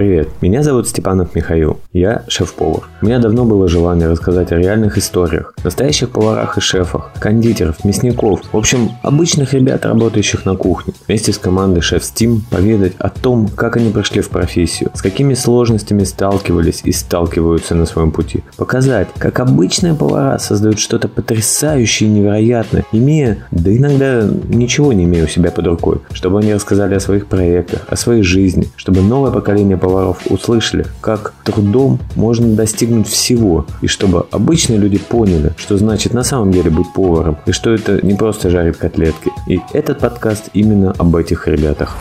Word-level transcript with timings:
Привет, 0.00 0.30
меня 0.40 0.62
зовут 0.62 0.88
Степанов 0.88 1.34
Михаил, 1.34 1.78
я 1.92 2.24
шеф-повар. 2.26 2.84
У 3.02 3.04
меня 3.04 3.18
давно 3.18 3.44
было 3.44 3.68
желание 3.68 4.08
рассказать 4.08 4.50
о 4.50 4.56
реальных 4.56 4.96
историях, 4.96 5.52
настоящих 5.62 6.08
поварах 6.08 6.56
и 6.56 6.62
шефах, 6.62 7.10
кондитеров, 7.18 7.84
мясников, 7.84 8.40
в 8.50 8.56
общем, 8.56 8.92
обычных 9.02 9.52
ребят, 9.52 9.84
работающих 9.84 10.46
на 10.46 10.56
кухне. 10.56 10.94
Вместе 11.06 11.34
с 11.34 11.38
командой 11.38 11.82
Шеф 11.82 12.02
Steam 12.02 12.38
поведать 12.50 12.94
о 12.98 13.10
том, 13.10 13.48
как 13.48 13.76
они 13.76 13.90
прошли 13.90 14.22
в 14.22 14.30
профессию, 14.30 14.90
с 14.94 15.02
какими 15.02 15.34
сложностями 15.34 16.04
сталкивались 16.04 16.80
и 16.82 16.92
сталкиваются 16.92 17.74
на 17.74 17.84
своем 17.84 18.10
пути. 18.10 18.42
Показать, 18.56 19.08
как 19.18 19.38
обычные 19.38 19.92
повара 19.92 20.38
создают 20.38 20.78
что-то 20.78 21.08
потрясающее 21.08 22.08
и 22.08 22.12
невероятное, 22.12 22.86
имея, 22.92 23.46
да 23.50 23.70
иногда 23.70 24.26
ничего 24.48 24.94
не 24.94 25.04
имея 25.04 25.24
у 25.24 25.28
себя 25.28 25.50
под 25.50 25.66
рукой, 25.66 25.98
чтобы 26.12 26.38
они 26.38 26.54
рассказали 26.54 26.94
о 26.94 27.00
своих 27.00 27.26
проектах, 27.26 27.82
о 27.86 27.96
своей 27.96 28.22
жизни, 28.22 28.66
чтобы 28.76 29.02
новое 29.02 29.30
поколение 29.30 29.76
поваров 29.76 29.89
услышали, 30.28 30.86
как 31.00 31.34
трудом 31.44 31.98
можно 32.16 32.54
достигнуть 32.54 33.08
всего, 33.08 33.66
и 33.82 33.86
чтобы 33.86 34.26
обычные 34.30 34.78
люди 34.78 34.98
поняли, 34.98 35.52
что 35.56 35.76
значит 35.76 36.14
на 36.14 36.22
самом 36.22 36.52
деле 36.52 36.70
быть 36.70 36.92
поваром, 36.92 37.38
и 37.46 37.52
что 37.52 37.70
это 37.70 38.04
не 38.04 38.14
просто 38.14 38.50
жарить 38.50 38.76
котлетки. 38.76 39.30
И 39.46 39.60
этот 39.72 39.98
подкаст 39.98 40.50
именно 40.54 40.92
об 40.92 41.16
этих 41.16 41.48
ребятах. 41.48 41.96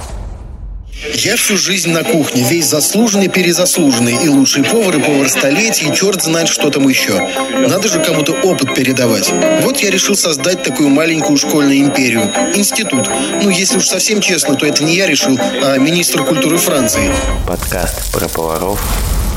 Я 1.02 1.38
всю 1.38 1.55
жизнь 1.55 1.91
на 1.91 2.03
кухне, 2.03 2.44
весь 2.44 2.67
заслуженный, 2.67 3.30
перезаслуженный, 3.30 4.21
и 4.21 4.27
лучший 4.27 4.66
повар, 4.66 4.98
и 4.98 5.02
повар 5.02 5.30
столетий, 5.30 5.88
и 5.88 5.95
черт 5.95 6.22
знает, 6.22 6.49
что 6.49 6.70
там 6.70 6.89
еще. 6.89 7.25
Надо 7.67 7.88
же 7.88 8.03
кому-то 8.03 8.34
опыт 8.34 8.75
передавать. 8.75 9.31
Вот 9.62 9.77
я 9.77 9.91
решил 9.91 10.16
создать 10.16 10.62
такую 10.62 10.89
маленькую 10.89 11.38
школьную 11.38 11.80
империю. 11.80 12.23
Институт. 12.53 13.08
Ну, 13.41 13.49
если 13.49 13.77
уж 13.77 13.88
совсем 13.88 14.20
честно, 14.20 14.55
то 14.55 14.66
это 14.66 14.84
не 14.84 14.95
я 14.98 15.08
решил, 15.08 15.39
а 15.39 15.77
министр 15.77 16.25
культуры 16.25 16.58
Франции. 16.58 17.09
Подкаст 17.47 18.11
про 18.11 18.27
поваров 18.27 18.81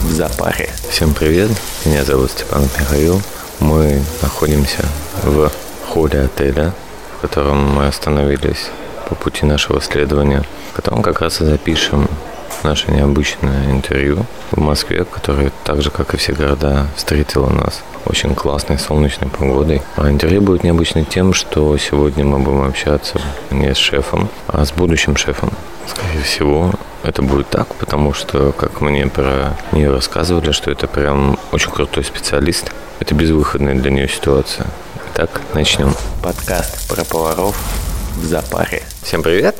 в 0.02 0.12
запаре. 0.12 0.68
Всем 0.90 1.14
привет, 1.14 1.50
меня 1.84 2.04
зовут 2.04 2.32
Степан 2.32 2.68
Михаил. 2.76 3.22
Мы 3.60 4.02
находимся 4.20 4.84
в 5.22 5.52
холле 5.86 6.22
отеля, 6.22 6.74
в 7.18 7.20
котором 7.20 7.72
мы 7.72 7.86
остановились 7.86 8.66
по 9.14 9.24
пути 9.24 9.44
нашего 9.44 9.80
следования. 9.82 10.42
Потом 10.74 11.02
как 11.02 11.20
раз 11.20 11.40
и 11.40 11.44
запишем 11.44 12.08
наше 12.62 12.90
необычное 12.90 13.70
интервью 13.70 14.24
в 14.50 14.58
Москве, 14.58 15.04
которое 15.04 15.52
так 15.64 15.82
же, 15.82 15.90
как 15.90 16.14
и 16.14 16.16
все 16.16 16.32
города, 16.32 16.86
встретило 16.96 17.50
нас 17.50 17.82
очень 18.06 18.34
классной 18.34 18.78
солнечной 18.78 19.28
погодой. 19.28 19.82
А 19.96 20.08
интервью 20.08 20.40
будет 20.40 20.64
необычным 20.64 21.04
тем, 21.04 21.34
что 21.34 21.76
сегодня 21.76 22.24
мы 22.24 22.38
будем 22.38 22.62
общаться 22.62 23.20
не 23.50 23.74
с 23.74 23.76
шефом, 23.76 24.30
а 24.48 24.64
с 24.64 24.72
будущим 24.72 25.16
шефом. 25.16 25.50
Скорее 25.86 26.22
всего, 26.22 26.72
это 27.02 27.20
будет 27.22 27.50
так, 27.50 27.74
потому 27.74 28.14
что, 28.14 28.52
как 28.52 28.80
мне 28.80 29.06
про 29.08 29.58
нее 29.72 29.90
рассказывали, 29.90 30.52
что 30.52 30.70
это 30.70 30.86
прям 30.86 31.38
очень 31.50 31.70
крутой 31.70 32.04
специалист. 32.04 32.72
Это 32.98 33.14
безвыходная 33.14 33.74
для 33.74 33.90
нее 33.90 34.08
ситуация. 34.08 34.66
Итак, 35.12 35.42
начнем. 35.52 35.92
Подкаст 36.22 36.88
про 36.88 37.04
поваров 37.04 37.56
в 38.16 38.24
запаре. 38.24 38.82
Всем 39.02 39.22
привет! 39.22 39.56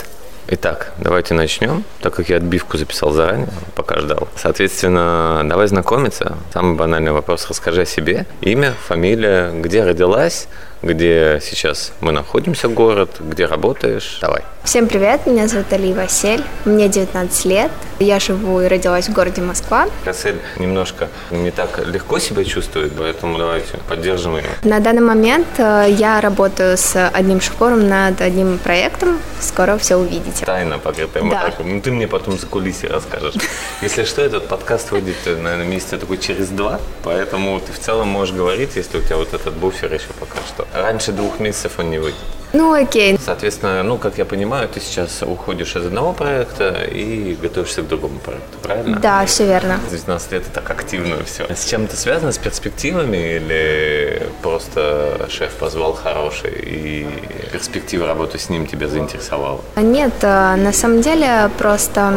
Итак, 0.48 0.92
давайте 0.98 1.34
начнем, 1.34 1.84
так 2.00 2.14
как 2.14 2.28
я 2.28 2.36
отбивку 2.36 2.76
записал 2.76 3.12
заранее, 3.12 3.48
пока 3.74 4.00
ждал. 4.00 4.28
Соответственно, 4.36 5.42
давай 5.44 5.68
знакомиться. 5.68 6.36
Самый 6.52 6.76
банальный 6.76 7.12
вопрос, 7.12 7.46
расскажи 7.48 7.82
о 7.82 7.86
себе. 7.86 8.26
Имя, 8.40 8.74
фамилия, 8.86 9.50
где 9.52 9.84
родилась, 9.84 10.48
где 10.82 11.40
сейчас 11.42 11.92
мы 12.00 12.12
находимся, 12.12 12.68
город, 12.68 13.16
где 13.20 13.46
работаешь. 13.46 14.18
Давай. 14.20 14.42
Всем 14.64 14.86
привет, 14.86 15.26
меня 15.26 15.48
зовут 15.48 15.72
Али 15.72 15.92
Василь, 15.92 16.44
мне 16.64 16.88
19 16.88 17.44
лет, 17.46 17.72
я 17.98 18.20
живу 18.20 18.60
и 18.60 18.68
родилась 18.68 19.08
в 19.08 19.12
городе 19.12 19.42
Москва. 19.42 19.88
Рассель 20.04 20.36
немножко 20.56 21.08
не 21.32 21.50
так 21.50 21.84
легко 21.84 22.20
себя 22.20 22.44
чувствует, 22.44 22.92
поэтому 22.96 23.38
давайте 23.38 23.78
поддержим 23.88 24.36
ее. 24.36 24.44
На 24.62 24.78
данный 24.78 25.02
момент 25.02 25.48
э, 25.58 25.86
я 25.88 26.20
работаю 26.20 26.76
с 26.76 27.08
одним 27.08 27.40
шеф-поваром 27.40 27.88
над 27.88 28.20
одним 28.20 28.58
проектом, 28.58 29.18
скоро 29.40 29.78
все 29.78 29.96
увидите. 29.96 30.46
Тайна 30.46 30.78
покрытая 30.78 31.24
Да. 31.24 31.52
Ну, 31.58 31.80
ты 31.80 31.90
мне 31.90 32.06
потом 32.06 32.38
за 32.38 32.46
кулисы 32.46 32.86
расскажешь. 32.86 33.34
Если 33.82 34.04
что, 34.04 34.22
этот 34.22 34.46
подкаст 34.46 34.92
выйдет, 34.92 35.16
э, 35.26 35.36
наверное, 35.36 35.66
месяца 35.66 35.98
такой 35.98 36.18
через 36.18 36.48
два, 36.48 36.80
поэтому 37.02 37.58
ты 37.58 37.72
в 37.72 37.80
целом 37.80 38.08
можешь 38.08 38.34
говорить, 38.34 38.76
если 38.76 38.98
у 38.98 39.02
тебя 39.02 39.16
вот 39.16 39.34
этот 39.34 39.54
буфер 39.54 39.92
еще 39.92 40.06
пока 40.20 40.38
что. 40.46 40.68
Раньше 40.72 41.12
двух 41.12 41.38
месяцев 41.38 41.78
он 41.78 41.90
не 41.90 41.98
выйдет. 41.98 42.18
Ну 42.52 42.72
окей, 42.72 43.18
Соответственно, 43.24 43.82
ну, 43.82 43.98
как 43.98 44.18
я 44.18 44.24
понимаю, 44.24 44.68
ты 44.68 44.80
сейчас 44.80 45.22
уходишь 45.22 45.74
из 45.76 45.86
одного 45.86 46.12
проекта 46.12 46.84
и 46.84 47.36
готовишься 47.40 47.82
к 47.82 47.88
другому 47.88 48.18
проекту, 48.18 48.58
правильно? 48.62 48.98
да, 48.98 49.24
все 49.26 49.46
верно. 49.46 49.80
С 49.88 49.90
19 49.92 50.32
лет 50.32 50.42
это 50.42 50.60
так 50.60 50.70
активно 50.70 51.16
все. 51.24 51.46
С 51.54 51.64
чем 51.64 51.84
это 51.84 51.96
связано? 51.96 52.32
С 52.32 52.38
перспективами 52.38 53.36
или 53.36 54.28
просто 54.42 55.26
шеф 55.30 55.52
позвал 55.54 55.94
хороший 55.94 56.52
и 56.52 57.06
перспектива 57.52 58.06
работы 58.06 58.38
с 58.38 58.48
ним 58.48 58.66
тебя 58.66 58.88
заинтересовала? 58.88 59.60
Нет, 59.76 60.12
э, 60.22 60.56
на 60.56 60.72
самом 60.72 61.00
деле 61.00 61.50
просто 61.58 62.12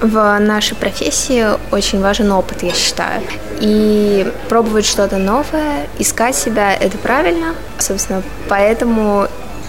в 0.00 0.38
нашей 0.38 0.76
профессии 0.76 1.46
очень 1.72 2.00
важен 2.00 2.30
опыт, 2.32 2.62
я 2.62 2.72
считаю. 2.72 3.22
И 3.60 4.30
пробовать 4.48 4.86
что-то 4.86 5.16
новое, 5.16 5.88
искать 5.98 6.36
себя, 6.36 6.74
это 6.74 6.98
правильно. 6.98 7.54
Собственно, 7.78 8.22
поэтому 8.48 9.28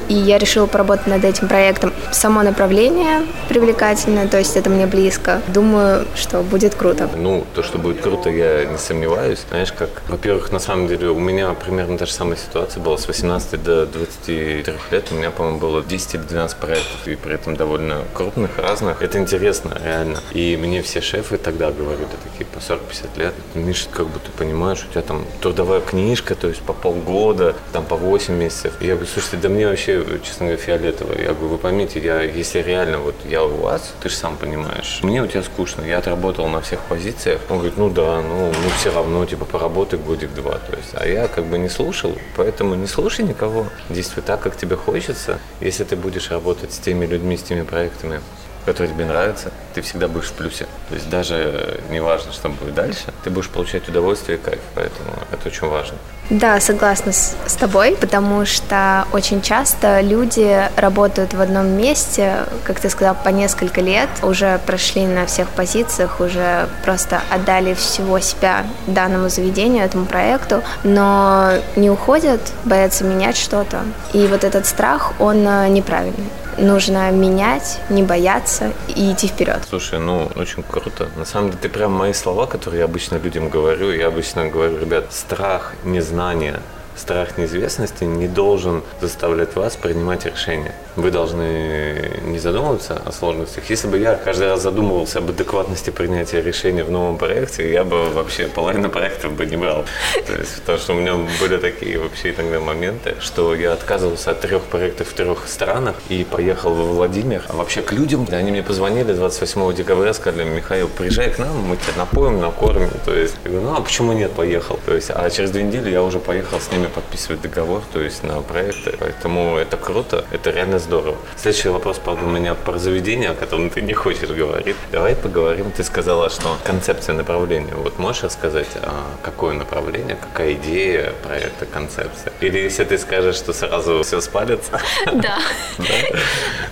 и 0.09 0.13
я 0.13 0.37
решила 0.37 0.65
поработать 0.65 1.07
над 1.07 1.23
этим 1.23 1.47
проектом. 1.47 1.93
Само 2.11 2.41
направление 2.43 3.21
привлекательное, 3.47 4.27
то 4.27 4.37
есть 4.37 4.57
это 4.57 4.69
мне 4.69 4.87
близко. 4.87 5.41
Думаю, 5.47 6.05
что 6.15 6.41
будет 6.41 6.75
круто. 6.75 7.09
Ну, 7.15 7.45
то, 7.55 7.63
что 7.63 7.77
будет 7.77 8.01
круто, 8.01 8.29
я 8.29 8.65
не 8.65 8.77
сомневаюсь. 8.77 9.39
Знаешь, 9.49 9.71
как, 9.71 9.89
во-первых, 10.07 10.51
на 10.51 10.59
самом 10.59 10.87
деле, 10.87 11.09
у 11.09 11.19
меня 11.19 11.53
примерно 11.53 11.97
та 11.97 12.05
же 12.05 12.13
самая 12.13 12.37
ситуация 12.37 12.81
была 12.81 12.97
с 12.97 13.07
18 13.07 13.63
до 13.63 13.85
23 13.85 14.65
лет. 14.91 15.07
У 15.11 15.15
меня, 15.15 15.31
по-моему, 15.31 15.59
было 15.59 15.83
10 15.83 16.15
или 16.15 16.21
12 16.21 16.57
проектов, 16.57 17.07
и 17.07 17.15
при 17.15 17.35
этом 17.35 17.55
довольно 17.55 18.03
крупных, 18.13 18.57
разных. 18.57 19.01
Это 19.01 19.19
интересно, 19.19 19.77
реально. 19.83 20.19
И 20.33 20.57
мне 20.57 20.81
все 20.81 21.01
шефы 21.01 21.37
тогда 21.37 21.71
говорят, 21.71 22.01
это 22.01 22.31
такие 22.31 22.45
по 22.45 22.57
40-50 22.57 23.19
лет, 23.19 23.33
Миша, 23.53 23.87
как 23.91 24.07
бы 24.07 24.19
ты 24.19 24.31
понимаешь, 24.37 24.85
у 24.87 24.91
тебя 24.91 25.01
там 25.01 25.25
трудовая 25.41 25.81
книжка, 25.81 26.35
то 26.35 26.47
есть 26.47 26.61
по 26.61 26.73
полгода, 26.73 27.55
там 27.73 27.85
по 27.85 27.95
8 27.95 28.33
месяцев. 28.33 28.73
И 28.79 28.87
я 28.87 28.95
говорю, 28.95 29.09
слушайте, 29.11 29.37
да 29.37 29.49
мне 29.49 29.67
вообще, 29.67 29.98
честно 30.23 30.47
говоря, 30.47 30.61
фиолетово. 30.61 31.13
Я 31.19 31.33
говорю, 31.33 31.49
вы 31.49 31.57
поймите, 31.57 31.99
я, 31.99 32.21
если 32.21 32.59
реально 32.59 32.99
вот 32.99 33.15
я 33.25 33.43
у 33.43 33.55
вас, 33.57 33.93
ты 34.01 34.09
же 34.09 34.15
сам 34.15 34.37
понимаешь, 34.37 34.99
мне 35.03 35.21
у 35.21 35.27
тебя 35.27 35.43
скучно, 35.43 35.81
я 35.83 35.97
отработал 35.97 36.47
на 36.47 36.61
всех 36.61 36.79
позициях. 36.81 37.41
Он 37.49 37.57
говорит, 37.57 37.77
ну 37.77 37.89
да, 37.89 38.21
ну, 38.21 38.47
ну 38.47 38.69
все 38.79 38.91
равно, 38.91 39.25
типа, 39.25 39.45
поработай 39.45 39.99
годик-два. 39.99 40.59
То 40.59 40.75
есть, 40.75 40.91
а 40.93 41.07
я 41.07 41.27
как 41.27 41.45
бы 41.45 41.57
не 41.57 41.69
слушал, 41.69 42.13
поэтому 42.35 42.75
не 42.75 42.87
слушай 42.87 43.25
никого. 43.25 43.67
Действуй 43.89 44.23
так, 44.23 44.39
как 44.41 44.57
тебе 44.57 44.75
хочется. 44.75 45.39
Если 45.61 45.83
ты 45.83 45.95
будешь 45.95 46.31
работать 46.31 46.73
с 46.73 46.79
теми 46.79 47.05
людьми, 47.05 47.37
с 47.37 47.43
теми 47.43 47.63
проектами, 47.63 48.21
которые 48.65 48.93
тебе 48.93 49.05
нравятся, 49.05 49.51
ты 49.73 49.81
всегда 49.81 50.07
будешь 50.07 50.27
в 50.27 50.33
плюсе. 50.33 50.67
То 50.89 50.95
есть 50.95 51.09
даже 51.09 51.79
не 51.89 51.99
важно, 51.99 52.31
что 52.31 52.49
будет 52.49 52.75
дальше, 52.75 53.13
ты 53.23 53.29
будешь 53.29 53.49
получать 53.49 53.87
удовольствие 53.87 54.37
и 54.37 54.41
кайф, 54.41 54.59
поэтому 54.75 55.11
это 55.31 55.47
очень 55.47 55.67
важно. 55.67 55.97
Да, 56.29 56.59
согласна 56.59 57.11
с, 57.11 57.35
с 57.47 57.53
тобой, 57.55 57.97
потому 57.99 58.45
что 58.45 59.05
очень 59.13 59.41
часто 59.41 59.99
люди 60.01 60.61
работают 60.75 61.33
в 61.33 61.41
одном 61.41 61.69
месте, 61.69 62.45
как 62.65 62.79
ты 62.79 62.89
сказал, 62.89 63.15
по 63.15 63.29
несколько 63.29 63.81
лет, 63.81 64.09
уже 64.21 64.59
прошли 64.67 65.07
на 65.07 65.25
всех 65.25 65.49
позициях, 65.49 66.19
уже 66.19 66.69
просто 66.83 67.21
отдали 67.31 67.73
всего 67.73 68.19
себя 68.19 68.65
данному 68.85 69.29
заведению, 69.29 69.83
этому 69.83 70.05
проекту, 70.05 70.61
но 70.83 71.53
не 71.75 71.89
уходят, 71.89 72.41
боятся 72.63 73.03
менять 73.05 73.37
что-то. 73.37 73.79
И 74.13 74.27
вот 74.27 74.43
этот 74.43 74.67
страх, 74.67 75.13
он 75.19 75.47
э, 75.47 75.67
неправильный. 75.69 76.29
Нужно 76.59 77.09
менять, 77.11 77.79
не 77.89 78.03
бояться 78.03 78.73
и 78.87 79.13
идти 79.13 79.27
вперед. 79.27 79.61
Слушай, 79.69 79.99
ну, 79.99 80.29
очень 80.35 80.61
круто. 80.63 81.07
На 81.15 81.25
самом 81.25 81.51
деле, 81.51 81.61
ты 81.61 81.69
прям 81.69 81.93
мои 81.93 82.13
слова, 82.13 82.47
которые 82.47 82.79
я 82.79 82.85
обычно 82.85 83.15
людям 83.15 83.49
говорю, 83.49 83.91
я 83.91 84.07
обычно 84.07 84.47
говорю, 84.49 84.77
ребят, 84.77 85.05
страх, 85.11 85.73
незнание, 85.85 86.59
страх 86.99 87.37
неизвестности 87.37 88.03
не 88.03 88.27
должен 88.27 88.83
заставлять 89.01 89.55
вас 89.55 89.75
принимать 89.75 90.25
решения. 90.25 90.75
Вы 90.95 91.11
должны 91.11 92.21
не 92.25 92.39
задумываться 92.39 93.01
о 93.05 93.11
сложностях. 93.11 93.69
Если 93.69 93.87
бы 93.87 93.97
я 93.97 94.15
каждый 94.15 94.47
раз 94.47 94.61
задумывался 94.61 95.19
об 95.19 95.29
адекватности 95.29 95.89
принятия 95.89 96.41
решения 96.41 96.83
в 96.83 96.91
новом 96.91 97.17
проекте, 97.17 97.71
я 97.71 97.83
бы 97.83 98.09
вообще 98.09 98.47
половину 98.47 98.89
проектов 98.89 99.33
бы 99.33 99.45
не 99.45 99.55
брал. 99.55 99.85
То 100.27 100.33
есть, 100.33 100.59
потому 100.61 100.77
что 100.77 100.93
у 100.93 100.95
меня 100.97 101.15
были 101.39 101.57
такие 101.57 101.97
вообще 101.99 102.31
иногда 102.31 102.59
моменты, 102.59 103.15
что 103.19 103.55
я 103.55 103.73
отказывался 103.73 104.31
от 104.31 104.41
трех 104.41 104.63
проектов 104.63 105.07
в 105.07 105.13
трех 105.13 105.47
странах 105.47 105.95
и 106.09 106.25
поехал 106.29 106.73
во 106.73 106.83
Владимир. 106.83 107.43
А 107.47 107.53
вообще 107.55 107.81
к 107.81 107.93
людям, 107.93 108.27
они 108.31 108.51
мне 108.51 108.63
позвонили 108.63 109.13
28 109.13 109.73
декабря, 109.73 110.13
сказали, 110.13 110.43
Михаил, 110.43 110.89
приезжай 110.89 111.29
к 111.29 111.39
нам, 111.39 111.55
мы 111.59 111.77
тебя 111.77 111.93
напоим, 111.97 112.41
накормим. 112.41 112.91
То 113.05 113.15
есть, 113.15 113.35
я 113.45 113.51
говорю, 113.51 113.69
ну 113.69 113.75
а 113.77 113.81
почему 113.81 114.11
нет, 114.13 114.31
поехал. 114.31 114.79
То 114.85 114.93
есть, 114.93 115.11
а 115.11 115.29
через 115.29 115.51
две 115.51 115.63
недели 115.63 115.89
я 115.89 116.03
уже 116.03 116.19
поехал 116.19 116.59
с 116.59 116.71
ними 116.71 116.88
подписывать 116.89 117.41
договор, 117.41 117.81
то 117.93 118.01
есть 118.01 118.23
на 118.23 118.41
проекты. 118.41 118.95
Поэтому 118.99 119.57
это 119.57 119.77
круто, 119.77 120.25
это 120.31 120.49
реально 120.49 120.79
здорово. 120.79 121.17
Следующий 121.37 121.69
вопрос, 121.69 121.99
правда, 122.03 122.25
у 122.25 122.29
меня 122.29 122.55
про 122.55 122.77
заведение, 122.77 123.29
о 123.29 123.35
котором 123.35 123.69
ты 123.69 123.81
не 123.81 123.93
хочешь 123.93 124.29
говорить. 124.29 124.75
Давай 124.91 125.15
поговорим. 125.15 125.71
Ты 125.71 125.83
сказала, 125.83 126.29
что 126.29 126.57
концепция 126.63 127.15
направления. 127.15 127.73
Вот 127.75 127.99
можешь 127.99 128.23
рассказать, 128.23 128.67
а, 128.81 129.05
какое 129.21 129.53
направление, 129.53 130.15
какая 130.15 130.53
идея 130.53 131.13
проекта, 131.23 131.65
концепция? 131.65 132.33
Или 132.41 132.59
если 132.59 132.83
ты 132.83 132.97
скажешь, 132.97 133.35
что 133.35 133.53
сразу 133.53 134.03
все 134.03 134.21
спалится? 134.21 134.79
Да. 135.19 135.39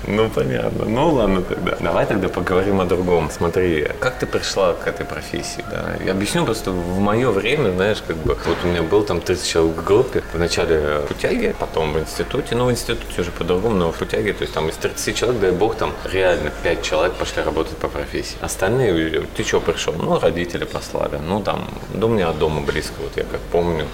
Ну, 0.07 0.29
понятно. 0.29 0.85
Ну, 0.85 1.09
ладно 1.09 1.41
тогда. 1.41 1.75
Давай 1.79 2.05
тогда 2.05 2.29
поговорим 2.29 2.79
о 2.79 2.85
другом. 2.85 3.29
Смотри, 3.29 3.87
как 3.99 4.19
ты 4.19 4.25
пришла 4.25 4.73
к 4.73 4.87
этой 4.87 5.05
профессии? 5.05 5.63
Да? 5.69 5.95
Я 6.03 6.11
объясню 6.11 6.45
просто 6.45 6.71
в 6.71 6.99
мое 6.99 7.29
время, 7.29 7.71
знаешь, 7.71 7.97
как 8.07 8.15
бы, 8.17 8.37
вот 8.45 8.57
у 8.63 8.67
меня 8.67 8.83
был 8.83 9.03
там 9.03 9.19
30 9.21 9.47
человек 9.47 9.77
в 9.77 9.83
группе, 10.11 10.23
вначале 10.33 10.99
в 10.99 11.07
Путяге, 11.07 11.55
потом 11.59 11.93
в 11.93 11.99
институте, 11.99 12.55
ну, 12.55 12.65
в 12.65 12.71
институте 12.71 13.21
уже 13.21 13.31
по-другому, 13.31 13.75
но 13.75 13.91
в 13.91 13.97
Путяге, 13.97 14.33
то 14.33 14.43
есть 14.43 14.53
там 14.53 14.69
из 14.69 14.75
30 14.75 15.15
человек, 15.15 15.41
дай 15.41 15.51
бог, 15.51 15.75
там 15.75 15.93
реально 16.05 16.51
5 16.63 16.81
человек 16.83 17.13
пошли 17.13 17.43
работать 17.43 17.77
по 17.77 17.87
профессии. 17.87 18.37
Остальные, 18.41 19.21
ты 19.35 19.43
что 19.43 19.59
пришел? 19.59 19.93
Ну, 19.93 20.19
родители 20.19 20.65
послали, 20.65 21.17
ну, 21.17 21.41
там, 21.41 21.67
до 21.93 22.07
меня 22.07 22.29
от 22.29 22.39
дома 22.39 22.61
близко, 22.61 22.95
вот 22.99 23.11
я 23.15 23.23
как 23.23 23.41
помню, 23.51 23.85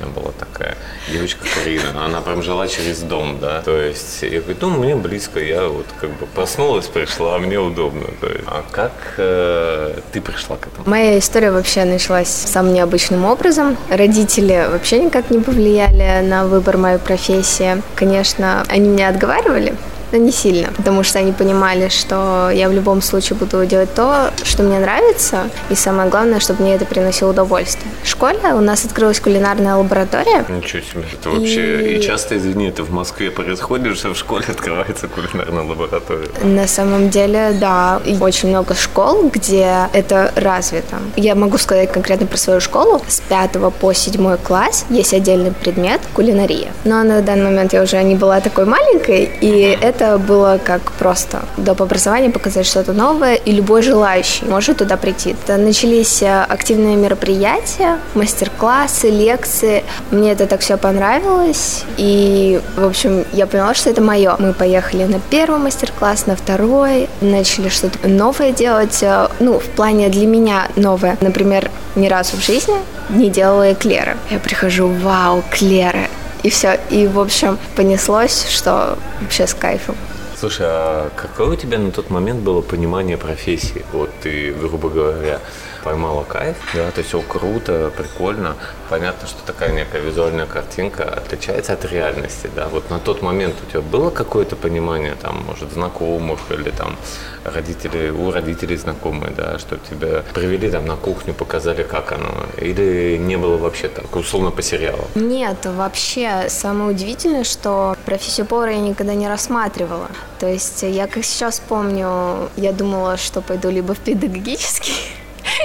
меня 0.00 0.10
была 0.14 0.32
такая 0.32 0.76
девочка 1.10 1.44
Карина, 1.54 2.04
она 2.04 2.20
прям 2.20 2.42
жила 2.42 2.66
через 2.68 3.00
дом, 3.00 3.38
да, 3.40 3.62
то 3.62 3.76
есть 3.76 4.22
я 4.22 4.40
говорю, 4.40 4.56
ну, 4.60 4.70
мне 4.70 4.96
близко, 4.96 5.40
я 5.40 5.68
вот 5.68 5.86
как 6.00 6.10
бы 6.10 6.26
проснулась, 6.26 6.86
пришла, 6.86 7.36
а 7.36 7.38
мне 7.38 7.58
удобно, 7.58 8.06
то 8.20 8.26
есть, 8.26 8.44
а 8.46 8.64
как 8.70 8.92
э, 9.18 9.98
ты 10.12 10.20
пришла 10.20 10.56
к 10.56 10.66
этому? 10.66 10.88
Моя 10.88 11.18
история 11.18 11.50
вообще 11.50 11.84
началась 11.84 12.28
самым 12.28 12.74
необычным 12.74 13.24
образом. 13.24 13.76
Родители 13.90 14.66
вообще 14.70 15.00
никак 15.00 15.30
не 15.30 15.40
повлияли 15.40 16.26
на 16.26 16.46
выбор 16.46 16.76
моей 16.76 16.98
профессии. 16.98 17.82
Конечно, 17.94 18.64
они 18.68 18.88
меня 18.88 19.08
отговаривали, 19.08 19.74
но 20.12 20.18
не 20.18 20.32
сильно, 20.32 20.72
потому 20.76 21.02
что 21.02 21.18
они 21.18 21.32
понимали, 21.32 21.88
что 21.88 22.50
я 22.50 22.68
в 22.68 22.72
любом 22.72 23.02
случае 23.02 23.38
буду 23.38 23.64
делать 23.66 23.94
то, 23.94 24.30
что 24.42 24.62
мне 24.62 24.78
нравится, 24.78 25.50
и 25.70 25.74
самое 25.74 26.10
главное, 26.10 26.40
чтобы 26.40 26.62
мне 26.62 26.74
это 26.74 26.84
приносило 26.84 27.30
удовольствие. 27.30 27.90
В 28.02 28.08
школе 28.08 28.38
у 28.54 28.60
нас 28.60 28.84
открылась 28.84 29.20
кулинарная 29.20 29.76
лаборатория. 29.76 30.44
Ничего 30.48 30.82
себе, 30.82 31.04
это 31.12 31.30
вообще, 31.30 31.94
и, 31.94 31.98
и 31.98 32.02
часто, 32.02 32.36
извини, 32.36 32.68
это 32.68 32.82
в 32.82 32.90
Москве 32.90 33.30
происходит, 33.30 33.96
что 33.96 34.12
в 34.14 34.16
школе 34.16 34.44
открывается 34.48 35.08
кулинарная 35.08 35.64
лаборатория. 35.64 36.28
На 36.42 36.66
самом 36.66 37.10
деле, 37.10 37.56
да, 37.60 38.00
и 38.04 38.16
очень 38.18 38.48
много 38.48 38.74
школ, 38.74 39.30
где 39.32 39.88
это 39.92 40.32
развито. 40.36 40.96
Я 41.16 41.34
могу 41.34 41.58
сказать 41.58 41.92
конкретно 41.92 42.26
про 42.26 42.36
свою 42.36 42.60
школу. 42.60 43.00
С 43.08 43.20
5 43.20 43.50
по 43.80 43.92
7 43.92 44.36
класс 44.38 44.86
есть 44.90 45.14
отдельный 45.14 45.52
предмет 45.52 46.00
кулинария. 46.14 46.68
Но 46.84 47.02
на 47.02 47.22
данный 47.22 47.44
момент 47.44 47.72
я 47.72 47.82
уже 47.82 48.02
не 48.02 48.14
была 48.14 48.40
такой 48.40 48.64
маленькой, 48.64 49.30
и 49.40 49.78
это 49.80 49.99
это 50.00 50.18
было 50.18 50.58
как 50.62 50.80
просто 50.92 51.42
доп. 51.56 51.82
образования 51.82 52.30
показать 52.30 52.66
что-то 52.66 52.92
новое, 52.92 53.34
и 53.34 53.52
любой 53.52 53.82
желающий 53.82 54.46
может 54.46 54.78
туда 54.78 54.96
прийти. 54.96 55.36
Начались 55.46 56.22
э, 56.22 56.42
активные 56.48 56.96
мероприятия, 56.96 57.98
мастер-классы, 58.14 59.10
лекции. 59.10 59.84
Мне 60.10 60.32
это 60.32 60.46
так 60.46 60.60
все 60.60 60.76
понравилось, 60.76 61.84
и, 61.98 62.60
в 62.76 62.86
общем, 62.86 63.24
я 63.32 63.46
поняла, 63.46 63.74
что 63.74 63.90
это 63.90 64.00
мое. 64.00 64.36
Мы 64.38 64.54
поехали 64.54 65.04
на 65.04 65.20
первый 65.20 65.58
мастер-класс, 65.58 66.26
на 66.26 66.36
второй, 66.36 67.08
начали 67.20 67.68
что-то 67.68 68.08
новое 68.08 68.52
делать, 68.52 69.02
э, 69.02 69.28
ну, 69.38 69.58
в 69.58 69.66
плане 69.76 70.08
для 70.08 70.26
меня 70.26 70.68
новое. 70.76 71.18
Например, 71.20 71.70
ни 71.94 72.08
разу 72.08 72.36
в 72.36 72.44
жизни 72.44 72.76
не 73.10 73.28
делала 73.28 73.72
эклеры. 73.72 74.16
Я 74.30 74.38
прихожу, 74.38 74.88
вау, 74.88 75.40
эклеры, 75.40 76.08
и 76.42 76.50
все. 76.50 76.78
И, 76.90 77.06
в 77.06 77.18
общем, 77.18 77.58
понеслось, 77.76 78.46
что 78.48 78.98
вообще 79.20 79.46
с 79.46 79.54
кайфом. 79.54 79.96
Слушай, 80.38 80.66
а 80.68 81.10
какое 81.16 81.48
у 81.48 81.56
тебя 81.56 81.78
на 81.78 81.90
тот 81.90 82.08
момент 82.08 82.40
было 82.40 82.62
понимание 82.62 83.18
профессии? 83.18 83.84
Вот 83.92 84.10
ты, 84.22 84.52
грубо 84.52 84.88
говоря, 84.88 85.40
поймала 85.82 86.24
кайф, 86.24 86.56
да, 86.74 86.90
то 86.90 86.98
есть 86.98 87.08
все 87.08 87.20
круто, 87.20 87.90
прикольно. 87.96 88.56
Понятно, 88.88 89.28
что 89.28 89.44
такая 89.44 89.72
некая 89.72 90.00
визуальная 90.00 90.46
картинка 90.46 91.04
отличается 91.04 91.72
от 91.72 91.84
реальности, 91.84 92.50
да. 92.54 92.68
Вот 92.68 92.90
на 92.90 92.98
тот 92.98 93.22
момент 93.22 93.54
у 93.66 93.70
тебя 93.70 93.80
было 93.80 94.10
какое-то 94.10 94.56
понимание, 94.56 95.14
там, 95.14 95.44
может, 95.46 95.72
знакомых 95.72 96.40
или 96.50 96.70
там 96.70 96.96
родители, 97.44 98.10
у 98.10 98.30
родителей 98.30 98.76
знакомые, 98.76 99.32
да, 99.36 99.58
что 99.58 99.76
тебя 99.76 100.22
привели 100.34 100.70
там 100.70 100.86
на 100.86 100.96
кухню, 100.96 101.34
показали, 101.34 101.82
как 101.82 102.12
оно, 102.12 102.46
или 102.58 103.16
не 103.18 103.36
было 103.36 103.56
вообще 103.56 103.88
так, 103.88 104.14
условно 104.16 104.50
по 104.50 104.62
сериалу? 104.62 105.04
Нет, 105.14 105.64
вообще, 105.64 106.46
самое 106.48 106.90
удивительное, 106.90 107.44
что 107.44 107.96
профессию 108.04 108.46
повара 108.46 108.72
я 108.72 108.80
никогда 108.80 109.14
не 109.14 109.28
рассматривала. 109.28 110.08
То 110.38 110.46
есть 110.46 110.82
я 110.82 111.06
как 111.06 111.24
сейчас 111.24 111.60
помню, 111.60 112.50
я 112.56 112.72
думала, 112.72 113.16
что 113.16 113.40
пойду 113.40 113.70
либо 113.70 113.94
в 113.94 113.98
педагогический, 113.98 114.94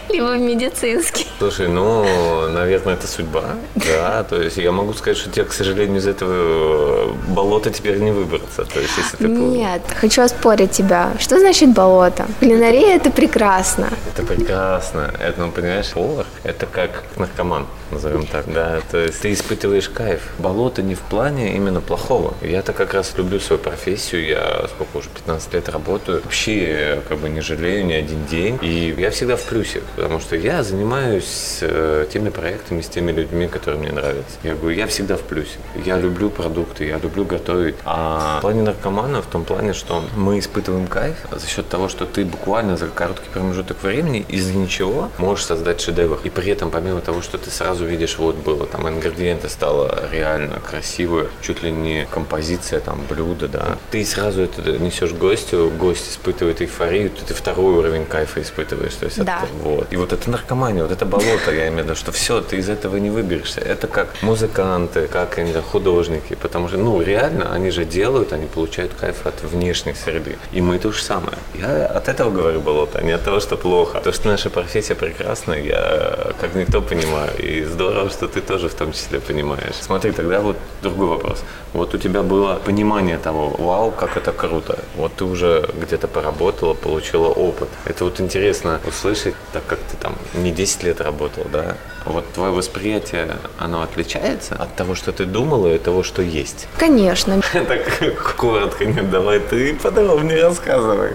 либо 0.09 0.31
в 0.33 0.39
медицинский. 0.39 1.27
Слушай, 1.37 1.67
ну, 1.67 2.49
наверное, 2.49 2.93
это 2.93 3.07
судьба, 3.07 3.55
да, 3.75 4.23
то 4.23 4.41
есть 4.41 4.57
я 4.57 4.71
могу 4.71 4.93
сказать, 4.93 5.17
что 5.17 5.29
тебе, 5.29 5.45
к 5.45 5.53
сожалению, 5.53 5.97
из 5.97 6.07
этого 6.07 6.33
э, 6.33 7.13
болота 7.29 7.69
теперь 7.69 7.97
не 7.97 8.11
выбраться, 8.11 8.65
то 8.65 8.79
есть 8.79 8.97
если 8.97 9.17
ты... 9.17 9.27
Нет, 9.27 9.81
хочу 9.99 10.21
оспорить 10.21 10.71
тебя. 10.71 11.13
Что 11.19 11.39
значит 11.39 11.69
болото? 11.69 12.25
Кулинария– 12.39 12.95
это 12.97 13.11
прекрасно. 13.11 13.89
Это 14.13 14.25
прекрасно. 14.25 15.11
Это, 15.19 15.41
ну, 15.41 15.51
понимаешь, 15.51 15.91
повар– 15.91 16.25
это 16.43 16.65
как 16.65 17.03
наркоман 17.17 17.65
назовем 17.91 18.25
так, 18.25 18.51
да, 18.51 18.81
то 18.91 18.97
есть 18.97 19.21
ты 19.21 19.33
испытываешь 19.33 19.89
кайф. 19.89 20.21
Болото 20.39 20.81
не 20.81 20.95
в 20.95 20.99
плане 20.99 21.55
именно 21.55 21.81
плохого. 21.81 22.33
Я-то 22.41 22.73
как 22.73 22.93
раз 22.93 23.13
люблю 23.17 23.39
свою 23.39 23.61
профессию, 23.61 24.25
я 24.25 24.65
сколько 24.67 24.97
уже, 24.97 25.09
15 25.09 25.53
лет 25.53 25.69
работаю, 25.69 26.21
вообще 26.23 27.01
как 27.07 27.19
бы 27.19 27.29
не 27.29 27.41
жалею 27.41 27.85
ни 27.85 27.93
один 27.93 28.25
день, 28.25 28.59
и 28.61 28.95
я 28.97 29.11
всегда 29.11 29.35
в 29.35 29.43
плюсе, 29.43 29.74
потому 29.95 30.19
что 30.19 30.35
я 30.35 30.63
занимаюсь 30.63 31.59
э, 31.61 32.05
теми 32.11 32.29
проектами 32.29 32.81
с 32.81 32.87
теми 32.87 33.11
людьми, 33.11 33.47
которые 33.47 33.81
мне 33.81 33.91
нравятся. 33.91 34.37
Я 34.43 34.55
говорю, 34.55 34.75
я 34.75 34.87
всегда 34.87 35.17
в 35.17 35.21
плюсе. 35.21 35.57
Я 35.85 35.97
люблю 35.97 36.29
продукты, 36.29 36.85
я 36.85 36.97
люблю 36.97 37.25
готовить. 37.25 37.75
А 37.85 38.37
в 38.39 38.41
плане 38.41 38.61
наркомана 38.61 39.21
в 39.21 39.25
том 39.27 39.43
плане, 39.45 39.73
что 39.73 40.03
мы 40.15 40.39
испытываем 40.39 40.87
кайф 40.87 41.17
за 41.31 41.47
счет 41.47 41.67
того, 41.67 41.89
что 41.89 42.05
ты 42.05 42.25
буквально 42.25 42.77
за 42.77 42.87
короткий 42.87 43.29
промежуток 43.29 43.81
времени 43.83 44.25
из 44.27 44.51
ничего 44.51 45.09
можешь 45.17 45.45
создать 45.45 45.81
шедевр. 45.81 46.19
И 46.23 46.29
при 46.29 46.51
этом, 46.51 46.71
помимо 46.71 47.01
того, 47.01 47.21
что 47.21 47.37
ты 47.37 47.49
сразу 47.49 47.85
видишь, 47.85 48.17
вот 48.17 48.35
было 48.35 48.65
там 48.65 48.87
ингредиенты 48.87 49.49
стало 49.49 50.09
реально 50.11 50.59
красивые, 50.59 51.29
чуть 51.41 51.63
ли 51.63 51.71
не 51.71 52.07
композиция 52.11 52.79
там 52.79 53.01
блюда, 53.09 53.47
да. 53.47 53.77
Ты 53.91 54.05
сразу 54.05 54.41
это 54.41 54.61
несешь 54.79 55.13
гостю, 55.13 55.71
гость 55.77 56.11
испытывает 56.11 56.61
эйфорию, 56.61 57.09
ты 57.09 57.33
второй 57.33 57.75
уровень 57.75 58.05
кайфа 58.05 58.41
испытываешь, 58.41 58.93
то 58.95 59.05
есть 59.05 59.23
да. 59.23 59.43
это, 59.43 59.64
вот. 59.65 59.87
И 59.91 59.97
вот 59.97 60.13
это 60.13 60.29
наркомания, 60.29 60.83
вот 60.83 60.91
это 60.91 61.05
болото, 61.05 61.51
я 61.51 61.67
имею 61.67 61.83
в 61.83 61.85
виду, 61.85 61.95
что 61.95 62.11
все, 62.11 62.41
ты 62.41 62.57
из 62.57 62.69
этого 62.69 62.97
не 62.97 63.09
выберешься. 63.09 63.61
Это 63.61 63.87
как 63.87 64.09
музыканты, 64.21 65.07
как 65.07 65.37
они, 65.37 65.53
художники, 65.53 66.35
потому 66.35 66.67
что, 66.67 66.77
ну, 66.77 67.01
реально, 67.01 67.53
они 67.53 67.71
же 67.71 67.85
делают, 67.85 68.33
они 68.33 68.45
получают 68.45 68.93
кайф 68.93 69.25
от 69.25 69.43
внешней 69.43 69.93
среды. 69.93 70.37
И 70.51 70.61
мы 70.61 70.79
то 70.79 70.91
же 70.91 71.01
самое. 71.01 71.37
Я 71.55 71.87
от 71.87 72.07
этого 72.09 72.31
говорю 72.31 72.61
болото, 72.61 72.99
а 72.99 73.03
не 73.03 73.11
от 73.11 73.23
того, 73.23 73.39
что 73.39 73.57
плохо. 73.57 73.99
То, 73.99 74.11
что 74.11 74.27
наша 74.27 74.49
профессия 74.49 74.95
прекрасна, 74.95 75.53
я 75.53 76.33
как 76.39 76.55
никто 76.55 76.81
понимаю. 76.81 77.31
И 77.37 77.63
здорово, 77.63 78.09
что 78.09 78.27
ты 78.27 78.41
тоже 78.41 78.69
в 78.69 78.73
том 78.73 78.91
числе 78.93 79.19
понимаешь. 79.19 79.75
Смотри, 79.81 80.11
тогда 80.11 80.39
вот 80.39 80.57
другой 80.81 81.07
вопрос. 81.07 81.43
Вот 81.73 81.93
у 81.93 81.97
тебя 81.97 82.21
было 82.21 82.55
понимание 82.65 83.17
того, 83.17 83.49
вау, 83.49 83.91
как 83.91 84.17
это 84.17 84.31
круто. 84.31 84.79
Вот 84.95 85.13
ты 85.15 85.25
уже 85.25 85.69
где-то 85.81 86.07
поработала, 86.07 86.73
получила 86.73 87.27
опыт. 87.27 87.69
Это 87.85 88.03
вот 88.05 88.21
интересно 88.21 88.79
услышать, 88.87 89.35
так 89.55 89.65
как 89.67 89.79
ты 89.79 89.95
там 89.95 90.17
не 90.33 90.51
10 90.51 90.83
лет 90.83 90.99
работал, 90.99 91.45
да? 91.49 91.77
Вот 92.03 92.29
твое 92.33 92.51
восприятие, 92.51 93.37
оно 93.57 93.81
отличается 93.83 94.53
от 94.55 94.75
того, 94.75 94.95
что 94.95 95.13
ты 95.13 95.23
думала, 95.23 95.73
и 95.73 95.77
того, 95.77 96.03
что 96.03 96.21
есть? 96.21 96.67
Конечно. 96.77 97.41
Так 97.53 98.35
коротко, 98.35 98.83
нет, 98.83 99.09
давай 99.09 99.39
ты 99.39 99.73
подробнее 99.75 100.43
рассказывай. 100.43 101.13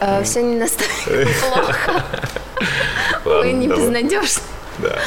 Э, 0.00 0.24
Все 0.24 0.42
не 0.42 0.56
настолько 0.56 1.28
плохо. 1.54 2.04
Вы 3.24 3.52
не 3.52 3.68
безнадежны. 3.68 4.42
Да. 4.78 4.98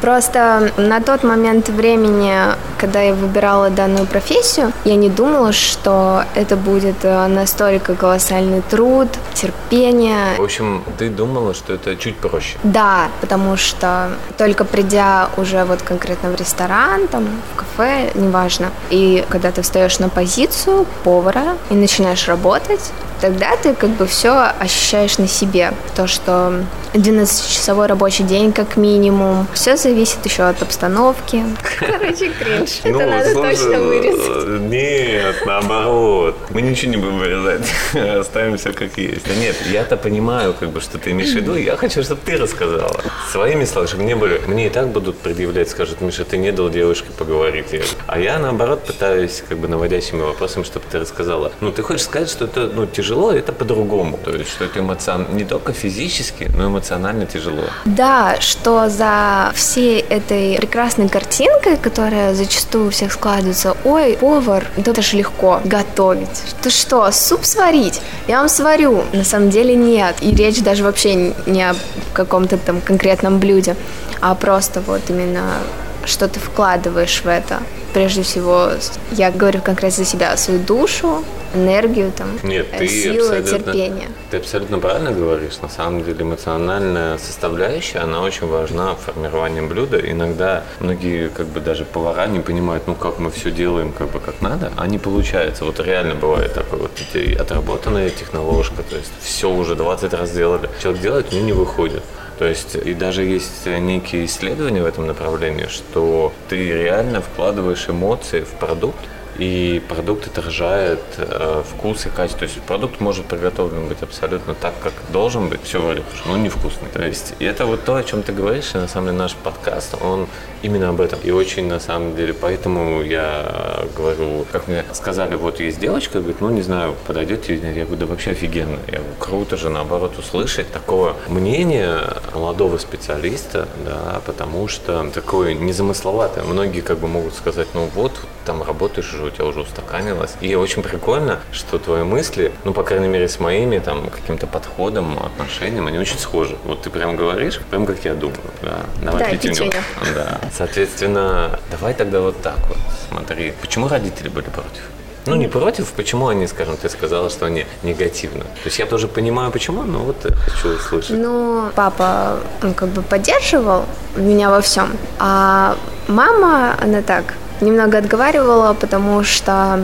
Просто 0.00 0.72
на 0.76 1.00
тот 1.00 1.22
момент 1.22 1.68
времени, 1.68 2.34
когда 2.78 3.02
я 3.02 3.14
выбирала 3.14 3.70
данную 3.70 4.06
профессию, 4.06 4.72
я 4.84 4.96
не 4.96 5.08
думала, 5.08 5.52
что 5.52 6.24
это 6.34 6.56
будет 6.56 6.96
э, 7.02 7.26
настолько 7.26 7.94
колоссальный 7.94 8.62
труд, 8.62 9.08
терпение. 9.34 10.36
В 10.38 10.42
общем, 10.42 10.82
ты 10.98 11.10
думала, 11.10 11.54
что 11.54 11.74
это 11.74 11.96
чуть 11.96 12.16
проще? 12.16 12.56
Да, 12.62 13.08
потому 13.20 13.56
что 13.56 14.10
только 14.38 14.64
придя 14.64 15.28
уже 15.36 15.64
вот 15.64 15.82
конкретно 15.82 16.30
в 16.30 16.36
ресторан, 16.36 17.06
там, 17.08 17.26
в 17.52 17.56
кафе, 17.56 18.10
неважно, 18.14 18.70
и 18.88 19.24
когда 19.28 19.50
ты 19.50 19.62
встаешь 19.62 19.98
на 19.98 20.08
позицию 20.08 20.86
повара 21.04 21.56
и 21.70 21.74
начинаешь 21.74 22.26
работать, 22.26 22.92
тогда 23.20 23.56
ты 23.56 23.74
как 23.74 23.90
бы 23.90 24.06
все 24.06 24.50
ощущаешь 24.58 25.18
на 25.18 25.28
себе. 25.28 25.72
То, 25.94 26.06
что 26.06 26.54
12-часовой 26.94 27.86
рабочий 27.86 28.24
день 28.24 28.52
как 28.52 28.76
минимум. 28.76 29.46
Все 29.52 29.76
зависит 29.76 29.89
зависит 29.90 30.24
еще 30.24 30.44
от 30.44 30.62
обстановки. 30.62 31.44
Короче, 31.78 32.30
кринж. 32.38 32.80
Это 32.84 32.98
Ну, 32.98 33.10
надо 33.10 33.32
слушай, 33.32 33.56
точно 33.56 33.80
вырезать. 33.80 34.60
Нет, 34.70 35.36
наоборот. 35.46 36.36
Мы 36.50 36.62
ничего 36.62 36.92
не 36.92 36.96
будем 36.96 37.18
вырезать. 37.18 37.66
Оставим 38.20 38.56
все 38.56 38.72
как 38.72 38.96
есть. 38.98 39.26
Да 39.26 39.34
нет, 39.34 39.56
я-то 39.68 39.96
понимаю, 39.96 40.54
как 40.58 40.70
бы, 40.70 40.80
что 40.80 40.98
ты 40.98 41.10
имеешь 41.10 41.32
в 41.32 41.34
виду. 41.34 41.56
Я 41.56 41.76
хочу, 41.76 42.04
чтобы 42.04 42.20
ты 42.24 42.36
рассказала. 42.36 43.00
Своими 43.32 43.64
словами, 43.64 43.88
чтобы 43.88 44.04
мне 44.04 44.14
были... 44.14 44.40
Мне 44.46 44.68
и 44.68 44.70
так 44.70 44.88
будут 44.88 45.18
предъявлять, 45.18 45.68
скажут, 45.68 46.00
Миша, 46.00 46.24
ты 46.24 46.38
не 46.38 46.52
дал 46.52 46.70
девушке 46.70 47.08
поговорить. 47.18 47.66
А 48.06 48.18
я, 48.20 48.38
наоборот, 48.38 48.84
пытаюсь, 48.84 49.42
как 49.48 49.58
бы, 49.58 49.66
наводящими 49.66 50.20
вопросами, 50.20 50.62
чтобы 50.62 50.84
ты 50.88 51.00
рассказала. 51.00 51.50
Ну, 51.60 51.72
ты 51.72 51.82
хочешь 51.82 52.04
сказать, 52.04 52.30
что 52.30 52.44
это, 52.44 52.70
ну, 52.72 52.86
тяжело, 52.86 53.32
это 53.32 53.52
по-другому. 53.52 54.18
То 54.24 54.30
есть, 54.30 54.50
что 54.50 54.64
это 54.66 54.78
эмоционально, 54.78 55.34
не 55.34 55.44
только 55.44 55.72
физически, 55.72 56.48
но 56.56 56.64
и 56.64 56.66
эмоционально 56.68 57.26
тяжело. 57.26 57.64
Да, 57.84 58.36
что 58.40 58.88
за 58.88 59.50
всей 59.80 60.00
этой 60.00 60.56
прекрасной 60.56 61.08
картинкой, 61.08 61.78
которая 61.78 62.34
зачастую 62.34 62.88
у 62.88 62.90
всех 62.90 63.12
складывается, 63.12 63.76
ой, 63.84 64.18
повар, 64.20 64.66
да 64.76 64.90
это 64.90 65.00
же 65.00 65.16
легко 65.16 65.60
готовить. 65.64 66.28
Ты 66.60 66.68
что, 66.68 67.10
суп 67.10 67.44
сварить? 67.44 68.02
Я 68.28 68.40
вам 68.40 68.48
сварю. 68.50 69.02
На 69.12 69.24
самом 69.24 69.48
деле 69.48 69.74
нет. 69.74 70.16
И 70.20 70.34
речь 70.34 70.62
даже 70.62 70.84
вообще 70.84 71.32
не 71.46 71.62
о 71.62 71.74
каком-то 72.12 72.58
там 72.58 72.82
конкретном 72.82 73.38
блюде, 73.38 73.74
а 74.20 74.34
просто 74.34 74.82
вот 74.86 75.00
именно 75.08 75.54
что 76.04 76.28
ты 76.28 76.40
вкладываешь 76.40 77.22
в 77.22 77.26
это. 77.26 77.60
Прежде 77.92 78.22
всего, 78.22 78.70
я 79.12 79.30
говорю 79.30 79.60
конкретно 79.60 80.04
за 80.04 80.10
себя, 80.10 80.36
свою 80.36 80.60
душу, 80.60 81.24
энергию, 81.54 82.12
там, 82.12 82.38
Нет, 82.42 82.70
ты 82.70 82.86
силы, 82.86 83.42
терпение. 83.42 84.08
Ты 84.30 84.36
абсолютно 84.36 84.78
правильно 84.78 85.10
говоришь. 85.10 85.58
На 85.60 85.68
самом 85.68 86.04
деле 86.04 86.22
эмоциональная 86.22 87.18
составляющая, 87.18 87.98
она 87.98 88.22
очень 88.22 88.46
важна 88.46 88.94
в 88.94 89.00
формировании 89.00 89.60
блюда. 89.60 89.98
Иногда 89.98 90.64
многие 90.78 91.28
как 91.28 91.46
бы 91.46 91.60
даже 91.60 91.84
повара 91.84 92.26
не 92.26 92.40
понимают, 92.40 92.84
ну 92.86 92.94
как 92.94 93.18
мы 93.18 93.30
все 93.30 93.50
делаем 93.50 93.92
как 93.92 94.10
бы 94.10 94.20
как 94.20 94.40
надо, 94.40 94.72
а 94.76 94.86
не 94.86 94.98
получается. 94.98 95.64
Вот 95.64 95.80
реально 95.80 96.14
бывает 96.14 96.54
такое 96.54 96.80
вот 96.80 96.92
отработанная 97.40 98.10
техноложка, 98.10 98.82
то 98.82 98.96
есть 98.96 99.10
все 99.20 99.50
уже 99.50 99.74
20 99.74 100.14
раз 100.14 100.30
сделали. 100.30 100.70
Человек 100.80 101.02
делает, 101.02 101.32
него 101.32 101.44
не 101.44 101.52
выходит. 101.52 102.02
То 102.40 102.46
есть 102.46 102.74
и 102.74 102.94
даже 102.94 103.22
есть 103.22 103.66
некие 103.66 104.24
исследования 104.24 104.80
в 104.80 104.86
этом 104.86 105.06
направлении, 105.06 105.66
что 105.66 106.32
ты 106.48 106.72
реально 106.72 107.20
вкладываешь 107.20 107.86
эмоции 107.90 108.40
в 108.40 108.52
продукт, 108.52 108.96
и 109.38 109.82
продукт 109.88 110.26
отражает 110.26 111.00
э, 111.16 111.62
вкус 111.66 112.06
и 112.06 112.08
качество. 112.08 112.40
То 112.40 112.44
есть 112.46 112.60
продукт 112.62 113.00
может 113.00 113.26
приготовлен 113.26 113.88
быть 113.88 114.02
абсолютно 114.02 114.54
так, 114.54 114.74
как 114.82 114.92
должен 115.12 115.48
быть, 115.48 115.62
все 115.62 115.80
хорошо, 115.80 116.04
но 116.26 116.36
невкусный. 116.36 116.88
То 116.92 117.02
есть 117.02 117.34
и 117.38 117.44
это 117.44 117.66
вот 117.66 117.84
то, 117.84 117.96
о 117.96 118.02
чем 118.02 118.22
ты 118.22 118.32
говоришь, 118.32 118.74
и 118.74 118.78
на 118.78 118.88
самом 118.88 119.08
деле 119.08 119.18
наш 119.18 119.34
подкаст, 119.34 119.94
он 120.00 120.26
именно 120.62 120.90
об 120.90 121.00
этом. 121.00 121.18
И 121.22 121.30
очень 121.30 121.66
на 121.66 121.80
самом 121.80 122.16
деле, 122.16 122.34
поэтому 122.34 123.02
я 123.02 123.84
говорю, 123.96 124.46
как 124.52 124.68
мне 124.68 124.84
сказали, 124.92 125.34
вот 125.34 125.60
есть 125.60 125.80
девочка, 125.80 126.18
говорит, 126.18 126.40
ну 126.40 126.50
не 126.50 126.62
знаю, 126.62 126.94
подойдет 127.06 127.42
тебе, 127.42 127.56
я 127.56 127.84
говорю, 127.84 127.96
да 127.96 128.06
вообще 128.06 128.30
офигенно. 128.32 128.78
Я 128.86 128.98
говорю, 128.98 129.14
круто 129.18 129.56
же, 129.56 129.70
наоборот, 129.70 130.18
услышать 130.18 130.70
такое 130.72 131.14
мнение 131.28 131.98
молодого 132.34 132.78
специалиста, 132.78 133.68
да, 133.84 134.20
потому 134.26 134.68
что 134.68 135.10
такое 135.12 135.54
незамысловатое. 135.54 136.44
Многие 136.44 136.80
как 136.80 136.98
бы 136.98 137.08
могут 137.08 137.34
сказать, 137.34 137.68
ну 137.74 137.88
вот, 137.94 138.12
там 138.50 138.64
работаешь 138.64 139.14
уже, 139.14 139.26
у 139.26 139.30
тебя 139.30 139.44
уже 139.44 139.60
устаканилось. 139.60 140.32
И 140.40 140.56
очень 140.56 140.82
прикольно, 140.82 141.38
что 141.52 141.78
твои 141.78 142.02
мысли, 142.02 142.50
ну, 142.64 142.72
по 142.72 142.82
крайней 142.82 143.06
мере, 143.06 143.28
с 143.28 143.38
моими 143.38 143.78
там 143.78 144.10
каким-то 144.10 144.48
подходом, 144.48 145.16
отношением, 145.24 145.86
они 145.86 145.98
очень 145.98 146.18
схожи. 146.18 146.56
Вот 146.64 146.82
ты 146.82 146.90
прям 146.90 147.14
говоришь, 147.14 147.60
прям 147.70 147.86
как 147.86 148.04
я 148.04 148.14
думаю, 148.14 148.50
да. 148.62 148.80
Давай 149.02 149.22
Да, 149.22 149.30
пятюню. 149.30 149.72
Да. 150.16 150.40
Соответственно, 150.52 151.60
давай 151.70 151.94
тогда 151.94 152.20
вот 152.20 152.42
так 152.42 152.58
вот. 152.68 152.78
Смотри, 153.08 153.52
почему 153.60 153.86
родители 153.86 154.28
были 154.28 154.46
против? 154.46 154.82
Ну, 155.26 155.36
не 155.36 155.46
против, 155.46 155.92
почему 155.92 156.26
они, 156.26 156.48
скажем, 156.48 156.76
ты 156.76 156.88
сказала, 156.88 157.30
что 157.30 157.46
они 157.46 157.66
негативно. 157.84 158.42
То 158.42 158.66
есть 158.66 158.80
я 158.80 158.86
тоже 158.86 159.06
понимаю, 159.06 159.52
почему, 159.52 159.82
но 159.82 160.00
вот 160.00 160.16
хочу 160.46 160.74
услышать. 160.74 161.10
Ну, 161.10 161.70
папа, 161.76 162.40
он 162.64 162.74
как 162.74 162.88
бы 162.88 163.02
поддерживал 163.02 163.84
меня 164.16 164.50
во 164.50 164.60
всем, 164.60 164.88
а 165.20 165.76
мама, 166.08 166.74
она 166.82 167.02
так, 167.02 167.34
немного 167.60 167.98
отговаривала, 167.98 168.74
потому 168.74 169.22
что 169.22 169.80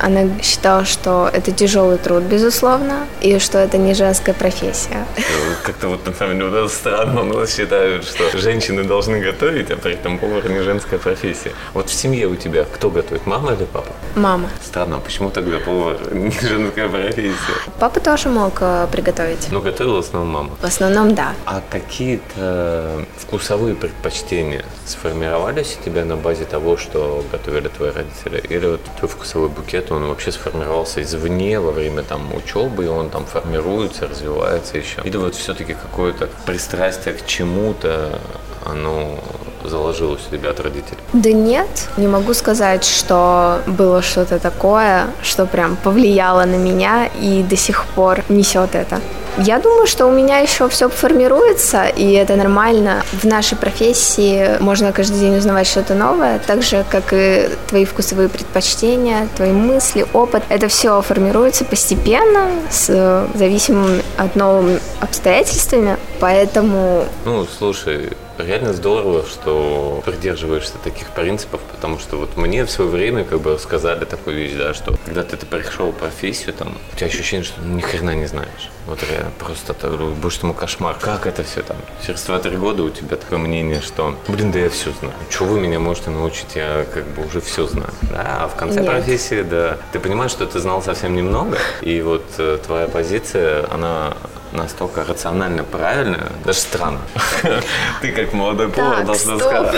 она 0.00 0.40
считала, 0.42 0.84
что 0.84 1.30
это 1.32 1.52
тяжелый 1.52 1.98
труд, 1.98 2.22
безусловно, 2.22 3.06
и 3.20 3.38
что 3.38 3.58
это 3.58 3.78
не 3.78 3.94
женская 3.94 4.34
профессия. 4.34 5.06
Как-то 5.62 5.88
вот 5.88 6.06
на 6.06 6.12
самом 6.14 6.38
деле 6.38 6.62
вот 6.62 6.72
странно, 6.72 7.22
нас 7.22 7.54
считают, 7.54 8.04
что 8.04 8.38
женщины 8.38 8.84
должны 8.84 9.20
готовить, 9.20 9.70
а 9.70 9.76
при 9.76 9.94
этом 9.94 10.18
повар 10.18 10.48
не 10.48 10.62
женская 10.62 10.98
профессия. 10.98 11.52
Вот 11.74 11.90
в 11.90 11.92
семье 11.92 12.26
у 12.26 12.36
тебя 12.36 12.64
кто 12.64 12.90
готовит, 12.90 13.26
мама 13.26 13.52
или 13.52 13.64
папа? 13.64 13.92
Мама. 14.14 14.48
Странно, 14.64 14.96
а 14.96 15.00
почему 15.00 15.30
тогда 15.30 15.58
повар 15.58 15.96
не 16.12 16.30
женская 16.30 16.88
профессия? 16.88 17.34
Папа 17.78 18.00
тоже 18.00 18.28
мог 18.28 18.58
э, 18.60 18.86
приготовить. 18.90 19.48
Ну, 19.50 19.60
готовила 19.60 19.96
в 19.96 20.06
основном 20.06 20.32
мама. 20.32 20.50
В 20.60 20.64
основном, 20.64 21.14
да. 21.14 21.34
А 21.44 21.62
какие-то 21.70 23.04
вкусовые 23.18 23.74
предпочтения 23.74 24.64
сформировались 24.86 25.76
у 25.80 25.84
тебя 25.84 26.04
на 26.04 26.16
базе 26.16 26.44
того, 26.44 26.76
что 26.76 27.24
готовили 27.30 27.68
твои 27.68 27.90
родители? 27.90 28.42
Или 28.48 28.66
вот 28.66 28.80
твой 28.98 29.08
вкусовой 29.08 29.48
букет, 29.48 29.87
он 29.90 30.06
вообще 30.06 30.32
сформировался 30.32 31.02
извне 31.02 31.60
во 31.60 31.72
время 31.72 32.02
там 32.02 32.34
учебы, 32.34 32.84
и 32.84 32.88
он 32.88 33.10
там 33.10 33.24
формируется, 33.24 34.08
развивается 34.08 34.78
еще? 34.78 35.02
Или 35.04 35.16
вот 35.16 35.34
все-таки 35.34 35.74
какое-то 35.74 36.28
пристрастие 36.46 37.14
к 37.14 37.26
чему-то, 37.26 38.18
оно 38.64 39.18
заложилось 39.64 40.20
у 40.30 40.36
тебя 40.36 40.50
от 40.50 40.60
родителей? 40.60 40.98
Да 41.12 41.32
нет, 41.32 41.88
не 41.96 42.06
могу 42.06 42.34
сказать, 42.34 42.84
что 42.84 43.60
было 43.66 44.02
что-то 44.02 44.38
такое, 44.38 45.06
что 45.22 45.46
прям 45.46 45.76
повлияло 45.76 46.44
на 46.44 46.56
меня 46.56 47.08
и 47.20 47.42
до 47.42 47.56
сих 47.56 47.84
пор 47.86 48.24
несет 48.28 48.74
это. 48.74 49.00
Я 49.40 49.60
думаю, 49.60 49.86
что 49.86 50.06
у 50.06 50.10
меня 50.10 50.38
еще 50.38 50.68
все 50.68 50.88
формируется, 50.88 51.84
и 51.84 52.12
это 52.12 52.34
нормально. 52.34 53.04
В 53.12 53.24
нашей 53.24 53.56
профессии 53.56 54.60
можно 54.60 54.92
каждый 54.92 55.20
день 55.20 55.36
узнавать 55.36 55.68
что-то 55.68 55.94
новое, 55.94 56.40
так 56.44 56.62
же, 56.62 56.84
как 56.90 57.12
и 57.12 57.48
твои 57.68 57.84
вкусовые 57.84 58.28
предпочтения, 58.28 59.28
твои 59.36 59.52
мысли, 59.52 60.04
опыт. 60.12 60.42
Это 60.48 60.66
все 60.66 61.00
формируется 61.02 61.64
постепенно, 61.64 62.50
с 62.68 62.86
э, 62.88 63.28
зависимыми 63.34 64.02
от 64.16 64.34
новыми 64.34 64.80
обстоятельствами, 65.00 65.96
поэтому 66.18 67.04
Ну, 67.24 67.46
слушай, 67.58 68.10
реально 68.38 68.72
здорово, 68.72 69.24
что 69.26 70.02
придерживаешься 70.04 70.74
таких 70.82 71.10
принципов, 71.10 71.60
потому 71.74 71.98
что 71.98 72.16
вот 72.16 72.36
мне 72.36 72.64
в 72.64 72.70
свое 72.70 72.90
время 72.90 73.24
как 73.24 73.40
бы 73.40 73.58
сказали 73.58 74.04
такую 74.04 74.36
вещь, 74.36 74.52
да, 74.56 74.74
что 74.74 74.96
когда 75.04 75.22
ты, 75.22 75.36
ты 75.36 75.46
пришел 75.46 75.90
в 75.90 75.94
профессию, 75.94 76.54
там, 76.54 76.76
у 76.92 76.96
тебя 76.96 77.06
ощущение, 77.06 77.44
что 77.44 77.60
ну, 77.60 77.76
ни 77.76 77.80
хрена 77.80 78.14
не 78.14 78.26
знаешь. 78.26 78.70
Вот 78.86 79.02
реально 79.02 79.32
просто 79.38 79.72
это, 79.72 79.88
говорю, 79.88 80.14
будешь 80.14 80.38
тому 80.38 80.54
кошмар. 80.54 80.96
Как 81.00 81.26
это 81.26 81.44
все 81.44 81.62
там? 81.62 81.76
Через 82.06 82.26
2-3 82.26 82.56
года 82.56 82.82
у 82.84 82.90
тебя 82.90 83.16
такое 83.16 83.38
мнение, 83.38 83.80
что, 83.80 84.16
блин, 84.28 84.50
да 84.50 84.60
я 84.60 84.70
все 84.70 84.92
знаю. 84.92 85.14
Чего 85.30 85.46
вы 85.46 85.60
меня 85.60 85.78
можете 85.78 86.10
научить? 86.10 86.54
Я 86.54 86.86
как 86.92 87.06
бы 87.08 87.26
уже 87.26 87.40
все 87.40 87.66
знаю. 87.66 87.90
Да, 88.02 88.44
а 88.44 88.48
в 88.48 88.56
конце 88.56 88.80
Нет. 88.80 88.88
профессии, 88.88 89.42
да, 89.42 89.76
ты 89.92 90.00
понимаешь, 90.00 90.30
что 90.30 90.46
ты 90.46 90.58
знал 90.58 90.82
совсем 90.82 91.14
немного, 91.14 91.58
и 91.82 92.00
вот 92.00 92.24
э, 92.38 92.58
твоя 92.64 92.88
позиция, 92.88 93.70
она 93.70 94.16
настолько 94.52 95.04
рационально 95.04 95.64
правильная, 95.64 96.28
даже 96.44 96.58
странно. 96.58 97.00
Ты 98.00 98.12
как 98.12 98.32
молодой 98.32 98.68
повар 98.68 99.04
должна 99.04 99.38
сказать. 99.38 99.76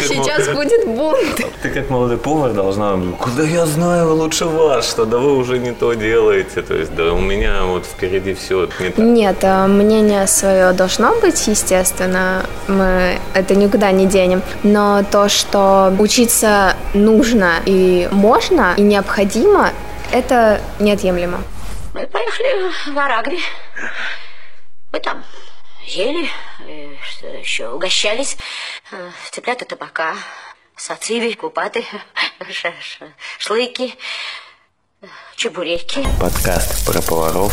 Сейчас 0.00 0.48
будет 0.48 0.86
бунт. 0.86 1.40
Ты 1.62 1.70
как 1.70 1.90
молодой 1.90 2.18
повар 2.18 2.52
должна, 2.52 2.98
куда 3.18 3.42
я 3.42 3.66
знаю 3.66 4.14
лучше 4.14 4.46
вас, 4.46 4.88
что 4.88 5.04
да 5.04 5.18
вы 5.18 5.36
уже 5.36 5.58
не 5.58 5.72
то 5.72 5.94
делаете. 5.94 6.62
То 6.62 6.74
есть, 6.74 6.94
да 6.94 7.12
у 7.12 7.20
меня 7.20 7.64
вот 7.64 7.84
впереди 7.84 8.34
все 8.34 8.68
не 8.80 8.90
так. 8.90 8.98
Нет, 8.98 9.36
а, 9.42 9.66
мнение 9.66 10.26
свое 10.26 10.72
должно 10.72 11.14
быть, 11.20 11.46
естественно, 11.46 12.44
мы 12.68 13.18
это 13.34 13.54
никуда 13.54 13.92
не 13.92 14.06
денем. 14.06 14.42
Но 14.62 15.02
то, 15.10 15.28
что 15.28 15.92
учиться 15.98 16.74
нужно 16.94 17.54
и 17.66 18.08
можно, 18.10 18.74
и 18.76 18.82
необходимо, 18.82 19.70
это 20.12 20.60
неотъемлемо. 20.78 21.38
Мы 21.92 22.06
поехали 22.06 22.72
в 22.92 22.98
Арагви. 22.98 23.40
Мы 24.92 25.00
там 25.00 25.24
ели, 25.84 26.28
э, 26.60 26.94
что 27.02 27.26
еще, 27.28 27.68
угощались. 27.70 28.36
Э, 28.92 29.10
Цыплята 29.32 29.64
табака, 29.64 30.14
сациви, 30.76 31.34
купаты, 31.34 31.84
шлыки, 33.38 33.98
э, 35.02 35.06
чебуреки. 35.34 36.06
Подкаст 36.20 36.86
про 36.86 37.02
поваров 37.02 37.52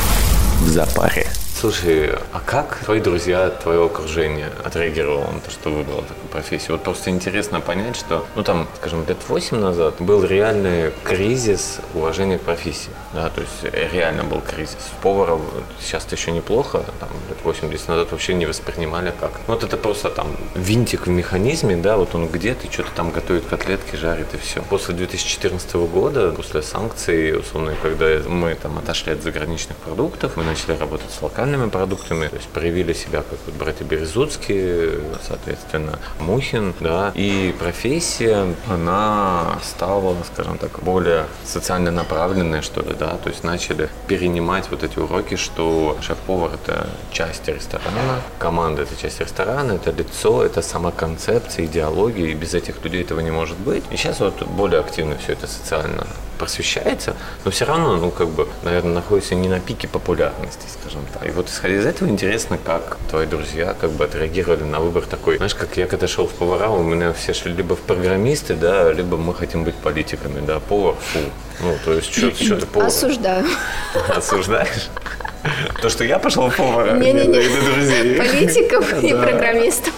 в 0.62 0.68
запаре. 0.68 1.28
Слушай, 1.60 2.12
а 2.34 2.40
как 2.40 2.82
твои 2.86 3.00
друзья, 3.00 3.50
твое 3.50 3.84
окружение 3.84 4.52
отреагировало 4.64 5.32
на 5.32 5.40
то, 5.40 5.50
что 5.50 5.72
выбрал 5.72 6.04
такую 6.04 6.28
профессию? 6.32 6.74
Вот 6.74 6.84
просто 6.84 7.10
интересно 7.10 7.62
понять, 7.62 7.96
что, 7.96 8.28
ну 8.36 8.44
там, 8.44 8.68
скажем, 8.76 9.04
лет 9.08 9.18
8 9.28 9.58
назад 9.58 9.96
был 9.98 10.24
реальный 10.24 10.92
кризис 11.04 11.80
уважения 11.96 12.38
к 12.38 12.42
профессии. 12.42 12.92
Да, 13.12 13.32
то 13.32 13.42
есть 13.42 13.92
реально 13.92 14.24
был 14.24 14.40
кризис. 14.42 14.78
Поваров 15.02 15.42
сейчас-то 15.82 16.14
еще 16.14 16.30
неплохо, 16.30 16.86
там, 17.00 17.10
лет 17.28 17.40
80 17.44 17.88
назад 17.88 18.12
вообще 18.12 18.36
не 18.36 18.46
воспринимали 18.46 19.12
как. 19.20 19.32
Вот 19.48 19.64
это 19.64 19.78
просто 19.78 20.12
там 20.12 20.28
винтик 20.54 21.08
в 21.08 21.10
механизме, 21.10 21.76
да, 21.76 21.98
вот 21.98 22.14
он 22.14 22.28
где-то 22.28 22.72
что-то 22.72 22.92
там 22.96 23.10
готовит 23.10 23.48
котлетки, 23.48 23.96
жарит 23.96 24.32
и 24.36 24.38
все. 24.38 24.62
После 24.62 24.94
2014 24.94 25.74
года, 25.74 26.30
после 26.34 26.62
санкций, 26.62 27.36
условно, 27.36 27.74
когда 27.82 28.06
мы 28.30 28.54
там 28.54 28.78
отошли 28.78 29.14
от 29.14 29.24
заграничных 29.24 29.76
продуктов, 29.78 30.38
мы 30.38 30.44
начали 30.44 30.78
работать 30.78 31.10
с 31.10 31.20
локальными 31.20 31.47
национальными 31.48 31.70
продуктами, 31.70 32.28
то 32.28 32.36
есть 32.36 32.48
проявили 32.50 32.94
себя 32.94 33.20
как 33.20 33.40
вот 33.46 33.56
братья 33.56 33.86
Березуцкие, 33.86 35.00
соответственно, 35.28 36.00
Мухин, 36.20 36.74
да, 36.80 37.12
и 37.16 37.56
профессия, 37.58 38.54
она 38.70 39.58
стала, 39.64 40.16
скажем 40.34 40.58
так, 40.58 40.80
более 40.84 41.26
социально 41.46 41.92
направленной, 41.92 42.62
что 42.62 42.82
ли, 42.82 42.94
да, 43.00 43.18
то 43.18 43.30
есть 43.30 43.44
начали 43.44 43.90
перенимать 44.08 44.70
вот 44.70 44.84
эти 44.84 45.00
уроки, 45.00 45.36
что 45.36 45.98
шеф-повар– 46.02 46.52
это 46.54 46.90
часть 47.12 47.48
ресторана, 47.48 48.22
команда– 48.40 48.82
это 48.84 48.96
часть 49.02 49.20
ресторана, 49.20 49.74
это 49.74 49.92
лицо, 49.92 50.44
это 50.44 50.62
сама 50.62 50.92
концепция, 50.92 51.66
идеология, 51.66 52.28
и 52.28 52.34
без 52.34 52.54
этих 52.54 52.84
людей 52.84 53.04
этого 53.04 53.22
не 53.22 53.32
может 53.32 53.58
быть. 53.58 53.84
И 53.92 53.98
сейчас 53.98 54.20
вот 54.20 54.44
более 54.44 54.80
активно 54.80 55.18
все 55.18 55.34
это 55.34 55.48
социально 55.48 56.06
просвещается, 56.38 57.16
но 57.46 57.52
все 57.52 57.66
равно, 57.66 57.98
ну, 57.98 58.12
как 58.12 58.30
бы, 58.30 58.48
наверное, 58.64 58.94
находится 58.94 59.36
не 59.36 59.50
на 59.50 59.60
пике 59.60 59.88
популярности, 59.88 60.66
скажем 60.80 61.02
так. 61.14 61.26
И 61.26 61.32
вот 61.38 61.50
исходя 61.50 61.76
из 61.76 61.86
этого 61.86 62.10
интересно, 62.10 62.58
как 62.58 62.98
твои 63.10 63.28
друзья 63.28 63.76
как 63.80 63.92
бы 63.92 64.06
отреагировали 64.06 64.64
на 64.64 64.80
выбор 64.80 65.04
такой. 65.04 65.38
Знаешь, 65.38 65.54
как 65.54 65.78
я 65.78 65.86
когда 65.86 66.08
шел 66.08 66.28
в 66.28 66.34
повара, 66.34 66.70
у 66.70 66.82
меня 66.82 67.14
все 67.14 67.34
шли 67.34 67.54
либо 67.54 67.76
в 67.76 67.80
программисты, 67.80 68.56
да, 68.56 68.92
либо 68.92 69.18
мы 69.18 69.36
хотим 69.36 69.64
быть 69.64 69.76
политиками, 69.76 70.44
да, 70.46 70.60
повар, 70.60 70.96
фу. 70.96 71.20
Ну, 71.62 71.76
то 71.86 71.94
есть, 71.94 72.12
что, 72.12 72.32
что 72.32 72.58
ты 72.58 72.66
повар? 72.74 72.88
Осуждаю. 72.88 73.46
Осуждаешь? 74.10 74.90
То, 75.80 75.90
что 75.90 76.04
я 76.04 76.18
пошел 76.18 76.50
в 76.50 76.56
повара, 76.56 76.98
не-не-не, 76.98 78.18
политиков 78.18 79.04
и 79.04 79.14
программистов. 79.14 79.94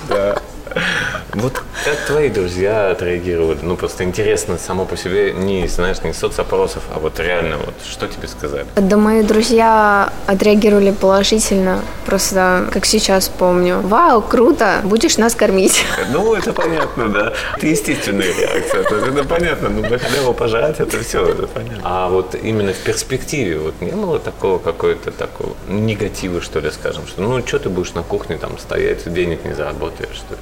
Вот 1.34 1.64
как 1.86 2.06
твои 2.06 2.30
друзья 2.30 2.92
отреагировали? 2.92 3.60
Ну, 3.62 3.76
просто 3.76 4.04
интересно 4.04 4.58
само 4.58 4.86
по 4.86 4.98
себе, 4.98 5.34
не, 5.34 5.68
знаешь, 5.68 6.02
не 6.04 6.14
соцопросов, 6.14 6.84
а 6.94 7.00
вот 7.00 7.20
реально, 7.20 7.58
вот 7.58 7.76
что 7.90 8.08
тебе 8.08 8.28
сказали? 8.28 8.66
Да, 8.76 8.98
мои 8.98 9.24
друзья 9.24 10.12
отреагировали 10.28 10.92
положительно, 10.92 11.82
просто 12.06 12.68
как 12.72 12.86
сейчас 12.86 13.30
помню. 13.30 13.80
Вау, 13.82 14.22
круто, 14.22 14.82
будешь 14.84 15.18
нас 15.18 15.36
кормить. 15.36 15.84
Ну, 16.12 16.34
это 16.34 16.54
понятно, 16.54 17.08
да. 17.10 17.34
Это 17.56 17.68
естественная 17.68 18.26
реакция, 18.26 18.84
то 18.84 18.96
есть 18.96 19.08
это 19.08 19.24
понятно, 19.24 19.70
ну, 19.70 19.84
халяву 19.84 20.34
пожрать, 20.34 20.80
это 20.80 21.00
все, 21.04 21.26
это 21.28 21.46
понятно. 21.48 21.82
А 21.84 22.10
вот 22.10 22.36
именно 22.42 22.74
в 22.74 22.78
перспективе 22.78 23.60
вот 23.60 23.76
не 23.80 23.92
было 23.92 24.18
такого 24.20 24.58
какой-то 24.58 25.12
такого 25.12 25.56
негатива, 25.68 26.42
что 26.42 26.60
ли, 26.60 26.72
скажем, 26.72 27.06
что 27.08 27.22
ну, 27.22 27.46
что 27.46 27.60
ты 27.60 27.70
будешь 27.70 27.94
на 27.94 28.02
кухне 28.02 28.38
там 28.38 28.58
стоять, 28.58 29.12
денег 29.14 29.46
не 29.46 29.54
заработаешь, 29.54 30.16
что 30.16 30.34
ли? 30.34 30.42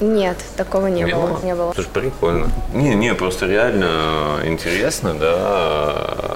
Нет, 0.00 0.36
такого 0.56 0.88
не, 0.88 1.02
не 1.02 1.12
было. 1.14 1.26
было. 1.26 1.40
Не 1.42 1.54
было. 1.54 1.72
Слушай, 1.74 1.88
прикольно. 1.92 2.50
Не, 2.72 2.94
не, 2.94 3.14
просто 3.14 3.46
реально 3.46 4.40
интересно, 4.44 5.14
да. 5.14 5.92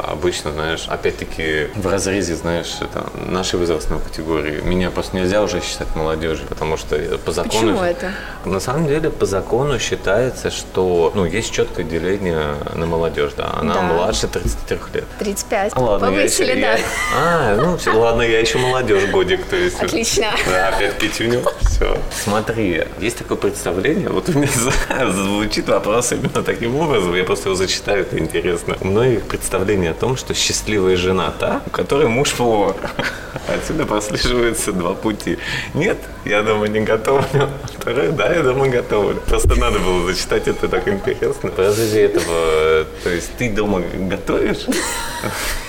Обычно, 0.09 0.53
знаешь, 0.53 0.87
опять-таки 0.89 1.69
в 1.75 1.87
разрезе, 1.87 2.35
знаешь, 2.35 2.77
это 2.81 3.05
нашей 3.27 3.59
возрастной 3.59 4.01
категории. 4.01 4.61
Меня 4.63 4.91
просто 4.91 5.17
нельзя 5.17 5.43
уже 5.43 5.61
считать 5.61 5.95
молодежью, 5.97 6.47
потому 6.49 6.77
что 6.77 6.97
по 7.25 7.33
закону... 7.33 7.73
Почему 7.73 7.83
это? 7.83 8.13
На 8.45 8.61
самом 8.61 8.87
деле, 8.87 9.11
по 9.11 9.27
закону 9.27 9.79
считается, 9.79 10.51
что, 10.51 11.13
ну, 11.15 11.25
есть 11.25 11.53
четкое 11.53 11.85
деление 11.85 12.55
на 12.75 12.87
молодежь, 12.87 13.33
да. 13.37 13.51
Она 13.61 13.75
да. 13.75 13.83
младше 13.83 14.29
33 14.29 14.79
лет. 14.95 15.05
35. 15.19 15.73
А, 15.75 15.81
ладно, 15.81 16.07
Повысили, 16.09 16.59
я 16.59 16.73
да. 16.73 16.77
Я... 16.77 16.85
А, 17.17 17.57
ну, 17.57 17.77
все, 17.77 17.93
ладно, 17.93 18.23
я 18.23 18.41
еще 18.41 18.59
молодежь 18.59 19.05
годик, 19.11 19.45
то 19.45 19.57
есть... 19.57 19.83
Отлично. 19.83 20.27
Да, 20.47 20.69
опять 20.69 20.95
пятюню. 20.95 21.43
Все. 21.61 21.99
Смотри, 22.13 22.85
есть 23.01 23.19
такой 23.19 23.37
представление, 23.51 24.11
вот 24.11 24.29
у 24.29 24.33
меня 24.33 24.49
звучит 25.13 25.69
вопрос 25.69 26.13
именно 26.13 26.43
таким 26.43 26.77
образом, 26.77 27.15
я 27.15 27.25
просто 27.25 27.49
его 27.49 27.57
зачитаю, 27.57 28.03
это 28.03 28.19
интересно. 28.19 28.77
У 28.81 28.87
многих 28.87 29.23
представление 29.23 29.93
о 29.93 29.95
том, 29.95 30.17
что 30.17 30.35
счастливая 30.35 30.97
жена 30.97 31.33
та, 31.39 31.63
у 31.67 31.71
которой 31.71 32.09
муж 32.09 32.33
повар. 32.35 32.77
Отсюда 33.49 33.87
прослеживаются 33.87 34.73
два 34.73 34.95
пути. 34.95 35.39
Нет, 35.75 35.97
я 36.25 36.43
дома 36.43 36.69
не 36.69 36.81
готовлю. 36.81 37.49
Второй, 37.79 38.13
да, 38.13 38.35
я 38.35 38.43
дома 38.43 38.69
готовлю. 38.69 39.21
Просто 39.27 39.59
надо 39.59 39.79
было 39.79 40.05
зачитать 40.05 40.47
это 40.49 40.69
так 40.69 40.87
интересно. 40.87 41.51
В 41.51 41.59
разрезе 41.59 42.03
этого, 42.03 42.85
то 43.03 43.11
есть 43.11 43.31
ты 43.39 43.51
дома 43.51 43.81
готовишь? 43.81 44.67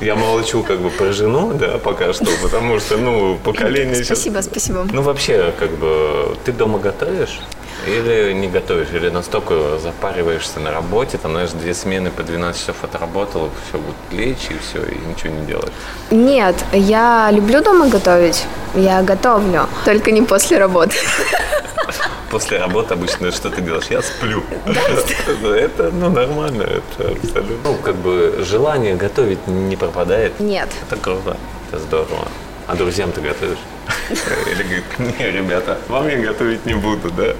Я 0.00 0.16
молчу 0.16 0.62
как 0.62 0.80
бы 0.80 0.90
про 0.90 1.12
жену, 1.12 1.54
да, 1.54 1.78
пока 1.78 2.12
что, 2.12 2.26
потому 2.42 2.78
что, 2.78 2.96
ну, 2.96 3.38
поколение 3.42 4.04
Спасибо, 4.04 4.42
сейчас... 4.42 4.44
спасибо. 4.46 4.86
Ну, 4.92 5.02
вообще, 5.02 5.52
как 5.58 5.70
бы, 5.70 6.36
ты 6.44 6.52
дома 6.52 6.78
готовишь? 6.78 7.40
Или 7.88 8.32
не 8.34 8.48
готовишь, 8.48 8.88
или 8.92 9.08
настолько 9.08 9.78
запариваешься 9.78 10.60
на 10.60 10.70
работе, 10.70 11.16
там, 11.16 11.32
знаешь, 11.32 11.50
две 11.52 11.72
смены 11.72 12.10
по 12.10 12.22
12 12.22 12.60
часов 12.60 12.84
отработал, 12.84 13.50
все, 13.66 13.78
будет 13.78 13.96
лечь 14.12 14.50
и 14.50 14.58
все, 14.58 14.84
и 14.84 14.98
ничего 15.06 15.32
не 15.32 15.46
делать. 15.46 15.72
Нет, 16.10 16.54
я 16.72 17.30
люблю 17.32 17.62
дома 17.62 17.88
готовить, 17.88 18.44
я 18.74 19.02
готовлю, 19.02 19.66
только 19.86 20.10
не 20.10 20.20
после 20.22 20.58
работы. 20.58 20.96
После 22.30 22.58
работы 22.58 22.92
обычно 22.92 23.32
что 23.32 23.48
ты 23.48 23.62
делаешь? 23.62 23.86
Я 23.88 24.02
сплю. 24.02 24.42
Это, 25.42 25.90
ну, 25.90 26.10
нормально, 26.10 26.62
это 26.64 27.12
абсолютно. 27.12 27.56
Ну, 27.64 27.74
как 27.76 27.94
бы 27.94 28.44
желание 28.46 28.96
готовить 28.96 29.46
не 29.46 29.76
пропадает. 29.76 30.38
Нет. 30.38 30.68
Это 30.86 31.00
круто, 31.00 31.38
это 31.70 31.80
здорово. 31.80 32.28
А 32.66 32.74
друзьям 32.74 33.12
ты 33.12 33.22
готовишь? 33.22 33.56
Или 34.46 34.62
говорит, 34.62 34.98
не, 34.98 35.30
ребята, 35.30 35.78
вам 35.88 36.08
я 36.08 36.18
готовить 36.18 36.64
не 36.66 36.74
буду, 36.74 37.10
да? 37.10 37.34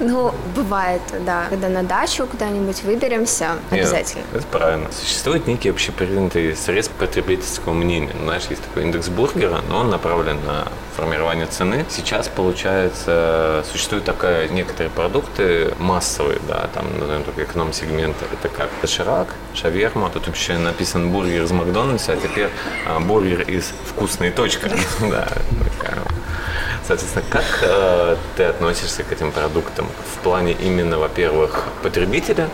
Ну, 0.00 0.34
бывает, 0.54 1.02
да. 1.24 1.46
Когда 1.50 1.68
на 1.68 1.82
дачу 1.82 2.26
куда-нибудь 2.26 2.82
выберемся, 2.82 3.56
обязательно. 3.70 4.22
Нет, 4.32 4.42
это 4.42 4.46
правильно. 4.46 4.92
Существует 4.92 5.46
некий 5.46 5.70
общепринятый 5.70 6.56
срез 6.56 6.88
потребительского 6.88 7.72
мнения. 7.72 8.12
Знаешь, 8.22 8.44
есть 8.50 8.62
такой 8.62 8.84
индекс 8.84 9.08
бургера, 9.08 9.60
но 9.68 9.80
он 9.80 9.90
направлен 9.90 10.38
на 10.44 10.68
формирование 10.96 11.46
цены. 11.46 11.84
Сейчас, 11.90 12.28
получается, 12.28 13.64
существуют 13.70 14.04
такая, 14.04 14.48
некоторые 14.48 14.90
продукты 14.90 15.74
массовые, 15.78 16.38
да, 16.48 16.68
там, 16.72 16.86
назовем 16.98 17.24
только 17.24 17.44
эконом-сегменты. 17.44 18.24
Это 18.32 18.48
как 18.48 18.70
доширак, 18.80 19.28
шаверма, 19.54 20.10
тут 20.10 20.26
вообще 20.26 20.56
написан 20.58 21.10
бургер 21.10 21.42
из 21.42 21.52
Макдональдса, 21.52 22.12
а 22.12 22.16
теперь 22.16 22.48
а, 22.86 23.00
бургер 23.00 23.42
из 23.42 23.72
вкусной 23.84 24.30
точка. 24.30 24.70
Да, 25.10 25.28
Соответственно, 26.86 27.24
как 27.28 27.44
э, 27.62 28.16
ты 28.36 28.44
относишься 28.44 29.02
к 29.02 29.10
этим 29.10 29.32
продуктам 29.32 29.88
в 30.14 30.18
плане 30.20 30.52
именно, 30.52 30.98
во-первых, 30.98 31.64
потребителя, 31.82 32.48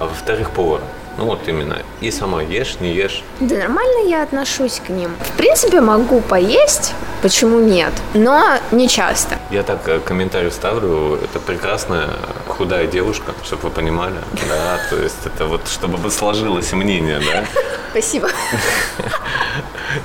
а 0.00 0.06
во-вторых, 0.06 0.50
повара? 0.50 0.82
Ну 1.16 1.26
вот 1.26 1.48
именно. 1.48 1.78
И 2.00 2.10
сама 2.10 2.42
ешь, 2.42 2.78
не 2.80 2.92
ешь. 2.92 3.22
Да 3.40 3.56
нормально 3.56 4.08
я 4.08 4.22
отношусь 4.22 4.80
к 4.84 4.88
ним. 4.88 5.10
В 5.20 5.36
принципе, 5.36 5.80
могу 5.80 6.20
поесть, 6.20 6.94
почему 7.22 7.60
нет, 7.60 7.92
но 8.14 8.58
не 8.72 8.88
часто. 8.88 9.36
Я 9.50 9.62
так 9.62 9.86
э, 9.86 10.00
комментарий 10.00 10.50
ставлю, 10.50 11.14
это 11.22 11.38
прекрасная 11.38 12.10
худая 12.48 12.86
девушка, 12.86 13.32
чтобы 13.44 13.62
вы 13.62 13.70
понимали. 13.70 14.16
Да, 14.48 14.78
то 14.90 14.96
есть 14.96 15.24
это 15.24 15.46
вот, 15.46 15.68
чтобы 15.68 16.10
сложилось 16.10 16.72
мнение, 16.72 17.20
да. 17.20 17.44
Спасибо. 17.90 18.28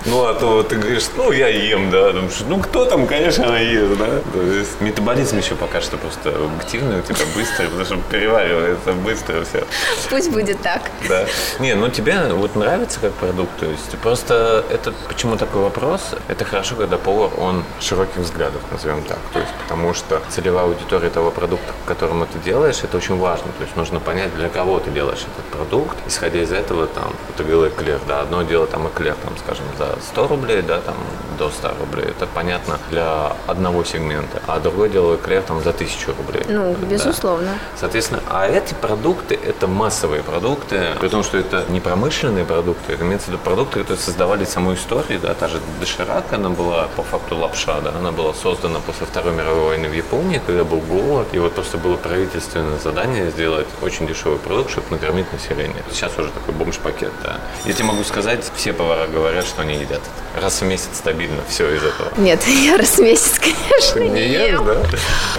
Ну, 0.05 0.25
а 0.25 0.33
то 0.33 0.63
ты 0.63 0.75
говоришь, 0.77 1.05
ну, 1.15 1.31
я 1.31 1.47
ем, 1.47 1.91
да. 1.91 2.11
Думаешь, 2.11 2.41
ну, 2.47 2.59
кто 2.59 2.85
там, 2.85 3.07
конечно, 3.07 3.47
она 3.47 3.59
ест, 3.59 3.97
да. 3.97 4.07
То 4.33 4.41
есть 4.41 4.81
метаболизм 4.81 5.37
еще 5.37 5.55
пока 5.55 5.81
что 5.81 5.97
просто 5.97 6.33
активный 6.59 6.99
у 6.99 7.01
тебя 7.01 7.25
быстрый, 7.35 7.67
потому 7.67 7.85
что 7.85 7.97
переваривается 8.09 8.93
быстро 8.93 9.43
все. 9.43 9.65
Пусть 10.09 10.31
будет 10.31 10.61
так. 10.61 10.81
Да. 11.07 11.25
Не, 11.59 11.75
ну 11.75 11.89
тебе 11.89 12.19
вот 12.33 12.55
нравится 12.55 12.99
как 12.99 13.13
продукт, 13.13 13.51
то 13.59 13.65
есть 13.65 13.97
просто 14.01 14.63
это, 14.69 14.93
почему 15.07 15.37
такой 15.37 15.61
вопрос, 15.61 16.01
это 16.27 16.45
хорошо, 16.45 16.75
когда 16.75 16.97
повар, 16.97 17.31
он 17.37 17.63
широких 17.79 18.17
взглядов, 18.17 18.61
назовем 18.71 19.03
так. 19.03 19.19
То 19.33 19.39
есть 19.39 19.51
потому 19.63 19.93
что 19.93 20.21
целевая 20.29 20.65
аудитория 20.65 21.09
того 21.09 21.31
продукта, 21.31 21.73
к 21.85 21.87
которому 21.87 22.25
ты 22.25 22.39
делаешь, 22.39 22.79
это 22.83 22.97
очень 22.97 23.17
важно. 23.17 23.47
То 23.57 23.63
есть 23.63 23.75
нужно 23.75 23.99
понять, 23.99 24.35
для 24.35 24.49
кого 24.49 24.79
ты 24.79 24.91
делаешь 24.91 25.21
этот 25.21 25.45
продукт. 25.45 25.97
Исходя 26.07 26.41
из 26.41 26.51
этого, 26.51 26.87
там, 26.87 27.13
ты 27.37 27.43
говорил 27.43 27.67
эклер, 27.67 27.99
да, 28.07 28.21
одно 28.21 28.43
дело 28.43 28.67
там 28.67 28.87
эклер, 28.87 29.15
там, 29.15 29.33
скажем, 29.37 29.65
за 29.77 29.95
100 30.11 30.27
рублей, 30.27 30.61
да, 30.61 30.79
там 30.79 30.95
до 31.37 31.49
100 31.49 31.71
рублей. 31.79 32.05
Это 32.05 32.27
понятно 32.27 32.77
для 32.89 33.33
одного 33.47 33.83
сегмента. 33.83 34.41
А 34.47 34.59
другое 34.59 34.89
дело 34.89 35.15
эклер 35.15 35.41
там 35.41 35.61
за 35.63 35.71
1000 35.71 36.13
рублей. 36.17 36.43
Ну, 36.47 36.75
Да. 36.79 36.85
безусловно. 36.87 37.57
Соответственно, 37.79 38.21
а 38.29 38.47
эти 38.47 38.73
продукты– 38.73 39.39
это 39.45 39.67
массовые 39.67 40.21
продукты, 40.23 40.87
при 40.99 41.07
том, 41.09 41.23
что 41.23 41.37
это 41.37 41.65
не 41.69 41.79
промышленные 41.79 42.45
продукты, 42.45 42.93
это 42.93 43.03
имеется 43.03 43.27
в 43.27 43.29
виду 43.29 43.39
продукты, 43.43 43.79
которые 43.79 43.97
создавали 44.01 44.45
саму 44.45 44.73
историю, 44.75 45.19
да, 45.19 45.33
та 45.33 45.47
же 45.47 45.59
доширак, 45.79 46.25
она 46.31 46.49
была 46.49 46.87
по 46.95 47.03
факту 47.03 47.35
лапша, 47.37 47.81
да, 47.81 47.89
она 47.97 48.11
была 48.11 48.33
создана 48.33 48.79
после 48.79 49.07
Второй 49.07 49.33
мировой 49.33 49.65
войны 49.69 49.87
в 49.89 49.93
Японии, 49.93 50.41
когда 50.45 50.63
был 50.63 50.79
голод, 50.79 51.27
и 51.31 51.39
вот 51.39 51.53
просто 51.53 51.77
было 51.77 51.95
правительственное 51.95 52.77
задание 52.77 53.31
сделать 53.31 53.67
очень 53.81 54.07
дешевый 54.07 54.37
продукт, 54.39 54.69
чтобы 54.71 54.87
накормить 54.91 55.31
население. 55.33 55.83
Сейчас 55.91 56.11
уже 56.19 56.29
такой 56.29 56.53
бомж-пакет, 56.53 57.11
да. 57.23 57.37
Я 57.65 57.73
тебе 57.73 57.85
могу 57.85 58.03
сказать, 58.03 58.43
все 58.55 58.73
повара 58.73 59.07
говорят, 59.07 59.45
что 59.45 59.62
они 59.63 59.75
едят 59.75 60.01
это. 60.01 60.41
Раз 60.43 60.61
в 60.61 60.65
месяц 60.65 60.89
стабильно 60.93 61.41
все 61.47 61.75
из 61.75 61.83
этого. 61.83 62.09
Нет, 62.17 62.41
я 62.47 62.77
раз 62.77 62.97
в 62.97 62.99
месяц, 62.99 63.39
конечно, 63.39 63.99
не, 63.99 64.27
ешь, 64.27 64.51
ем. 64.51 64.65
да? 64.65 64.75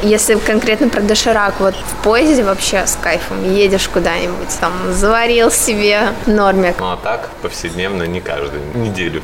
Если 0.03 0.35
конкретно 0.37 0.89
про 0.89 1.01
доширак, 1.01 1.55
вот 1.59 1.75
в 1.75 2.03
поезде 2.03 2.45
вообще 2.45 2.87
с 2.87 2.97
кайфом 3.01 3.55
едешь 3.55 3.89
куда-нибудь, 3.89 4.49
там, 4.61 4.73
заварил 4.93 5.51
себе 5.51 6.09
нормик. 6.27 6.77
Ну 6.79 6.93
а 6.93 6.97
так, 6.97 7.31
повседневно, 7.43 8.05
не 8.05 8.21
каждую 8.21 8.63
неделю. 8.75 9.23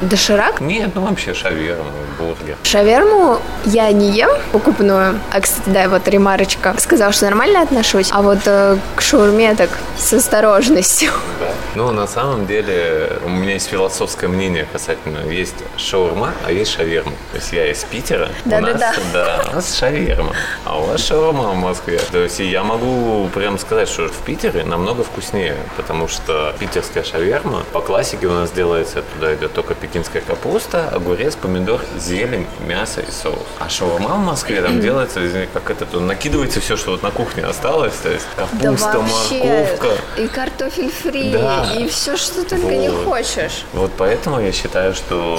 Доширак? 0.00 0.60
Нет, 0.60 0.90
ну 0.94 1.02
вообще 1.02 1.34
шаверма, 1.34 1.90
бургер. 2.18 2.56
Шаверму 2.62 3.40
я 3.64 3.90
не 3.92 4.10
ем 4.10 4.30
покупную. 4.52 5.20
А, 5.32 5.40
кстати, 5.40 5.68
да, 5.68 5.88
вот 5.88 6.06
ремарочка. 6.08 6.74
Сказал, 6.78 7.12
что 7.12 7.26
нормально 7.26 7.62
отношусь, 7.62 8.08
а 8.12 8.22
вот 8.22 8.38
э, 8.46 8.76
к 8.94 9.00
шаурме 9.02 9.54
так 9.54 9.70
с 9.98 10.12
осторожностью. 10.12 11.10
Да. 11.40 11.52
Ну, 11.74 11.92
на 11.92 12.06
самом 12.06 12.46
деле, 12.46 13.12
у 13.24 13.28
меня 13.28 13.52
есть 13.54 13.68
философское 13.68 14.26
мнение 14.28 14.66
касательно. 14.72 15.18
Есть 15.30 15.54
шаурма, 15.76 16.32
а 16.46 16.50
есть 16.50 16.72
шаверма. 16.72 17.12
То 17.30 17.36
есть 17.36 17.52
я 17.52 17.70
из 17.70 17.84
Питера. 17.84 18.30
у 18.44 18.48
Да-да-да. 18.48 18.78
нас, 18.78 18.96
да, 19.12 19.44
у 19.50 19.54
нас 19.54 19.76
шаверма, 19.76 20.34
а 20.64 20.78
у 20.78 20.86
вас 20.86 21.04
шаурма 21.06 21.50
в 21.50 21.56
Москве. 21.56 22.00
То 22.10 22.18
есть 22.18 22.40
я 22.40 22.64
могу 22.64 23.28
прям 23.28 23.58
сказать, 23.58 23.88
что 23.88 24.08
в 24.08 24.16
Питере 24.24 24.64
намного 24.64 25.04
вкуснее, 25.04 25.56
потому 25.76 26.08
что 26.08 26.54
питерская 26.58 27.04
шаверма 27.04 27.62
по 27.72 27.80
классике 27.80 28.26
у 28.26 28.32
нас 28.32 28.50
делается, 28.50 29.02
туда 29.14 29.34
идет 29.34 29.52
только 29.52 29.74
пекинская 29.74 30.22
капуста, 30.22 30.88
огурец, 30.88 31.36
помидор, 31.36 31.80
зелень, 31.98 32.46
мясо 32.66 33.02
и 33.02 33.10
соус. 33.10 33.38
А 33.60 33.68
шаурма 33.68 34.16
в 34.16 34.24
Москве 34.24 34.62
там 34.62 34.80
делается, 34.80 35.20
как 35.52 35.70
это, 35.70 36.00
накидывается 36.00 36.60
все, 36.60 36.76
что 36.76 36.92
вот 36.92 37.02
на 37.02 37.10
кухне 37.10 37.44
осталось, 37.44 37.94
то 38.02 38.10
есть 38.10 38.26
капуста, 38.36 39.00
морковка. 39.00 39.88
И 40.16 40.26
картофель 40.28 40.90
фри, 40.90 41.30
Да. 41.32 41.67
И 41.76 41.88
все, 41.88 42.16
что 42.16 42.44
только 42.44 42.66
не 42.66 42.88
Вот. 42.88 43.04
хочешь. 43.04 43.64
Вот 43.72 43.90
поэтому 43.96 44.40
я 44.40 44.52
считаю, 44.52 44.94
что 44.94 45.38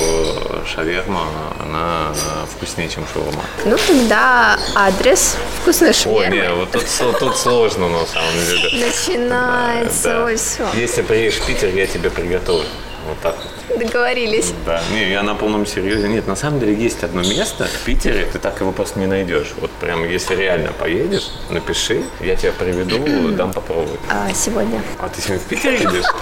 шаверма, 0.65 1.24
она 1.62 2.13
вкуснее, 2.56 2.89
чем 2.89 3.06
шаурма. 3.13 3.44
Ну, 3.65 3.78
тогда 3.88 4.58
адрес 4.76 5.36
вкусной 5.62 5.92
О, 5.92 5.94
шавермы. 5.94 6.36
не, 6.36 6.50
вот 6.54 6.72
тут, 6.72 6.86
тут 7.20 7.38
сложно 7.38 7.88
на 7.89 8.06
самом 8.06 8.34
деле. 8.46 8.86
Начинается, 8.88 10.04
Да. 10.10 10.24
ой, 10.26 10.36
все. 10.38 10.68
Если 10.74 11.02
приедешь 11.02 11.39
в 11.39 11.46
Питер, 11.46 11.70
я 11.70 11.88
тебе 11.88 12.10
приготовлю. 12.10 12.68
Вот 13.08 13.20
так 13.22 13.36
вот. 13.38 13.52
Договорились. 13.78 14.54
Да. 14.66 14.82
Не, 14.92 15.10
я 15.12 15.24
на 15.24 15.36
полном 15.36 15.66
серьезе. 15.66 16.08
Нет, 16.08 16.28
на 16.28 16.36
самом 16.36 16.60
деле 16.60 16.74
есть 16.74 17.04
одно 17.04 17.22
место 17.22 17.66
в 17.66 17.86
Питере, 17.86 18.28
ты 18.32 18.40
так 18.40 18.60
его 18.60 18.72
просто 18.72 19.00
не 19.00 19.06
найдешь. 19.08 19.54
Вот 19.60 19.72
прям, 19.72 20.04
если 20.08 20.36
реально 20.36 20.72
поедешь, 20.72 21.30
напиши, 21.50 22.04
я 22.20 22.36
тебя 22.36 22.52
приведу, 22.52 23.30
дам 23.36 23.54
попробовать. 23.54 24.00
А 24.10 24.32
сегодня? 24.34 24.82
А 25.00 25.10
ты 25.10 25.22
сегодня 25.22 25.40
в 25.40 25.48
Питер 25.48 25.74
едешь? 25.74 26.06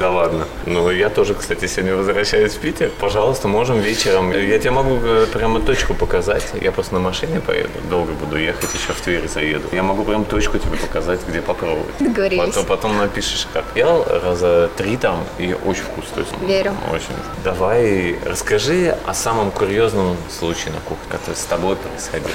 Да 0.00 0.10
ладно. 0.10 0.46
Ну, 0.66 0.90
я 0.90 1.08
тоже, 1.08 1.34
кстати, 1.34 1.66
сегодня 1.66 1.94
возвращаюсь 1.94 2.54
в 2.54 2.58
Питер. 2.58 2.90
Пожалуйста, 2.98 3.46
можем 3.48 3.78
вечером. 3.78 4.32
Я 4.32 4.58
тебе 4.58 4.72
могу 4.72 4.96
э, 5.00 5.26
прямо 5.32 5.60
точку 5.60 5.94
показать. 5.94 6.44
Я 6.60 6.72
просто 6.72 6.94
на 6.94 7.00
машине 7.00 7.40
поеду. 7.40 7.70
Долго 7.90 8.12
буду 8.12 8.36
ехать, 8.36 8.70
еще 8.74 8.92
в 8.92 9.00
Тверь 9.00 9.28
заеду. 9.28 9.68
Я 9.72 9.82
могу 9.82 10.02
прям 10.04 10.24
точку 10.24 10.58
тебе 10.58 10.76
показать, 10.78 11.20
где 11.28 11.40
попробовать. 11.40 11.94
Договорились. 12.00 12.44
Потом, 12.44 12.64
потом 12.66 12.96
напишешь, 12.96 13.46
как. 13.52 13.64
Я 13.76 14.02
раза 14.24 14.68
три 14.76 14.96
там, 14.96 15.22
и 15.38 15.54
очень 15.64 15.82
вкусно. 15.82 16.24
Верю. 16.44 16.74
Очень. 16.94 17.16
Давай 17.42 18.16
расскажи 18.24 18.96
о 19.04 19.14
самом 19.14 19.50
курьезном 19.50 20.16
случае 20.30 20.72
на 20.74 20.80
кухне, 20.80 21.04
который 21.10 21.34
с 21.34 21.42
тобой 21.42 21.74
происходил. 21.74 22.28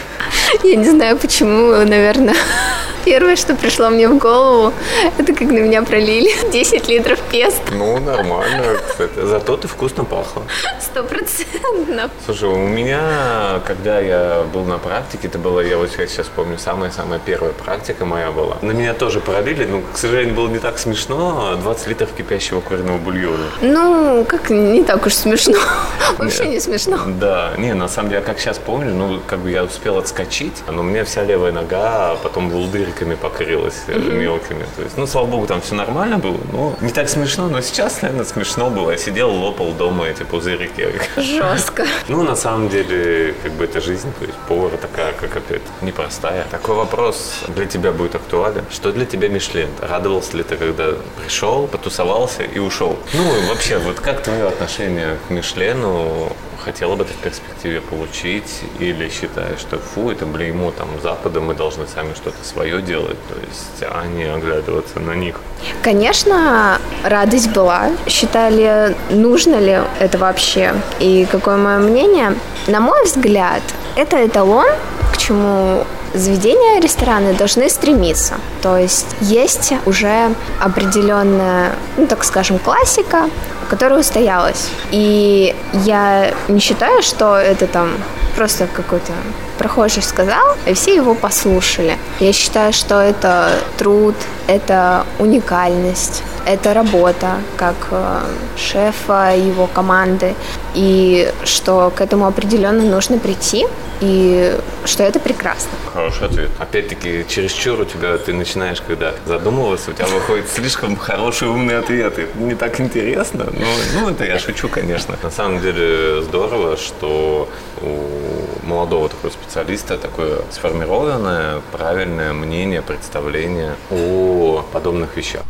Я 0.63 0.75
не 0.75 0.89
знаю 0.89 1.17
почему, 1.17 1.71
наверное. 1.85 2.35
Первое, 3.05 3.37
что 3.37 3.55
пришло 3.55 3.89
мне 3.89 4.09
в 4.09 4.17
голову, 4.17 4.73
это 5.17 5.33
как 5.33 5.47
на 5.47 5.59
меня 5.59 5.81
пролили 5.83 6.29
10 6.51 6.89
литров 6.89 7.19
песта. 7.31 7.71
Ну, 7.71 7.97
нормально, 7.99 8.75
кстати. 8.89 9.25
Зато 9.25 9.55
ты 9.55 9.69
вкусно 9.69 10.03
пахла. 10.03 10.43
Стопроцентно. 10.81 12.09
Слушай, 12.25 12.49
у 12.49 12.57
меня, 12.57 13.61
когда 13.65 13.99
я 13.99 14.43
был 14.53 14.65
на 14.65 14.77
практике, 14.77 15.27
это 15.27 15.37
было, 15.39 15.61
я 15.61 15.77
вот 15.77 15.89
сейчас 15.91 16.27
помню, 16.27 16.57
самая-самая 16.57 17.19
первая 17.19 17.53
практика 17.53 18.03
моя 18.05 18.31
была. 18.31 18.57
На 18.61 18.71
меня 18.71 18.93
тоже 18.93 19.21
пролили, 19.21 19.65
но, 19.65 19.81
к 19.81 19.97
сожалению, 19.97 20.35
было 20.35 20.49
не 20.49 20.59
так 20.59 20.77
смешно, 20.77 21.55
20 21.61 21.87
литров 21.87 22.09
кипящего 22.11 22.59
куриного 22.59 22.97
бульона. 22.97 23.45
Ну, 23.61 24.25
как 24.27 24.48
не 24.49 24.83
так 24.83 25.05
уж 25.05 25.13
смешно. 25.13 25.57
Вообще 26.17 26.47
не 26.47 26.59
смешно. 26.59 26.99
Да, 27.19 27.53
не, 27.57 27.73
на 27.73 27.87
самом 27.87 28.09
деле, 28.09 28.21
как 28.21 28.39
сейчас 28.39 28.57
помню, 28.57 28.93
ну, 28.93 29.19
как 29.25 29.39
бы 29.39 29.51
я 29.51 29.63
успел 29.63 29.97
отскочить, 29.97 30.63
но 30.67 30.81
у 30.81 30.83
меня 30.83 31.03
вся 31.05 31.23
левая 31.23 31.51
нога 31.51 32.15
потом 32.23 32.49
волдыриками 32.49 33.15
покрылась 33.15 33.83
э, 33.87 33.97
мелкими. 33.97 34.65
То 34.75 34.83
есть, 34.83 34.97
ну, 34.97 35.07
слава 35.07 35.27
богу, 35.27 35.47
там 35.47 35.61
все 35.61 35.75
нормально 35.75 36.17
было, 36.17 36.37
но 36.51 36.75
не 36.81 36.89
так 36.89 37.09
смешно, 37.09 37.47
но 37.47 37.61
сейчас, 37.61 38.01
наверное, 38.01 38.25
смешно 38.25 38.69
было. 38.69 38.91
Я 38.91 38.97
сидел, 38.97 39.31
лопал 39.31 39.71
дома 39.71 40.07
эти 40.07 40.23
пузырики. 40.23 40.87
Жестко. 41.17 41.85
Ну, 42.07 42.23
на 42.23 42.35
самом 42.35 42.69
деле, 42.69 43.35
как 43.43 43.51
бы 43.53 43.65
это 43.65 43.81
жизнь, 43.81 44.11
то 44.17 44.25
есть 44.25 44.37
повар 44.47 44.71
такая, 44.77 45.13
как 45.13 45.35
опять, 45.35 45.61
непростая. 45.81 46.45
Такой 46.49 46.75
вопрос 46.75 47.41
для 47.49 47.65
тебя 47.65 47.91
будет 47.91 48.15
актуален. 48.15 48.65
Что 48.71 48.91
для 48.91 49.05
тебя 49.05 49.29
Мишлен? 49.29 49.69
Радовался 49.79 50.37
ли 50.37 50.43
ты, 50.43 50.55
когда 50.55 50.93
пришел, 51.21 51.67
потусовался 51.67 52.43
и 52.43 52.59
ушел? 52.59 52.97
Ну, 53.13 53.47
вообще, 53.47 53.77
вот 53.77 53.99
как 53.99 54.21
твое 54.39 54.51
отношение 54.53 55.17
к 55.27 55.31
Мишлену? 55.31 56.31
Хотела 56.63 56.95
бы 56.95 57.03
ты 57.03 57.13
в 57.13 57.17
перспективе 57.17 57.81
получить 57.81 58.61
или 58.79 59.09
считаешь, 59.09 59.59
что 59.59 59.77
фу, 59.77 60.11
это 60.11 60.25
блеймо 60.25 60.71
там 60.71 60.87
Запада, 61.01 61.41
мы 61.41 61.55
должны 61.55 61.87
сами 61.87 62.13
что-то 62.13 62.43
свое 62.43 62.81
делать, 62.81 63.17
то 63.27 63.35
есть, 63.35 63.81
а 63.81 64.05
не 64.05 64.23
оглядываться 64.23 64.99
на 64.99 65.13
них? 65.13 65.35
Конечно, 65.81 66.79
радость 67.03 67.51
была. 67.51 67.89
Считали, 68.07 68.95
нужно 69.09 69.55
ли 69.55 69.79
это 69.99 70.17
вообще. 70.17 70.73
И 70.99 71.27
какое 71.31 71.57
мое 71.57 71.79
мнение? 71.79 72.35
На 72.67 72.79
мой 72.79 73.03
взгляд, 73.03 73.61
это 73.95 74.25
эталон, 74.25 74.67
к 75.13 75.17
чему 75.17 75.85
заведения, 76.13 76.81
рестораны 76.81 77.33
должны 77.33 77.69
стремиться. 77.69 78.35
То 78.61 78.77
есть 78.77 79.07
есть 79.21 79.73
уже 79.85 80.35
определенная, 80.59 81.71
ну 81.97 82.07
так 82.07 82.23
скажем, 82.23 82.59
классика, 82.59 83.29
которая 83.69 83.99
устоялась. 83.99 84.69
И 84.91 85.55
я 85.73 86.33
не 86.47 86.59
считаю, 86.59 87.01
что 87.01 87.37
это 87.37 87.67
там 87.67 87.91
просто 88.35 88.67
какой-то 88.67 89.13
прохожий 89.59 90.01
сказал, 90.01 90.55
и 90.65 90.73
все 90.73 90.95
его 90.95 91.13
послушали. 91.13 91.97
Я 92.19 92.33
считаю, 92.33 92.73
что 92.73 92.95
это 92.95 93.51
труд, 93.77 94.15
это 94.47 95.05
уникальность, 95.19 96.23
это 96.45 96.73
работа 96.73 97.27
как 97.57 97.75
э, 97.91 98.21
шефа 98.57 99.35
его 99.35 99.67
команды, 99.67 100.33
и 100.73 101.31
что 101.43 101.91
к 101.95 102.01
этому 102.01 102.25
определенно 102.25 102.83
нужно 102.83 103.19
прийти, 103.19 103.67
и 104.01 104.57
что 104.85 105.03
это 105.03 105.19
прекрасно. 105.19 105.71
Хороший 105.93 106.27
ответ. 106.27 106.49
Опять-таки, 106.57 107.25
чересчур 107.27 107.81
у 107.81 107.85
тебя 107.85 108.17
ты 108.17 108.33
начинаешь, 108.33 108.81
когда 108.81 109.13
задумываться, 109.25 109.91
у 109.91 109.93
тебя 109.93 110.07
выходят 110.07 110.49
слишком 110.49 110.95
хорошие 110.95 111.51
умные 111.51 111.79
ответы. 111.79 112.27
Не 112.35 112.55
так 112.55 112.79
интересно. 112.79 113.47
Ну, 113.51 113.65
ну, 113.99 114.09
это 114.09 114.23
я 114.23 114.39
шучу, 114.39 114.69
конечно. 114.69 115.17
На 115.21 115.31
самом 115.31 115.61
деле 115.61 116.21
здорово, 116.21 116.77
что 116.77 117.49
у 117.81 118.65
молодого 118.65 119.09
такого 119.09 119.31
специалиста 119.31 119.48
такое 119.97 120.41
сформированное, 120.51 121.61
правильное 121.71 122.33
мнение, 122.33 122.81
представление 122.81 123.75
о 123.89 124.63
подобных 124.71 125.17
вещах. 125.17 125.43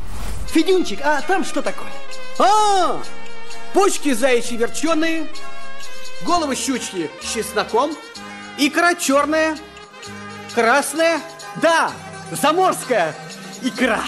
Федюнчик, 0.47 0.99
а 1.03 1.21
там 1.21 1.43
что 1.43 1.61
такое? 1.61 1.89
А, 2.39 2.99
почки 3.73 4.13
заячьи 4.13 4.57
верченые, 4.57 5.27
головы 6.25 6.55
щучьи 6.55 7.09
с 7.21 7.33
чесноком, 7.33 7.91
икра 8.57 8.95
черная, 8.95 9.57
красная, 10.55 11.19
да, 11.61 11.91
заморская 12.31 13.13
икра. 13.61 14.01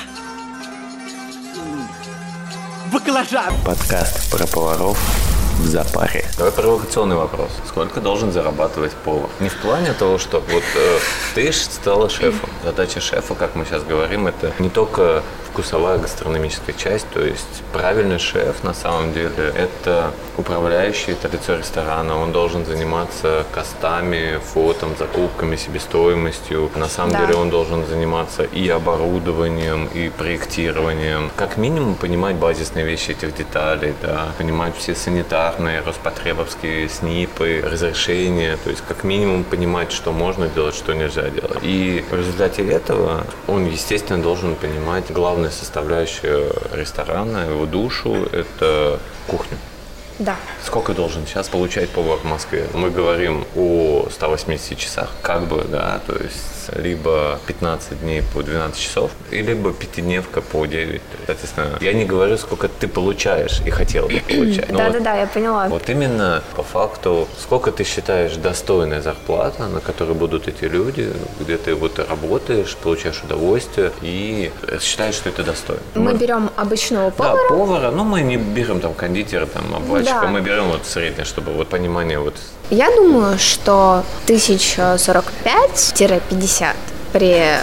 Баклажан. 2.92 3.54
Подкаст 3.66 4.32
про 4.32 4.46
поваров 4.48 5.31
в 5.62 5.68
запаре. 5.68 6.26
Давай 6.38 6.52
провокационный 6.52 7.16
вопрос. 7.16 7.52
Сколько 7.68 8.02
должен 8.02 8.32
зарабатывать 8.32 8.94
повар? 8.94 9.30
Не 9.40 9.50
в 9.50 9.58
плане 9.58 9.94
того, 9.94 10.18
что 10.18 10.40
вот 10.40 10.64
э, 10.76 11.00
ты 11.36 11.54
стала 11.54 12.10
шефом. 12.10 12.50
Задача 12.64 13.00
шефа, 13.00 13.36
как 13.36 13.56
мы 13.56 13.66
сейчас 13.66 13.84
говорим, 13.84 14.28
это 14.28 14.52
не 14.60 14.70
только 14.70 15.24
вкусовая 15.52 15.98
гастрономическая 15.98 16.74
часть, 16.74 17.08
то 17.10 17.22
есть 17.22 17.64
правильный 17.74 18.20
шеф 18.20 18.64
на 18.64 18.74
самом 18.74 19.14
деле 19.14 19.54
это 19.56 20.14
управляющий, 20.38 21.12
это 21.12 21.28
лицо 21.28 21.58
ресторана, 21.58 22.18
он 22.18 22.32
должен 22.32 22.66
заниматься 22.66 23.46
костами, 23.52 24.40
фотом, 24.54 24.96
закупками, 24.98 25.58
себестоимостью. 25.58 26.72
На 26.76 26.88
самом 26.88 27.12
да. 27.12 27.26
деле 27.26 27.36
он 27.36 27.50
должен 27.50 27.86
заниматься 27.86 28.44
и 28.44 28.70
оборудованием, 28.70 29.88
и 29.94 30.10
проектированием. 30.10 31.30
Как 31.36 31.58
минимум 31.58 31.96
понимать 31.96 32.38
базисные 32.38 32.86
вещи 32.86 33.12
этих 33.12 33.36
деталей, 33.36 33.94
да, 34.02 34.30
понимать 34.38 34.76
все 34.78 34.96
санитарные, 34.96 35.51
роспотребовские 35.82 36.88
СНИПы, 36.88 37.64
разрешения, 37.66 38.58
то 38.64 38.70
есть 38.70 38.84
как 38.88 39.04
минимум 39.04 39.44
понимать, 39.44 39.92
что 39.92 40.12
можно 40.12 40.48
делать, 40.48 40.76
что 40.76 40.94
нельзя 40.94 41.30
делать. 41.30 41.60
И 41.62 42.04
в 42.10 42.16
результате 42.16 42.68
этого 42.68 43.26
он, 43.48 43.66
естественно, 43.66 44.22
должен 44.22 44.56
понимать 44.56 45.06
главное 45.10 45.32
главная 45.32 45.52
составляющая 45.52 46.52
ресторана, 46.74 47.50
его 47.50 47.66
душу– 47.66 48.28
это 48.32 49.00
кухня. 49.28 49.58
Да. 50.22 50.36
Сколько 50.64 50.94
должен 50.94 51.26
сейчас 51.26 51.50
получать 51.50 51.90
повар 51.90 52.20
в 52.20 52.26
Москве? 52.26 52.68
Мы 52.74 52.92
говорим 52.92 53.44
о 53.56 54.08
180 54.12 54.78
часах, 54.78 55.10
как 55.24 55.48
бы, 55.48 55.66
да, 55.68 56.00
то 56.06 56.14
есть 56.14 56.62
либо 56.76 57.40
15 57.48 58.02
дней 58.02 58.22
по 58.34 58.44
12 58.44 58.80
часов, 58.80 59.12
либо 59.32 59.74
пятидневка 59.74 60.42
по 60.42 60.66
9. 60.66 61.02
Соответственно, 61.26 61.78
я 61.82 61.94
не 61.94 62.06
говорю, 62.06 62.38
сколько 62.38 62.68
ты 62.68 62.88
получаешь 62.88 63.62
и 63.66 63.72
хотел 63.72 64.08
бы 64.08 64.20
получать. 64.30 64.72
Да-да-да, 64.72 65.16
я 65.16 65.26
поняла. 65.28 65.68
Вот 65.68 65.90
именно 65.90 66.44
по 66.56 66.64
факту, 66.64 67.28
сколько 67.42 67.72
ты 67.72 67.84
считаешь 67.84 68.36
достойная 68.36 69.02
зарплата, 69.02 69.68
на 69.68 69.80
которой 69.80 70.14
будут 70.14 70.48
эти 70.48 70.66
люди, 70.66 71.12
где 71.40 71.58
ты 71.58 71.74
вот 71.74 71.98
работаешь, 71.98 72.76
получаешь 72.76 73.22
удовольствие 73.24 73.92
и 74.04 74.52
считаешь, 74.80 75.16
что 75.16 75.30
это 75.30 75.44
достойно. 75.44 75.82
Мы, 75.96 76.12
мы 76.12 76.14
берем 76.14 76.52
обычного 76.56 77.10
повара. 77.10 77.38
Да, 77.38 77.50
повара, 77.50 77.92
ну 77.92 78.04
мы 78.04 78.22
не 78.22 78.38
берем 78.38 78.80
там 78.82 78.94
кондитера, 78.94 79.46
там 79.46 79.76
обвальщика, 79.76 80.11
да. 80.22 80.28
мы 80.28 80.42
берем 80.42 80.70
вот 80.70 80.86
среднее, 80.86 81.26
чтобы 81.26 81.54
вот 81.54 81.70
понимание 81.70 82.20
вот 82.20 82.36
я 82.72 82.90
думаю, 82.96 83.38
что 83.38 84.04
1045-50 84.28 86.76
при 87.12 87.58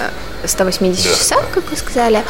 180 0.45 1.03
да. 1.03 1.11
часах, 1.17 1.45
как 1.51 1.71
вы 1.71 1.77
сказали, 1.77 2.23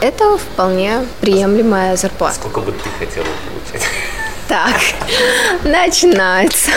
это 0.00 0.36
вполне 0.36 1.06
приемлемая 1.20 1.96
зарплата. 1.96 2.34
Сколько 2.34 2.60
бы 2.60 2.72
ты 2.72 2.90
хотела 2.98 3.24
получать? 3.24 3.88
Так, 4.48 4.80
начинается. 5.64 6.72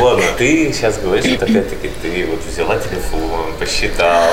Ладно, 0.00 0.24
ты 0.38 0.72
сейчас 0.72 0.98
говоришь, 0.98 1.34
что 1.34 1.44
опять-таки 1.44 1.90
ты 2.02 2.26
вот 2.30 2.40
взяла 2.44 2.76
телефон, 2.78 3.52
посчитала. 3.58 4.30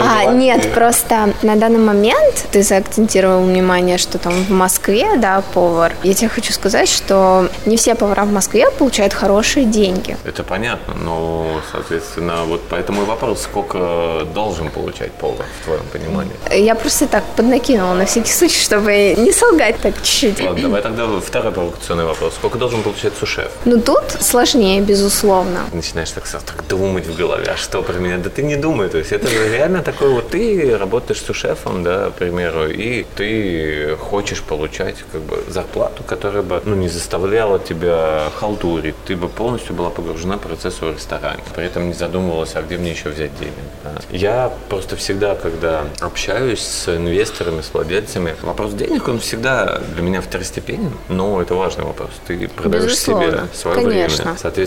А, 0.00 0.26
нет, 0.32 0.72
просто 0.72 1.32
на 1.42 1.56
данный 1.56 1.78
момент 1.78 2.46
ты 2.50 2.62
заакцентировал 2.62 3.42
внимание, 3.42 3.98
что 3.98 4.18
там 4.18 4.32
в 4.32 4.50
Москве, 4.50 5.16
да, 5.16 5.42
повар. 5.54 5.92
Я 6.02 6.14
тебе 6.14 6.28
хочу 6.28 6.52
сказать, 6.52 6.88
что 6.88 7.48
не 7.66 7.76
все 7.76 7.94
повара 7.94 8.24
в 8.24 8.32
Москве 8.32 8.70
получают 8.70 9.12
хорошие 9.12 9.66
деньги. 9.66 10.16
Это 10.24 10.42
понятно, 10.42 10.94
но, 10.94 11.60
соответственно, 11.70 12.44
вот 12.44 12.62
поэтому 12.68 13.02
и 13.02 13.04
вопрос, 13.04 13.42
сколько 13.42 14.26
должен 14.34 14.70
получать 14.70 15.12
повар, 15.12 15.46
в 15.60 15.64
твоем 15.64 15.84
понимании? 15.92 16.32
Я 16.50 16.74
просто 16.74 17.06
так 17.06 17.24
поднакинула 17.36 17.94
на 17.94 18.06
всякий 18.06 18.32
случай, 18.32 18.60
чтобы 18.60 19.14
не 19.16 19.32
солгать 19.32 19.76
так 19.78 19.94
чуть-чуть. 20.02 20.40
Ладно, 20.46 20.62
давай 20.62 20.82
тогда 20.82 21.20
второй 21.20 21.52
провокационный 21.52 22.04
вопрос. 22.04 22.34
Сколько 22.34 22.58
должен 22.58 22.82
получать 22.82 23.12
сушеф? 23.18 23.50
Ну, 23.64 23.80
тут 23.80 24.04
сложнее, 24.20 24.71
безусловно. 24.80 25.60
Начинаешь 25.72 26.10
так, 26.10 26.24
так 26.28 26.66
думать 26.68 27.06
в 27.06 27.16
голове, 27.16 27.46
а 27.52 27.56
что 27.56 27.82
про 27.82 27.94
меня? 27.94 28.18
Да 28.18 28.30
ты 28.30 28.42
не 28.42 28.56
думай. 28.56 28.88
То 28.88 28.98
есть 28.98 29.12
это 29.12 29.28
реально 29.28 29.82
такой 29.82 30.08
вот, 30.10 30.30
ты 30.30 30.76
работаешь 30.76 31.20
сушефом, 31.20 31.82
да, 31.82 32.10
к 32.10 32.14
примеру, 32.14 32.68
и 32.68 33.04
ты 33.16 33.96
хочешь 33.96 34.42
получать 34.42 34.96
как 35.12 35.20
бы 35.22 35.44
зарплату, 35.48 36.02
которая 36.04 36.42
бы, 36.42 36.62
ну, 36.64 36.74
не 36.74 36.88
заставляла 36.88 37.58
тебя 37.58 38.28
халтурить. 38.38 38.94
Ты 39.06 39.16
бы 39.16 39.28
полностью 39.28 39.74
была 39.74 39.90
погружена 39.90 40.36
в 40.36 40.40
процесс 40.40 40.80
в 40.80 40.92
ресторане. 40.92 41.42
При 41.54 41.66
этом 41.66 41.88
не 41.88 41.94
задумывалась, 41.94 42.52
а 42.54 42.62
где 42.62 42.78
мне 42.78 42.90
еще 42.90 43.10
взять 43.10 43.36
денег. 43.38 43.52
Да? 43.84 43.90
Я 44.10 44.52
просто 44.68 44.96
всегда, 44.96 45.34
когда 45.34 45.84
общаюсь 46.00 46.60
с 46.60 46.88
инвесторами, 46.88 47.60
с 47.60 47.72
владельцами, 47.72 48.34
вопрос 48.42 48.72
денег, 48.72 49.08
он 49.08 49.18
всегда 49.18 49.80
для 49.94 50.02
меня 50.02 50.20
второстепенен, 50.20 50.92
но 51.08 51.40
это 51.40 51.54
важный 51.54 51.84
вопрос. 51.84 52.10
Ты 52.26 52.48
продаешь 52.48 52.84
Безусловно. 52.84 53.30
себе 53.30 53.40
свое 53.54 53.76
Конечно. 53.76 54.22
время. 54.24 54.38
Соответственно, 54.38 54.61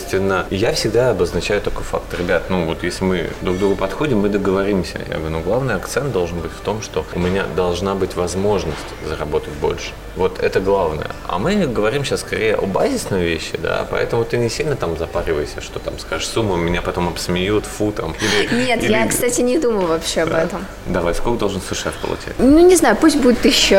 я 0.50 0.72
всегда 0.74 1.12
обозначаю 1.12 1.62
такой 1.62 1.84
факт. 1.84 2.14
Ребят, 2.18 2.44
ну 2.50 2.66
вот 2.66 2.84
если 2.84 3.04
мы 3.04 3.30
друг 3.42 3.58
к 3.58 3.60
другу 3.60 3.76
подходим, 3.76 4.20
мы 4.20 4.30
договоримся. 4.30 5.00
Я 5.08 5.16
говорю, 5.16 5.30
ну 5.30 5.42
главный 5.42 5.76
акцент 5.76 6.12
должен 6.12 6.40
быть 6.40 6.52
в 6.52 6.62
том, 6.62 6.82
что 6.82 7.06
у 7.14 7.20
меня 7.20 7.46
должна 7.56 7.96
быть 7.96 8.16
возможность 8.16 8.78
заработать 9.08 9.54
больше. 9.54 9.92
Вот 10.16 10.40
это 10.40 10.60
главное. 10.60 11.12
А 11.28 11.38
мы 11.38 11.56
говорим 11.68 12.06
сейчас 12.06 12.22
скорее 12.22 12.56
о 12.56 12.66
базисной 12.66 13.24
вещи, 13.24 13.58
да, 13.58 13.86
поэтому 13.90 14.24
ты 14.24 14.38
не 14.38 14.50
сильно 14.50 14.76
там 14.76 14.98
запаривайся, 14.98 15.62
что 15.62 15.80
там 15.80 16.00
скажешь 16.00 16.28
сумму, 16.28 16.56
меня 16.56 16.82
потом 16.82 17.10
обсмеют, 17.10 17.66
фу, 17.66 17.92
там. 17.92 18.16
Или, 18.22 18.66
Нет, 18.66 18.84
или... 18.84 18.92
я, 18.92 19.08
кстати, 19.08 19.42
не 19.42 19.58
думаю 19.58 19.88
вообще 19.88 20.26
да. 20.26 20.42
об 20.42 20.48
этом. 20.48 20.66
Давай, 20.86 21.14
сколько 21.14 21.40
должен 21.40 21.62
сушеф 21.62 21.94
получать? 21.96 22.34
Ну, 22.38 22.60
не 22.66 22.76
знаю, 22.76 22.96
пусть 23.00 23.18
будет 23.18 23.44
еще 23.46 23.76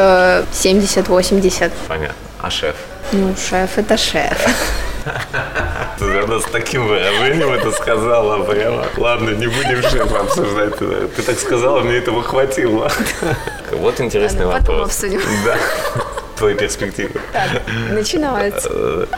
70-80. 0.53 1.73
Понятно. 1.89 2.15
А 2.41 2.51
шеф? 2.51 2.77
Ну, 3.13 3.35
шеф 3.37 3.79
это 3.79 3.97
шеф. 3.97 4.47
Она 6.01 6.41
с 6.41 6.45
таким 6.45 6.87
выражением 6.87 7.51
это 7.53 7.71
сказала 7.73 8.43
прямо. 8.45 8.85
Ладно, 8.97 9.31
не 9.31 9.47
будем 9.47 9.83
шефа 9.83 10.21
обсуждать. 10.21 10.77
Ты 10.79 11.23
так 11.23 11.39
сказала, 11.39 11.81
мне 11.81 11.97
этого 11.97 12.23
хватило. 12.23 12.91
Вот 13.73 14.01
интересный 14.01 14.47
Ладно, 14.47 14.61
вопрос. 14.61 14.67
Потом 14.67 14.85
обсудим. 14.85 15.21
Да 15.45 15.57
твои 16.37 16.55
перспективы. 16.55 17.21
Так, 17.33 17.63
начинается. 17.91 19.09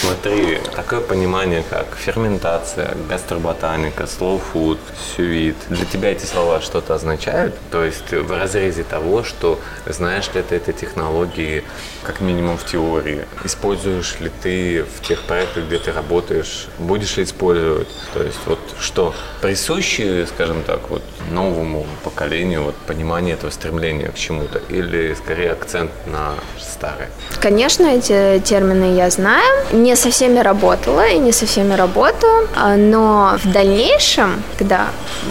Смотри, 0.00 0.58
такое 0.74 1.00
понимание, 1.00 1.62
как 1.68 1.86
ферментация, 1.96 2.96
гастроботаника, 3.08 4.04
slow 4.04 4.40
food, 4.52 4.78
сювит. 5.16 5.56
Для 5.68 5.84
тебя 5.84 6.12
эти 6.12 6.24
слова 6.24 6.60
что-то 6.60 6.94
означают? 6.94 7.54
То 7.70 7.84
есть 7.84 8.10
в 8.10 8.32
разрезе 8.32 8.84
того, 8.84 9.22
что 9.22 9.60
знаешь 9.86 10.30
ли 10.34 10.42
ты 10.42 10.56
этой 10.56 10.74
технологии, 10.74 11.64
как 12.04 12.20
минимум 12.20 12.58
в 12.58 12.64
теории? 12.64 13.26
Используешь 13.44 14.18
ли 14.20 14.30
ты 14.42 14.84
в 14.84 15.06
тех 15.06 15.22
проектах, 15.22 15.64
где 15.64 15.78
ты 15.78 15.92
работаешь? 15.92 16.66
Будешь 16.78 17.16
ли 17.16 17.24
использовать? 17.24 17.88
То 18.12 18.22
есть 18.22 18.38
вот 18.46 18.58
что 18.80 19.14
присуще, 19.40 20.26
скажем 20.26 20.62
так, 20.64 20.90
вот 20.90 21.02
новому 21.30 21.86
поколению 22.04 22.64
вот 22.64 22.74
понимание 22.74 23.34
этого 23.34 23.50
стремления 23.50 24.08
к 24.08 24.14
чему-то? 24.14 24.60
Или 24.68 25.14
скорее 25.14 25.52
акцент 25.52 25.90
на 26.06 26.34
старые? 26.60 27.08
Конечно, 27.40 27.86
эти 27.86 28.40
термины 28.44 28.96
я 28.96 29.10
знаю. 29.10 29.64
Не 29.72 29.96
со 29.96 30.10
всеми 30.10 30.40
работала 30.40 31.06
и 31.06 31.18
не 31.18 31.32
со 31.32 31.46
всеми 31.46 31.74
работаю, 31.74 32.48
а, 32.56 32.76
но 32.76 33.38
в 33.42 33.50
дальнейшем, 33.52 34.42
когда 34.58 34.88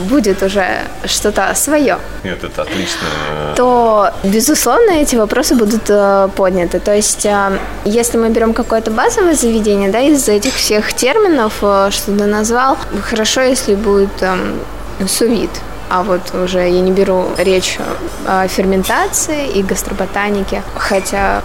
будет 0.10 0.42
уже 0.44 0.82
что-то 1.06 1.54
свое, 1.56 1.98
Нет, 2.24 2.44
это 2.44 2.62
отлично. 2.62 3.08
то, 3.56 4.12
безусловно, 4.24 4.92
эти 4.92 5.16
вопросы 5.16 5.56
будут 5.56 5.90
э, 5.90 6.30
подняты. 6.62 6.80
То 6.80 6.96
есть, 6.96 7.26
э, 7.26 7.60
если 7.86 8.18
мы 8.18 8.30
берем 8.30 8.54
какое-то 8.54 8.92
базовое 8.92 9.34
заведение, 9.34 9.90
да, 9.90 10.00
из 10.00 10.28
этих 10.28 10.54
всех 10.54 10.94
терминов, 10.94 11.60
э, 11.62 11.90
что 11.92 12.12
ты 12.18 12.26
назвал, 12.26 12.78
хорошо, 13.04 13.42
если 13.42 13.76
будет 13.76 14.22
эм, 14.22 14.60
сувид, 15.08 15.50
а 15.90 16.04
вот 16.04 16.22
уже 16.34 16.60
я 16.60 16.82
не 16.82 16.92
беру 16.92 17.26
речь 17.38 17.78
о 18.26 18.48
ферментации 18.48 19.50
и 19.50 19.64
гастроботанике, 19.64 20.64
хотя 20.76 21.42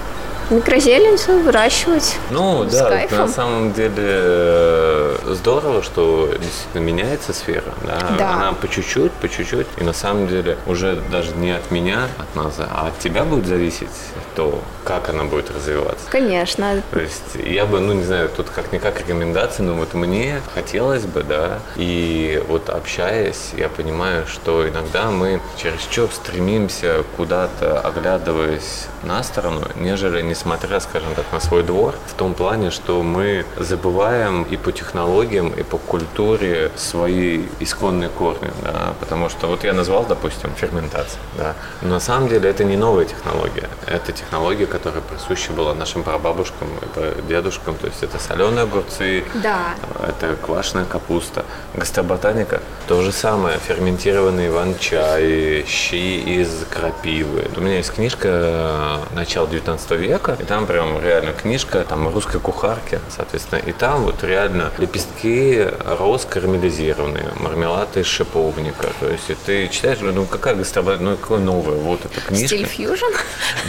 микрозелень 0.50 1.16
выращивать. 1.42 2.16
Ну 2.30 2.68
с 2.68 2.72
да, 2.72 2.88
кайфом. 2.88 3.18
на 3.18 3.28
самом 3.28 3.72
деле 3.72 3.94
э, 3.98 5.16
здорово, 5.28 5.82
что 5.82 6.30
действительно 6.40 6.82
меняется 6.82 7.32
сфера. 7.32 7.72
Да? 7.84 7.98
да. 8.18 8.34
Она 8.34 8.52
по 8.52 8.68
чуть-чуть, 8.68 9.12
по 9.12 9.28
чуть-чуть. 9.28 9.66
И 9.78 9.84
на 9.84 9.92
самом 9.92 10.28
деле 10.28 10.56
уже 10.66 10.96
даже 11.10 11.32
не 11.36 11.50
от 11.50 11.70
меня, 11.70 12.08
от 12.18 12.34
нас, 12.36 12.54
а 12.58 12.88
от 12.88 12.98
тебя 12.98 13.24
будет 13.24 13.46
зависеть 13.46 13.88
то, 14.34 14.60
как 14.84 15.08
она 15.08 15.24
будет 15.24 15.50
развиваться. 15.50 16.06
Конечно. 16.10 16.82
То 16.90 17.00
есть 17.00 17.34
я 17.34 17.64
бы, 17.66 17.80
ну 17.80 17.94
не 17.94 18.04
знаю, 18.04 18.28
тут 18.28 18.48
как-никак 18.50 19.00
рекомендации, 19.00 19.62
но 19.62 19.74
вот 19.74 19.94
мне 19.94 20.40
хотелось 20.54 21.04
бы, 21.04 21.22
да, 21.22 21.58
и 21.76 22.42
вот 22.48 22.68
общаясь, 22.68 23.52
я 23.56 23.68
понимаю, 23.68 24.26
что 24.26 24.68
иногда 24.68 25.10
мы 25.10 25.40
чересчур 25.56 26.10
стремимся 26.12 27.02
куда-то, 27.16 27.80
оглядываясь 27.80 28.86
на 29.02 29.22
сторону, 29.22 29.62
нежели 29.76 30.20
несмотря, 30.36 30.80
скажем 30.80 31.14
так, 31.14 31.24
на 31.32 31.40
свой 31.40 31.62
двор, 31.62 31.94
в 32.06 32.12
том 32.12 32.34
плане, 32.34 32.70
что 32.70 33.02
мы 33.02 33.46
забываем 33.56 34.42
и 34.42 34.56
по 34.56 34.70
технологиям 34.70 35.48
и 35.48 35.62
по 35.62 35.78
культуре 35.78 36.70
свои 36.76 37.46
исконные 37.60 38.10
корни, 38.10 38.50
да, 38.62 38.94
потому 39.00 39.30
что 39.30 39.46
вот 39.46 39.64
я 39.64 39.72
назвал, 39.72 40.04
допустим, 40.04 40.50
ферментация, 40.54 41.20
да, 41.38 41.54
но 41.80 41.88
на 41.88 42.00
самом 42.00 42.28
деле 42.28 42.50
это 42.50 42.64
не 42.64 42.76
новая 42.76 43.06
технология, 43.06 43.68
это 43.86 44.12
технология, 44.12 44.66
которая 44.66 45.00
присуща 45.00 45.52
была 45.52 45.74
нашим 45.74 46.02
прабабушкам 46.02 46.68
и 46.96 47.22
дедушкам, 47.28 47.74
то 47.76 47.86
есть 47.86 48.02
это 48.02 48.18
соленые 48.18 48.64
огурцы, 48.64 49.24
да. 49.42 49.74
это 50.06 50.36
квашеная 50.36 50.84
капуста, 50.84 51.44
гастроботаника, 51.74 52.60
то 52.88 53.00
же 53.02 53.12
самое, 53.12 53.58
ферментированный 53.58 54.48
иван-чай, 54.48 55.64
щи 55.66 56.18
из 56.40 56.66
крапивы. 56.70 57.46
У 57.56 57.60
меня 57.60 57.78
есть 57.78 57.94
книжка 57.94 59.00
начала 59.14 59.46
19 59.46 59.90
века, 59.92 60.25
и 60.32 60.44
там 60.44 60.66
прям 60.66 61.00
реально 61.00 61.32
книжка 61.32 61.84
там 61.88 62.08
русской 62.12 62.40
кухарки, 62.40 63.00
соответственно, 63.14 63.60
и 63.60 63.72
там 63.72 64.02
вот 64.02 64.22
реально 64.22 64.70
лепестки 64.78 65.68
роз 65.98 66.24
карамелизированные, 66.24 67.30
мармелад 67.36 67.96
из 67.96 68.06
шиповника. 68.06 68.88
То 69.00 69.08
есть 69.08 69.30
и 69.30 69.34
ты 69.34 69.68
читаешь, 69.68 69.98
ну 70.00 70.24
какая 70.24 70.54
гастробат, 70.54 71.00
ну 71.00 71.16
какое 71.16 71.38
новое, 71.38 71.76
вот 71.76 72.04
эта 72.04 72.20
книжка. 72.20 72.48
Стиль 72.48 72.66
фьюжн? 72.66 73.12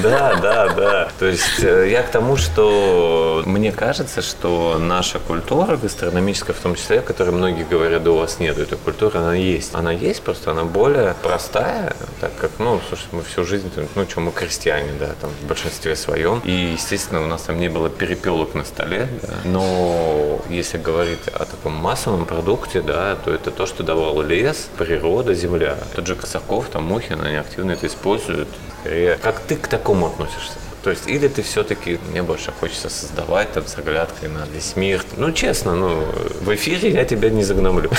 Да, 0.02 0.36
да, 0.36 0.70
да. 0.70 1.10
То 1.20 1.26
есть 1.26 1.64
э, 1.64 1.90
я 1.90 2.04
к 2.04 2.10
тому, 2.10 2.38
что 2.38 3.44
мне 3.46 3.72
кажется, 3.72 4.22
что 4.22 4.78
наша 4.80 5.20
культура 5.20 5.78
гастрономическая, 5.78 6.56
в 6.56 6.60
том 6.60 6.76
числе, 6.76 7.00
о 7.00 7.02
которой 7.02 7.32
многие 7.32 7.64
говорят, 7.64 8.04
да 8.04 8.12
у 8.12 8.18
вас 8.18 8.40
нет 8.40 8.58
этой 8.58 8.78
культуры, 8.78 9.20
она 9.20 9.36
есть. 9.36 9.74
Она 9.74 9.92
есть, 9.92 10.22
просто 10.22 10.52
она 10.52 10.64
более 10.64 11.16
простая, 11.22 11.96
так 12.20 12.36
как, 12.38 12.52
ну, 12.60 12.80
слушай, 12.88 13.08
мы 13.12 13.24
всю 13.24 13.44
жизнь, 13.44 13.72
ну, 13.96 14.06
что, 14.08 14.20
мы 14.22 14.32
крестьяне, 14.32 14.92
да, 15.00 15.10
там, 15.20 15.30
в 15.42 15.46
большинстве 15.46 15.96
своем. 15.96 16.42
И, 16.48 16.72
естественно, 16.76 17.22
у 17.22 17.28
нас 17.28 17.42
там 17.42 17.60
не 17.60 17.68
было 17.68 17.90
перепелок 17.90 18.54
на 18.56 18.64
столе, 18.64 19.10
да. 19.22 19.34
но 19.44 20.42
если 20.50 20.78
говорить 20.78 21.28
о 21.28 21.44
таком 21.44 21.74
массовом 21.74 22.26
продукте, 22.26 22.82
да, 22.82 23.18
то 23.18 23.34
это 23.34 23.52
то, 23.52 23.66
что 23.66 23.84
давал 23.84 24.22
лес, 24.22 24.70
природа, 24.78 25.34
земля. 25.34 25.78
Тот 25.94 26.08
же 26.08 26.16
Косаков, 26.16 26.70
там, 26.70 26.86
Мухин, 26.86 27.22
они 27.22 27.36
активно 27.36 27.74
это 27.74 27.88
используют. 27.88 28.48
Скорее, 28.80 29.18
как 29.22 29.42
ты 29.42 29.58
к 29.58 29.68
такому 29.68 30.08
относишься? 30.08 30.54
То 30.84 30.92
есть, 30.92 31.06
или 31.08 31.28
ты 31.28 31.42
все-таки, 31.42 32.00
мне 32.12 32.24
больше 32.24 32.54
хочется 32.58 32.88
создавать 32.88 33.52
там 33.52 33.68
с 33.68 33.78
оглядкой 33.78 34.30
на 34.30 34.46
весь 34.46 34.78
мир. 34.78 35.04
Ну, 35.18 35.34
честно, 35.34 35.76
ну, 35.76 36.06
в 36.40 36.56
эфире 36.56 36.92
я 36.92 37.04
тебя 37.04 37.30
не 37.30 37.44
загномлю. 37.44 37.92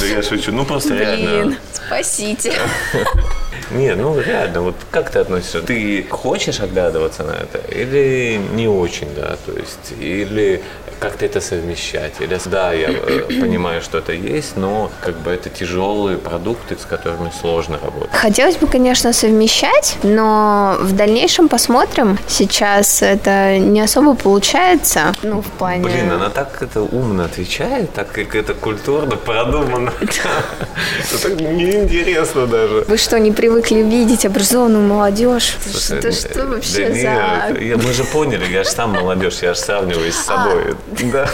Да 0.00 0.06
я 0.06 0.22
шучу. 0.22 0.52
Ну, 0.52 0.64
просто 0.64 0.94
реально. 0.94 1.44
Блин, 1.44 1.56
спасите. 1.70 2.54
Не, 3.70 3.94
ну 3.94 4.20
реально, 4.20 4.60
вот 4.60 4.76
как 4.90 5.10
ты 5.10 5.18
относишься? 5.18 5.62
Ты 5.62 6.06
хочешь 6.08 6.60
оглядываться 6.60 7.22
на 7.24 7.32
это 7.32 7.58
или 7.74 8.40
не 8.54 8.68
очень, 8.68 9.08
да? 9.14 9.36
То 9.46 9.52
есть, 9.52 9.92
или 10.00 10.62
как-то 11.00 11.24
это 11.24 11.40
совмещать? 11.40 12.14
Или 12.20 12.38
да, 12.46 12.72
я 12.72 12.90
э, 12.90 13.20
понимаю, 13.40 13.82
что 13.82 13.98
это 13.98 14.12
есть, 14.12 14.56
но 14.56 14.90
как 15.00 15.16
бы 15.18 15.30
это 15.30 15.50
тяжелые 15.50 16.18
продукты, 16.18 16.76
с 16.76 16.84
которыми 16.84 17.30
сложно 17.40 17.78
работать. 17.82 18.14
Хотелось 18.14 18.56
бы, 18.56 18.66
конечно, 18.66 19.12
совмещать, 19.12 19.96
но 20.02 20.76
в 20.80 20.92
дальнейшем 20.92 21.48
посмотрим. 21.48 22.18
Сейчас 22.28 23.02
это 23.02 23.58
не 23.58 23.80
особо 23.80 24.14
получается, 24.14 25.14
ну, 25.22 25.40
в 25.40 25.46
плане... 25.46 25.84
Блин, 25.84 26.12
она 26.12 26.28
так 26.28 26.62
это 26.62 26.82
умно 26.82 27.24
отвечает, 27.24 27.92
так 27.92 28.12
как 28.12 28.34
это 28.34 28.54
культурно, 28.54 29.16
продуманно. 29.16 29.92
Это 31.14 31.34
неинтересно 31.34 32.46
даже. 32.46 32.84
Вы 32.88 32.96
что, 32.96 33.18
не 33.18 33.32
привыкли 33.32 33.53
видеть 33.60 34.24
образованную 34.26 34.82
молодежь? 34.86 35.56
Это 35.90 36.12
что 36.12 36.46
вообще 36.46 36.94
за... 36.94 37.54
Мы 37.76 37.92
же 37.92 38.04
поняли, 38.04 38.46
я 38.50 38.64
же 38.64 38.70
сам 38.70 38.90
молодежь, 38.90 39.38
я 39.42 39.54
же 39.54 39.60
сравниваюсь 39.60 40.14
с 40.14 40.28
А. 40.30 40.44
собой. 40.44 40.76
Да. 41.12 41.28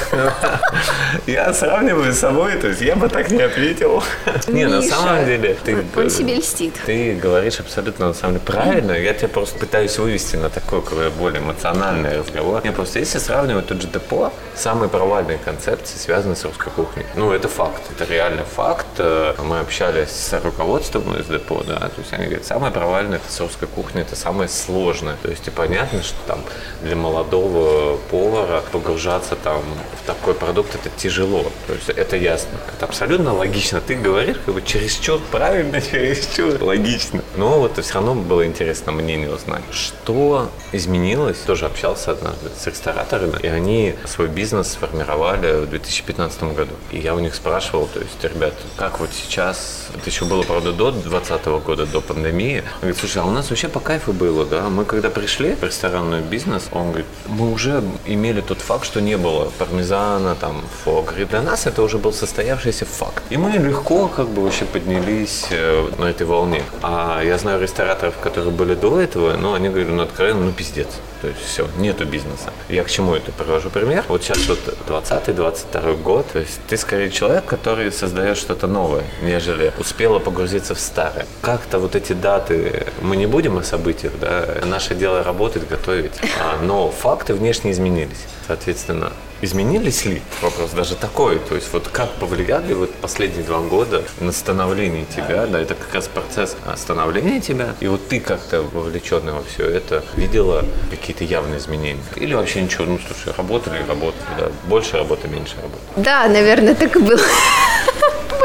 Я 1.27 1.53
сравниваю 1.53 2.13
с 2.13 2.19
собой, 2.19 2.53
то 2.57 2.69
есть 2.69 2.81
я 2.81 2.97
бы 2.97 3.09
так 3.09 3.31
не 3.31 3.43
ответил. 3.43 4.03
Не, 4.49 4.67
на 4.67 4.83
самом 4.83 5.25
деле, 5.27 5.57
ты... 5.65 5.77
Он 5.97 6.11
себе 6.11 6.37
льстит. 6.37 6.75
Ты 6.87 7.15
говоришь 7.15 7.61
абсолютно 7.61 8.09
на 8.09 8.15
самом 8.15 8.35
деле 8.35 8.45
правильно. 8.47 8.93
Я 8.93 9.15
тебя 9.15 9.29
просто 9.29 9.59
пытаюсь 9.59 9.99
вывести 9.99 10.37
на 10.37 10.51
такой 10.51 10.81
более 11.19 11.41
эмоциональный 11.43 12.19
разговор. 12.19 12.63
Не 12.65 12.73
просто 12.73 12.99
если 12.99 13.19
сравнивать 13.19 13.67
тот 13.67 13.81
же 13.83 13.89
депо, 13.89 14.33
самые 14.57 14.89
провальные 14.89 15.39
концепции 15.39 15.97
связаны 15.99 16.37
с 16.37 16.45
русской 16.45 16.71
кухней. 16.71 17.07
Ну, 17.15 17.33
это 17.33 17.49
факт, 17.49 17.83
это 17.91 18.11
реально 18.13 18.45
факт. 18.45 18.87
Э, 18.99 19.35
Мы 19.43 19.59
общались 19.61 20.11
с 20.11 20.33
руководством 20.43 21.17
из 21.19 21.27
депо, 21.27 21.63
да, 21.67 21.79
то 21.79 21.93
есть 21.99 22.10
они 22.13 22.27
говорят, 22.27 22.45
самое 22.45 22.73
провальное 22.73 23.21
русской 23.39 23.67
кухни, 23.67 24.03
это 24.03 24.17
самое 24.17 24.49
сложное. 24.49 25.17
То 25.23 25.31
есть 25.31 25.47
и 25.47 25.51
понятно, 25.51 26.03
что 26.03 26.17
там 26.27 26.41
для 26.83 26.97
молодого 26.97 27.97
повара 28.11 28.63
погружаться 28.73 29.37
там 29.37 29.63
в 30.03 30.07
такой 30.07 30.35
продукт 30.35 30.75
это 30.75 30.91
тяжело. 30.97 31.45
То 31.67 31.75
есть 31.75 31.89
это 31.89 32.17
ясно. 32.17 32.59
Это 32.77 32.87
абсолютно 32.87 33.35
логично. 33.35 33.81
Ты 33.81 33.95
говоришь 33.95 34.37
как 34.45 34.55
бы 34.55 34.63
чересчур 34.63 35.21
правильно, 35.31 35.81
чересчур 35.91 36.63
логично. 36.63 37.23
Но 37.37 37.61
вот 37.61 37.79
все 37.79 37.95
равно 37.95 38.15
было 38.15 38.47
интересно 38.47 38.93
мнение 38.93 39.33
узнать. 39.33 39.63
Что 39.71 40.51
изменилось? 40.73 41.39
Тоже 41.39 41.67
общался 41.67 42.13
однажды 42.13 42.51
с 42.57 42.67
рестораторами, 42.67 43.39
и 43.43 43.47
они 43.47 43.95
свой 44.07 44.29
бизнес 44.29 44.73
сформировали 44.73 45.65
в 45.65 45.71
2015 45.71 46.43
году. 46.55 46.73
И 46.91 46.99
я 46.99 47.15
у 47.15 47.19
них 47.19 47.35
спрашивал, 47.35 47.89
то 47.93 48.01
есть, 48.01 48.23
ребят, 48.23 48.55
как 48.77 49.01
вот 49.01 49.11
сейчас, 49.13 49.89
это 49.95 50.09
еще 50.09 50.25
было, 50.25 50.43
правда, 50.43 50.73
до 50.73 50.91
2020 50.91 51.47
года, 51.65 51.87
до 51.87 52.00
пандемии. 52.01 52.63
Он 52.75 52.81
говорит, 52.81 52.99
слушай, 52.99 53.19
а 53.19 53.25
у 53.25 53.31
нас 53.31 53.51
вообще 53.51 53.69
по 53.69 53.81
кайфу 53.81 54.13
было, 54.13 54.45
да? 54.45 54.69
Мы 54.69 54.85
когда 54.85 55.11
пришли 55.11 55.55
в 55.55 55.63
ресторанный 55.63 56.21
бизнес, 56.21 56.69
он 56.73 56.89
говорит, 56.89 57.07
мы 57.27 57.53
уже 57.53 57.83
имели 58.07 58.41
тот 58.41 58.59
факт, 58.59 58.85
что 58.85 59.01
не 59.01 59.17
было 59.17 59.51
пармезана, 59.59 60.35
там, 60.35 60.63
фо. 60.85 61.03
Говорит, 61.03 61.29
для 61.31 61.43
нас 61.43 61.67
это 61.67 61.83
уже 61.83 61.99
был 61.99 62.13
состоявшийся 62.13 62.85
факт. 62.85 63.23
И 63.31 63.37
мы 63.37 63.51
легко 63.51 64.09
как 64.09 64.29
бы 64.29 64.43
вообще 64.43 64.65
поднялись 64.65 65.47
э, 65.51 65.89
на 65.99 66.07
этой 66.07 66.27
волне. 66.27 66.63
А 66.83 67.23
я 67.23 67.39
знаю 67.39 67.61
рестораторов, 67.61 68.15
которые 68.19 68.53
были 68.53 68.75
до 68.75 69.01
этого, 69.01 69.37
но 69.37 69.55
они 69.55 69.69
говорили, 69.69 69.91
ну, 69.91 70.03
откровенно, 70.03 70.45
ну, 70.45 70.53
пиздец. 70.53 70.89
То 71.21 71.29
есть 71.29 71.41
все, 71.45 71.69
нету 71.77 72.07
бизнеса. 72.07 72.51
Я 72.69 72.83
к 72.85 72.91
чему 72.91 73.15
это 73.15 73.31
привожу 73.33 73.69
пример? 73.71 74.05
Вот 74.09 74.23
сейчас 74.23 74.49
вот 74.49 74.59
20-22 74.89 76.03
год, 76.03 76.27
то 76.33 76.39
есть 76.39 76.61
ты 76.69 76.77
скорее 76.77 77.11
человек, 77.11 77.45
который 77.45 77.93
создает 77.93 78.39
что-то 78.39 78.67
новое, 78.67 79.05
нежели 79.23 79.73
успела 79.79 80.19
погрузиться 80.19 80.75
в 80.75 80.81
старое. 80.81 81.27
Как-то 81.43 81.79
вот 81.79 81.95
эти 81.95 82.15
даты, 82.15 82.87
мы 83.03 83.17
не 83.17 83.27
будем 83.27 83.59
о 83.59 83.63
событиях, 83.63 84.13
да, 84.19 84.47
наше 84.65 84.95
дело 84.95 85.23
работать, 85.23 85.69
готовить, 85.69 86.13
а, 86.41 86.63
но 86.63 86.91
факты 86.91 87.35
внешне 87.35 87.73
изменились. 87.73 88.25
Соответственно, 88.47 89.13
изменились 89.41 90.05
ли? 90.05 90.23
Вопрос 90.43 90.71
даже 90.71 90.95
такой. 90.95 91.39
То 91.39 91.55
есть 91.55 91.73
вот 91.73 91.89
как 91.89 92.11
повлияли 92.13 92.73
вот 92.75 92.95
последние 92.95 93.45
два 93.45 93.61
года 93.61 94.03
на 94.21 94.33
становление 94.33 95.05
тебя, 95.05 95.47
да, 95.47 95.61
это 95.61 95.75
как 95.75 95.95
раз 95.95 96.09
процесс 96.09 96.57
становления 96.77 97.41
тебя, 97.41 97.75
и 97.81 97.87
вот 97.87 98.09
ты 98.09 98.21
как-то 98.21 98.63
вовлеченный 98.63 99.33
во 99.33 99.43
все 99.43 99.65
это 99.65 100.05
видела 100.17 100.65
какие-то 100.91 101.25
явные 101.25 101.59
изменения? 101.59 102.03
Или 102.17 102.35
вообще 102.35 102.63
ничего, 102.63 102.85
ну 102.85 102.99
слушай, 103.07 103.35
работали 103.37 103.83
работали, 103.89 104.25
да, 104.39 104.51
больше 104.65 104.97
работы, 104.97 105.29
меньше 105.29 105.57
работы. 105.57 105.83
Да, 105.97 106.29
наверное, 106.29 106.75
так 106.75 106.97
и 106.97 106.99
было. 106.99 107.21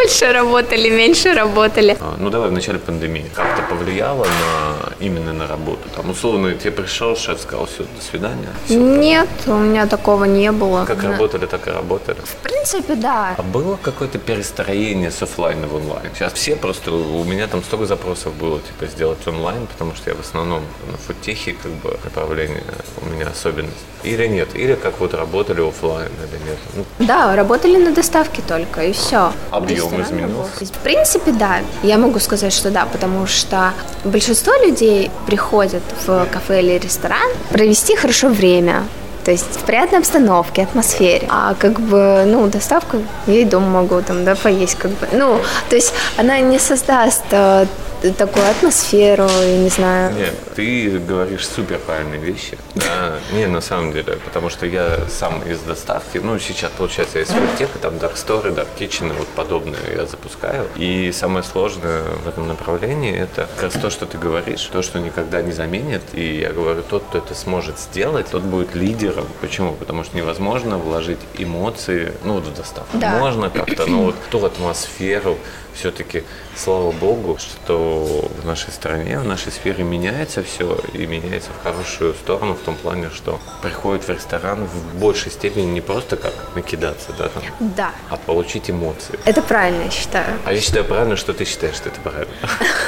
Больше 0.05 0.31
работали, 0.33 0.89
меньше 0.89 1.33
работали. 1.33 1.97
А, 1.99 2.13
Ну 2.19 2.29
давай 2.29 2.49
в 2.49 2.51
начале 2.51 2.77
пандемии. 2.77 3.25
Как-то 3.33 3.63
повлияло 3.63 4.25
на 4.25 4.93
именно 4.99 5.33
на 5.33 5.47
работу? 5.47 5.79
Там 5.95 6.11
условно 6.11 6.53
тебе 6.53 6.71
пришел 6.71 7.15
шеф, 7.17 7.41
сказал, 7.41 7.65
все, 7.65 7.83
до 7.83 8.01
свидания. 8.11 8.49
Всё, 8.65 8.75
Нет, 8.79 9.27
у 9.47 9.53
меня 9.53 9.87
такого 9.87 10.25
не 10.25 10.51
было. 10.51 10.85
Как 10.85 11.01
Да. 11.01 11.09
работали, 11.11 11.47
так 11.47 11.67
и 11.67 11.71
работали. 11.71 12.17
В 12.23 12.35
принципе, 12.43 12.93
да. 12.95 13.33
А 13.37 13.41
было 13.41 13.79
какое-то 13.81 14.19
перестроение 14.19 15.09
с 15.09 15.23
оффлайна 15.23 15.65
в 15.67 15.75
онлайн? 15.75 16.09
Сейчас 16.13 16.33
все 16.33 16.55
просто, 16.55 16.91
у 16.91 17.23
меня 17.23 17.47
там 17.47 17.63
столько 17.63 17.85
запросов 17.87 18.33
было, 18.35 18.59
типа, 18.59 18.85
сделать 18.91 19.27
онлайн, 19.27 19.65
потому 19.65 19.95
что 19.95 20.11
я 20.11 20.15
в 20.15 20.19
основном 20.19 20.61
на 20.91 20.97
фудтехе, 20.97 21.53
как 21.63 21.71
бы, 21.71 21.97
направление 22.03 22.63
у 23.01 23.09
меня 23.09 23.25
особенность. 23.27 23.85
Или 24.03 24.27
нет? 24.27 24.49
Или 24.53 24.75
как 24.75 24.99
вот 24.99 25.15
работали 25.15 25.67
оффлайн, 25.67 26.11
или 26.31 26.49
нет? 26.49 26.57
Ну, 26.75 26.85
Да, 27.07 27.35
работали 27.35 27.77
на 27.77 27.91
доставке 27.91 28.43
только, 28.47 28.83
и 28.83 28.91
все. 28.91 29.31
Объем 29.51 29.94
изменился? 30.01 30.65
В 30.65 30.79
принципе, 30.79 31.31
да. 31.31 31.57
Я 31.83 31.97
могу 31.97 32.19
сказать, 32.19 32.53
что 32.53 32.71
да, 32.71 32.85
потому 32.85 33.27
что 33.27 33.73
большинство 34.03 34.53
людей 34.65 35.11
приходят 35.27 35.83
в 36.05 36.27
кафе 36.31 36.61
или 36.61 36.77
ресторан 36.77 37.29
провести 37.49 37.95
хорошо 37.95 38.29
время. 38.29 38.83
То 39.25 39.31
есть 39.31 39.59
в 39.59 39.63
приятной 39.63 39.99
обстановке, 39.99 40.63
атмосфере. 40.63 41.27
А 41.29 41.55
как 41.57 41.79
бы, 41.79 42.25
ну, 42.27 42.47
доставка, 42.47 42.99
я 43.25 43.39
и 43.39 43.45
дома 43.45 43.81
могу 43.81 44.01
там, 44.03 44.23
да, 44.23 44.35
поесть, 44.35 44.75
как 44.75 44.91
бы. 44.91 45.07
Ну, 45.13 45.39
то 45.69 45.75
есть 45.75 45.93
она 46.17 46.39
не 46.39 46.59
создаст 46.59 47.23
э, 47.31 47.65
такую 48.13 48.49
атмосферу, 48.49 49.27
я 49.27 49.57
не 49.57 49.69
знаю. 49.69 50.13
Нет, 50.13 50.35
ты 50.55 50.99
говоришь 50.99 51.47
супер 51.47 51.79
правильные 51.79 52.19
вещи. 52.19 52.57
Да, 52.85 53.15
не, 53.33 53.47
на 53.47 53.61
самом 53.61 53.93
деле, 53.93 54.19
потому 54.25 54.49
что 54.49 54.65
я 54.67 54.99
сам 55.09 55.41
из 55.41 55.59
доставки, 55.59 56.19
ну, 56.19 56.37
сейчас, 56.37 56.71
получается, 56.77 57.19
есть 57.19 57.31
фудтех, 57.31 57.69
там 57.81 57.95
Dark 57.95 58.13
Story, 58.13 58.53
Dark 58.53 58.67
Kitchen, 58.77 59.11
вот 59.17 59.27
подобное 59.29 59.79
я 59.95 60.05
запускаю. 60.05 60.67
И 60.75 61.11
самое 61.11 61.43
сложное 61.43 62.03
в 62.23 62.27
этом 62.27 62.47
направлении– 62.47 63.15
это 63.17 63.47
как 63.55 63.63
раз 63.63 63.73
то, 63.73 63.89
что 63.89 64.05
ты 64.05 64.17
говоришь, 64.17 64.61
то, 64.71 64.81
что 64.81 64.99
никогда 64.99 65.41
не 65.41 65.51
заменит. 65.51 66.03
И 66.13 66.39
я 66.41 66.51
говорю, 66.51 66.83
тот, 66.83 67.03
кто 67.09 67.17
это 67.17 67.33
сможет 67.33 67.79
сделать, 67.79 68.27
тот 68.27 68.43
будет 68.43 68.75
лидером. 68.75 69.25
Почему? 69.41 69.73
Потому 69.73 70.03
что 70.03 70.15
невозможно 70.15 70.77
вложить 70.77 71.19
эмоции, 71.37 72.13
ну, 72.23 72.33
вот 72.35 72.43
в 72.43 72.53
доставку. 72.53 72.97
Да. 72.97 73.17
Можно 73.19 73.49
как-то, 73.49 73.85
но 73.87 74.03
вот 74.03 74.15
ту 74.29 74.45
атмосферу, 74.45 75.37
все-таки, 75.75 76.23
слава 76.55 76.91
богу, 76.91 77.37
что 77.37 78.29
в 78.41 78.45
нашей 78.45 78.71
стране, 78.71 79.19
в 79.19 79.25
нашей 79.25 79.51
сфере 79.51 79.83
меняется 79.83 80.41
все 80.43 80.79
и 80.93 81.05
меняется 81.05 81.49
в 81.51 81.63
хорошую 81.63 82.13
сторону 82.13 82.53
в 82.53 82.59
том 82.59 82.75
плане, 82.75 83.09
что 83.13 83.39
приходит 83.61 84.05
в 84.07 84.09
ресторан 84.09 84.65
в 84.65 84.95
большей 84.95 85.31
степени 85.31 85.65
не 85.65 85.81
просто 85.81 86.15
как 86.17 86.33
накидаться, 86.55 87.11
да, 87.17 87.29
там, 87.29 87.43
Да. 87.59 87.91
а 88.09 88.17
получить 88.17 88.69
эмоции. 88.69 89.19
Это 89.25 89.41
правильно, 89.41 89.83
я 89.83 89.91
считаю. 89.91 90.39
А 90.45 90.53
я 90.53 90.61
считаю 90.61 90.85
правильно, 90.85 91.15
что 91.15 91.33
ты 91.33 91.45
считаешь, 91.45 91.75
что 91.75 91.89
это 91.89 91.99
правильно. 92.01 92.33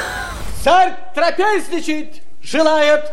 Царь 0.64 0.94
трапезничать 1.14 2.22
желает. 2.42 3.04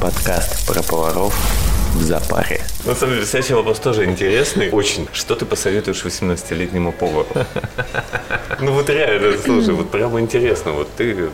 Подкаст 0.00 0.66
про 0.66 0.82
поваров 0.82 1.34
в 1.96 2.02
запаре. 2.02 2.60
На 2.84 2.94
самом 2.94 3.14
деле, 3.14 3.26
следующий 3.26 3.54
вопрос 3.54 3.78
тоже 3.80 4.04
интересный. 4.04 4.70
Очень. 4.70 5.08
Что 5.12 5.34
ты 5.34 5.44
посоветуешь 5.44 6.04
18-летнему 6.04 6.92
повару? 6.92 7.28
Ну 8.60 8.72
вот 8.72 8.88
реально, 8.88 9.36
слушай, 9.44 9.74
вот 9.74 9.90
прямо 9.90 10.18
интересно. 10.20 10.72
Вот 10.72 10.88
ты 10.96 11.28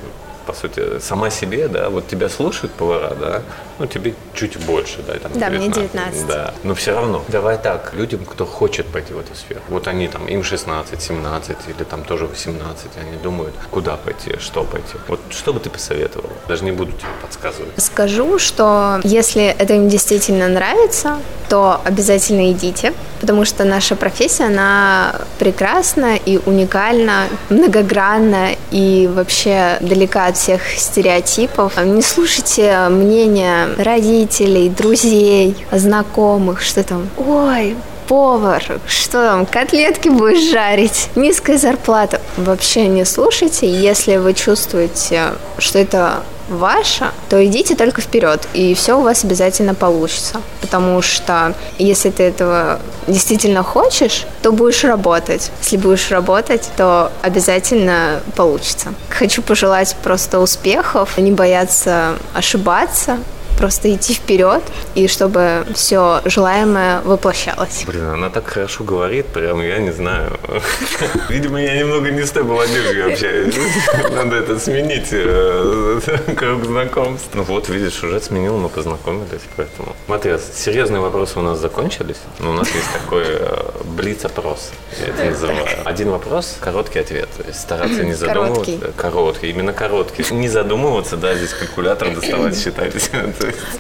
по 0.47 0.53
сути, 0.53 1.01
сама 1.01 1.31
себе, 1.31 1.69
да, 1.69 1.89
вот 1.89 2.09
тебя 2.09 2.29
слушают 2.29 2.73
повара, 2.73 3.15
да, 3.15 3.43
ну, 3.79 3.87
тебе 3.87 4.15
чуть 4.35 4.59
больше, 4.65 4.99
да, 5.07 5.15
там, 5.15 5.33
Да, 5.35 5.51
мне 5.51 5.69
19. 5.69 6.27
Да, 6.27 6.55
но 6.63 6.75
все 6.75 6.95
равно, 6.95 7.25
давай 7.29 7.59
так, 7.59 7.95
людям, 7.95 8.25
кто 8.25 8.47
хочет 8.47 8.87
пойти 8.87 9.13
в 9.13 9.19
эту 9.19 9.35
сферу, 9.35 9.61
вот 9.69 9.89
они 9.89 10.09
там, 10.09 10.27
им 10.27 10.43
16, 10.43 11.03
17 11.03 11.57
или 11.69 11.85
там 11.85 12.05
тоже 12.05 12.27
18, 12.27 12.87
они 13.01 13.17
думают, 13.23 13.55
куда 13.71 13.97
пойти, 13.97 14.39
что 14.39 14.65
пойти. 14.65 14.95
Вот 15.09 15.21
что 15.31 15.53
бы 15.53 15.61
ты 15.61 15.71
посоветовал? 15.71 16.31
Даже 16.49 16.65
не 16.65 16.73
буду 16.73 16.93
тебе 16.93 17.09
подсказывать. 17.23 17.73
Скажу, 17.77 18.39
что 18.39 19.01
если 19.05 19.45
это 19.45 19.75
им 19.75 19.89
действительно 19.89 20.49
нравится, 20.49 21.19
то 21.49 21.81
обязательно 21.85 22.51
идите, 22.53 22.95
потому 23.21 23.45
что 23.45 23.65
наша 23.65 23.95
профессия, 23.95 24.47
она 24.47 25.17
прекрасна 25.39 26.17
и 26.17 26.39
уникальна, 26.47 27.27
многогранна 27.51 28.57
и 28.71 29.09
вообще 29.13 29.77
далека 29.81 30.32
от 30.33 30.39
всех 30.39 30.63
стереотипов. 30.67 31.77
Не 31.85 32.03
слушайте 32.03 32.89
мнения 32.89 33.69
родителей, 33.77 34.71
друзей, 34.71 35.55
знакомых, 35.71 36.63
что 36.63 36.83
там, 36.83 37.09
ой, 37.19 37.77
повар, 38.13 38.63
что 38.87 39.25
там, 39.25 39.47
котлетки 39.47 40.11
будешь 40.11 40.51
жарить, 40.51 41.09
низкая 41.15 41.57
зарплата. 41.57 42.21
Вообще 42.37 42.87
не 42.87 43.07
слушайте, 43.07 43.67
если 43.67 44.19
вы 44.19 44.35
чувствуете, 44.35 45.29
что 45.57 45.79
это 45.79 46.23
ваше, 46.51 47.11
то 47.31 47.43
идите 47.43 47.75
только 47.75 48.03
вперед, 48.03 48.47
и 48.53 48.75
все 48.75 48.99
у 48.99 49.01
вас 49.01 49.25
обязательно 49.25 49.75
получится. 49.75 50.43
Потому 50.61 51.01
что 51.01 51.55
если 51.79 52.11
ты 52.11 52.25
этого 52.25 52.81
действительно 53.07 53.63
хочешь, 53.63 54.27
то 54.43 54.53
будешь 54.53 54.85
работать. 54.85 55.51
Если 55.63 55.79
будешь 55.79 56.11
работать, 56.11 56.69
то 56.77 57.11
обязательно 57.23 58.21
получится. 58.37 58.93
Хочу 59.09 59.41
пожелать 59.41 59.97
просто 60.03 60.39
успехов, 60.39 61.17
не 61.17 61.33
бояться 61.33 62.17
ошибаться, 62.35 63.21
просто 63.63 63.95
идти 63.95 64.15
вперед, 64.15 64.61
и 64.97 65.07
чтобы 65.07 65.65
все 65.73 66.21
желаемое 66.25 67.01
воплощалось. 67.03 67.85
Блин, 67.87 68.07
она 68.07 68.29
так 68.29 68.49
хорошо 68.49 68.83
говорит, 68.83 69.27
прям 69.27 69.63
я 69.63 69.79
не 69.79 69.93
знаю. 69.93 70.37
Видимо, 71.29 71.63
я 71.63 71.79
немного 71.79 72.11
не 72.11 72.25
с 72.25 72.33
той 72.33 72.43
молодежью 72.43 73.13
общаюсь. 73.13 73.55
Надо 74.17 74.35
это 74.35 74.59
сменить, 74.59 75.13
э, 75.13 76.01
круг 76.37 76.65
знакомств. 76.65 77.29
Ну 77.35 77.45
вот, 77.45 77.69
видишь, 77.69 78.03
уже 78.03 78.21
сменил, 78.21 78.59
мы 78.59 78.69
познакомились, 78.69 79.43
поэтому. 79.57 79.95
Смотри, 80.07 80.33
серьезные 80.65 81.01
вопросы 81.01 81.39
у 81.39 81.43
нас 81.43 81.61
закончились, 81.61 82.19
но 82.41 82.51
у 82.51 82.55
нас 82.55 82.67
есть 82.75 82.93
такой 82.93 83.27
э, 83.29 83.71
блиц-опрос, 83.85 84.73
я 85.01 85.07
это 85.07 85.25
называю. 85.25 85.67
Один 85.85 86.11
вопрос, 86.11 86.57
короткий 86.61 86.99
ответ. 86.99 87.29
Стараться 87.53 88.03
не 88.03 88.15
задумываться. 88.15 88.73
Короткий. 88.73 89.03
Короткий, 89.03 89.51
именно 89.51 89.73
короткий. 89.73 90.35
Не 90.35 90.49
задумываться, 90.49 91.17
да, 91.17 91.37
здесь 91.37 91.53
калькулятор 91.53 92.13
доставать, 92.13 92.59
считать. 92.61 92.93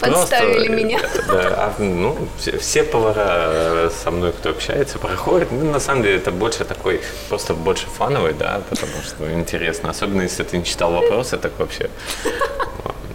Подставили 0.00 0.66
просто, 0.66 0.72
меня. 0.72 1.00
Да, 1.28 1.42
а, 1.56 1.74
ну, 1.82 2.16
все, 2.38 2.58
все 2.58 2.82
повара 2.82 3.24
э, 3.26 3.90
со 4.04 4.10
мной, 4.10 4.32
кто 4.32 4.50
общается, 4.50 4.98
проходят. 4.98 5.50
Ну, 5.52 5.70
на 5.70 5.80
самом 5.80 6.02
деле, 6.02 6.16
это 6.16 6.30
больше 6.30 6.64
такой, 6.64 7.00
просто 7.28 7.54
больше 7.54 7.86
фановый, 7.86 8.32
да, 8.34 8.60
потому 8.70 8.92
что 9.04 9.32
интересно. 9.32 9.90
Особенно, 9.90 10.22
если 10.22 10.42
ты 10.44 10.58
не 10.58 10.64
читал 10.64 10.92
вопросы, 10.92 11.36
так 11.36 11.52
вообще. 11.58 11.90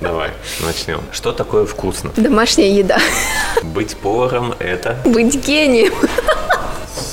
Давай, 0.02 0.30
начнем. 0.66 1.02
Что 1.12 1.32
такое 1.32 1.66
вкусно? 1.66 2.12
Домашняя 2.16 2.70
еда. 2.70 3.00
Быть 3.64 3.98
поваром– 3.98 4.54
это 4.60 4.98
Быть 5.06 5.36
гением. 5.48 5.94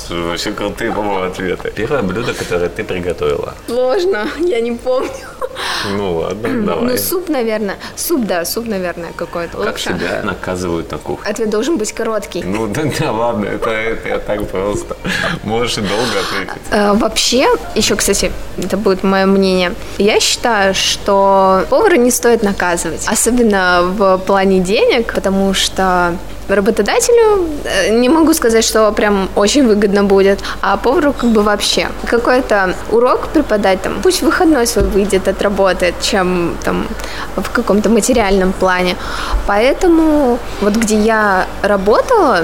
вообще 0.09 0.51
крутые, 0.51 0.91
по-моему, 0.91 1.25
ответы. 1.25 1.71
Первое 1.75 2.03
блюдо, 2.03 2.33
которое 2.33 2.69
ты 2.69 2.83
приготовила. 2.83 3.55
Сложно, 3.67 4.29
я 4.39 4.61
не 4.61 4.73
помню. 4.73 5.09
Ну 5.97 6.17
ладно, 6.17 6.65
давай. 6.65 6.83
Ну, 6.91 6.97
суп, 6.97 7.29
наверное. 7.29 7.77
Суп, 7.95 8.25
да, 8.25 8.45
суп, 8.45 8.67
наверное, 8.67 9.11
какой-то 9.15 9.57
как 9.57 9.79
себя 9.79 10.21
наказывают 10.23 10.91
на 10.91 10.97
кухне? 10.97 11.29
Ответ 11.29 11.49
должен 11.49 11.77
быть 11.77 11.93
короткий. 11.93 12.43
Ну 12.43 12.67
да, 12.67 12.83
да 12.99 13.11
ладно, 13.11 13.45
это, 13.45 13.69
это 13.69 14.07
я 14.07 14.19
так 14.19 14.47
просто. 14.47 14.97
Можешь 15.43 15.77
и 15.77 15.81
долго 15.81 16.19
ответить. 16.19 16.61
Э, 16.71 16.93
Вообще, 16.93 17.47
еще, 17.75 17.95
кстати, 17.95 18.31
это 18.57 18.77
будет 18.77 19.03
мое 19.03 19.25
мнение. 19.25 19.73
Я 19.97 20.19
считаю, 20.19 20.73
что 20.73 21.65
повара 21.69 21.95
не 21.97 22.11
стоит 22.11 22.43
наказывать, 22.43 23.05
особенно 23.07 23.81
в 23.83 24.17
плане 24.19 24.59
денег, 24.59 25.13
потому 25.13 25.53
что 25.53 26.15
работодателю 26.47 27.47
э, 27.63 27.89
не 27.97 28.09
могу 28.09 28.33
сказать, 28.33 28.63
что 28.63 28.91
прям 28.91 29.29
очень 29.35 29.65
выгодно 29.67 30.03
будет, 30.03 30.39
а 30.61 30.77
повару 30.77 31.13
как 31.13 31.31
бы 31.31 31.41
вообще. 31.41 31.87
Какой-то 32.05 32.75
урок 32.91 33.27
преподать 33.29 33.81
там, 33.81 34.01
пусть 34.03 34.21
выходной 34.21 34.67
свой 34.67 34.85
выйдет, 34.85 35.27
отработает, 35.35 35.95
чем 36.01 36.55
там 36.63 36.87
в 37.35 37.49
каком-то 37.51 37.89
материальном 37.89 38.53
плане. 38.53 38.95
Поэтому 39.47 40.39
вот 40.61 40.75
где 40.75 40.95
я 40.95 41.45
работала, 41.63 42.43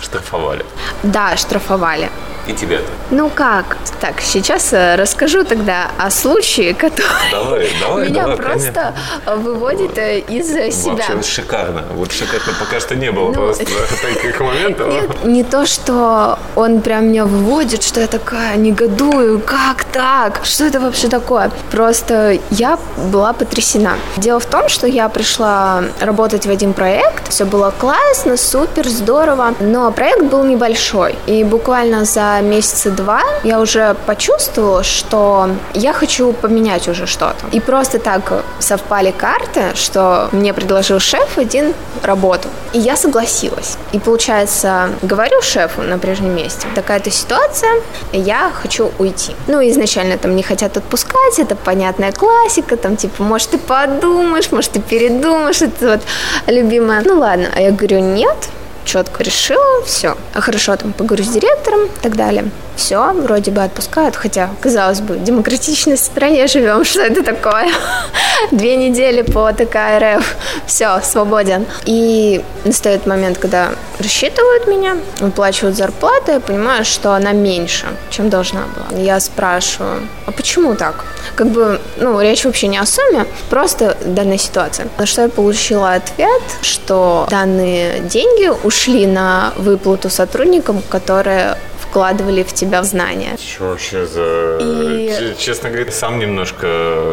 Штрафовали. 0.00 0.64
да, 1.02 1.36
штрафовали. 1.36 2.08
И 2.46 2.52
тебя-то. 2.52 2.90
Ну 3.10 3.30
как? 3.30 3.76
Так, 4.00 4.20
сейчас 4.20 4.72
э, 4.72 4.96
расскажу 4.96 5.44
тогда 5.44 5.90
о 5.96 6.10
случае, 6.10 6.74
который 6.74 7.30
Давай, 7.30 7.68
давай, 7.80 8.08
меня 8.08 8.22
давай, 8.22 8.36
просто 8.36 8.94
выводит 9.26 9.96
э, 9.96 10.18
из 10.20 10.48
себя. 10.48 10.92
Вообще 10.92 11.22
шикарно. 11.22 11.84
Вот 11.94 12.10
шикарно 12.10 12.52
пока 12.58 12.80
что 12.80 12.96
не 12.96 13.12
было 13.12 13.28
Ну, 13.28 13.34
просто 13.34 13.64
таких 14.02 14.40
моментов. 14.40 14.92
Нет, 14.92 15.24
не 15.24 15.44
то, 15.44 15.66
что 15.66 16.38
он 16.56 16.80
прям 16.80 17.08
меня 17.08 17.26
выводит, 17.26 17.82
что 17.82 18.00
я 18.00 18.08
такая 18.08 18.56
негодую, 18.56 19.40
как 19.40 19.84
так? 19.84 20.40
Что 20.44 20.64
это 20.64 20.80
вообще 20.80 21.08
такое? 21.08 21.50
Просто 21.70 22.38
я 22.50 22.78
была 23.12 23.32
потрясена. 23.32 23.94
Дело 24.16 24.40
в 24.40 24.46
том, 24.46 24.68
что 24.68 24.86
я 24.86 25.08
пришла 25.08 25.84
работать 26.00 26.46
в 26.46 26.50
один 26.50 26.72
проект, 26.72 27.28
все 27.28 27.44
было 27.44 27.72
классно, 27.78 28.36
супер, 28.36 28.88
здорово, 28.88 29.54
но 29.60 29.92
проект 29.92 30.22
был 30.22 30.44
небольшой, 30.44 31.14
и 31.26 31.44
буквально 31.44 32.04
за 32.04 32.31
месяца 32.40 32.90
два 32.90 33.22
я 33.44 33.60
уже 33.60 33.94
почувствовала, 34.06 34.82
что 34.82 35.50
я 35.74 35.92
хочу 35.92 36.32
поменять 36.32 36.88
уже 36.88 37.06
что-то. 37.06 37.46
И 37.52 37.60
просто 37.60 37.98
так 37.98 38.44
совпали 38.58 39.10
карты, 39.10 39.74
что 39.74 40.28
мне 40.32 40.54
предложил 40.54 40.98
шеф 40.98 41.38
один 41.38 41.74
работу, 42.02 42.48
и 42.72 42.78
я 42.78 42.96
согласилась. 42.96 43.76
И 43.92 43.98
получается, 43.98 44.90
говорю 45.02 45.42
шефу 45.42 45.82
на 45.82 45.98
прежнем 45.98 46.34
месте, 46.34 46.66
такая-то 46.74 47.10
ситуация, 47.10 47.70
я 48.12 48.50
хочу 48.50 48.90
уйти. 48.98 49.34
Ну, 49.46 49.60
изначально 49.68 50.18
там 50.18 50.36
не 50.36 50.42
хотят 50.42 50.76
отпускать, 50.76 51.38
это 51.38 51.56
понятная 51.56 52.12
классика, 52.12 52.76
там 52.76 52.96
типа, 52.96 53.22
может, 53.22 53.50
ты 53.50 53.58
подумаешь, 53.58 54.50
может, 54.50 54.72
ты 54.72 54.80
передумаешь, 54.80 55.62
это 55.62 55.92
вот 55.92 56.00
любимая. 56.46 57.02
Ну, 57.04 57.18
ладно, 57.18 57.48
а 57.54 57.60
я 57.60 57.70
говорю, 57.70 58.00
нет, 58.00 58.36
четко 58.84 59.22
решила, 59.22 59.82
все. 59.84 60.16
А 60.34 60.40
хорошо, 60.40 60.76
там 60.76 60.92
поговорю 60.92 61.24
с 61.24 61.28
директором 61.28 61.86
и 61.86 62.00
так 62.02 62.16
далее. 62.16 62.50
Все, 62.76 63.12
вроде 63.12 63.50
бы 63.50 63.62
отпускают, 63.62 64.16
хотя, 64.16 64.50
казалось 64.60 65.00
бы, 65.00 65.14
в 65.14 65.24
демократичной 65.24 65.96
стране 65.96 66.46
живем, 66.46 66.84
что 66.84 67.02
это 67.02 67.22
такое? 67.22 67.68
Две 68.50 68.76
недели 68.76 69.22
по 69.22 69.52
ТК 69.52 69.98
РФ, 69.98 70.36
все, 70.66 71.00
свободен. 71.02 71.66
И 71.86 72.42
настает 72.64 73.06
момент, 73.06 73.38
когда 73.38 73.70
рассчитывают 73.98 74.66
меня, 74.66 74.96
выплачивают 75.20 75.76
зарплату, 75.76 76.32
я 76.32 76.40
понимаю, 76.40 76.84
что 76.84 77.12
она 77.12 77.32
меньше, 77.32 77.86
чем 78.10 78.30
должна 78.30 78.62
была. 78.62 78.98
Я 78.98 79.20
спрашиваю, 79.20 80.08
а 80.26 80.32
почему 80.32 80.74
так? 80.74 81.04
Как 81.34 81.48
бы, 81.48 81.80
ну, 81.98 82.20
речь 82.20 82.44
вообще 82.44 82.68
не 82.68 82.78
о 82.78 82.86
сумме, 82.86 83.26
просто 83.50 83.96
данная 84.04 84.38
ситуация. 84.38 84.88
На 84.98 85.06
что 85.06 85.22
я 85.22 85.28
получила 85.28 85.94
ответ, 85.94 86.42
что 86.62 87.26
данные 87.30 88.00
деньги 88.00 88.50
ушли 88.64 89.06
на 89.06 89.52
выплату 89.56 90.10
сотрудникам, 90.10 90.82
которые 90.88 91.56
вкладывали 91.92 92.42
в 92.42 92.54
тебя 92.54 92.82
знания. 92.84 93.36
Что 93.36 93.64
вообще 93.64 94.06
за... 94.06 94.58
И... 94.62 95.34
Честно 95.38 95.68
говоря, 95.68 95.92
сам 95.92 96.18
немножко... 96.18 96.66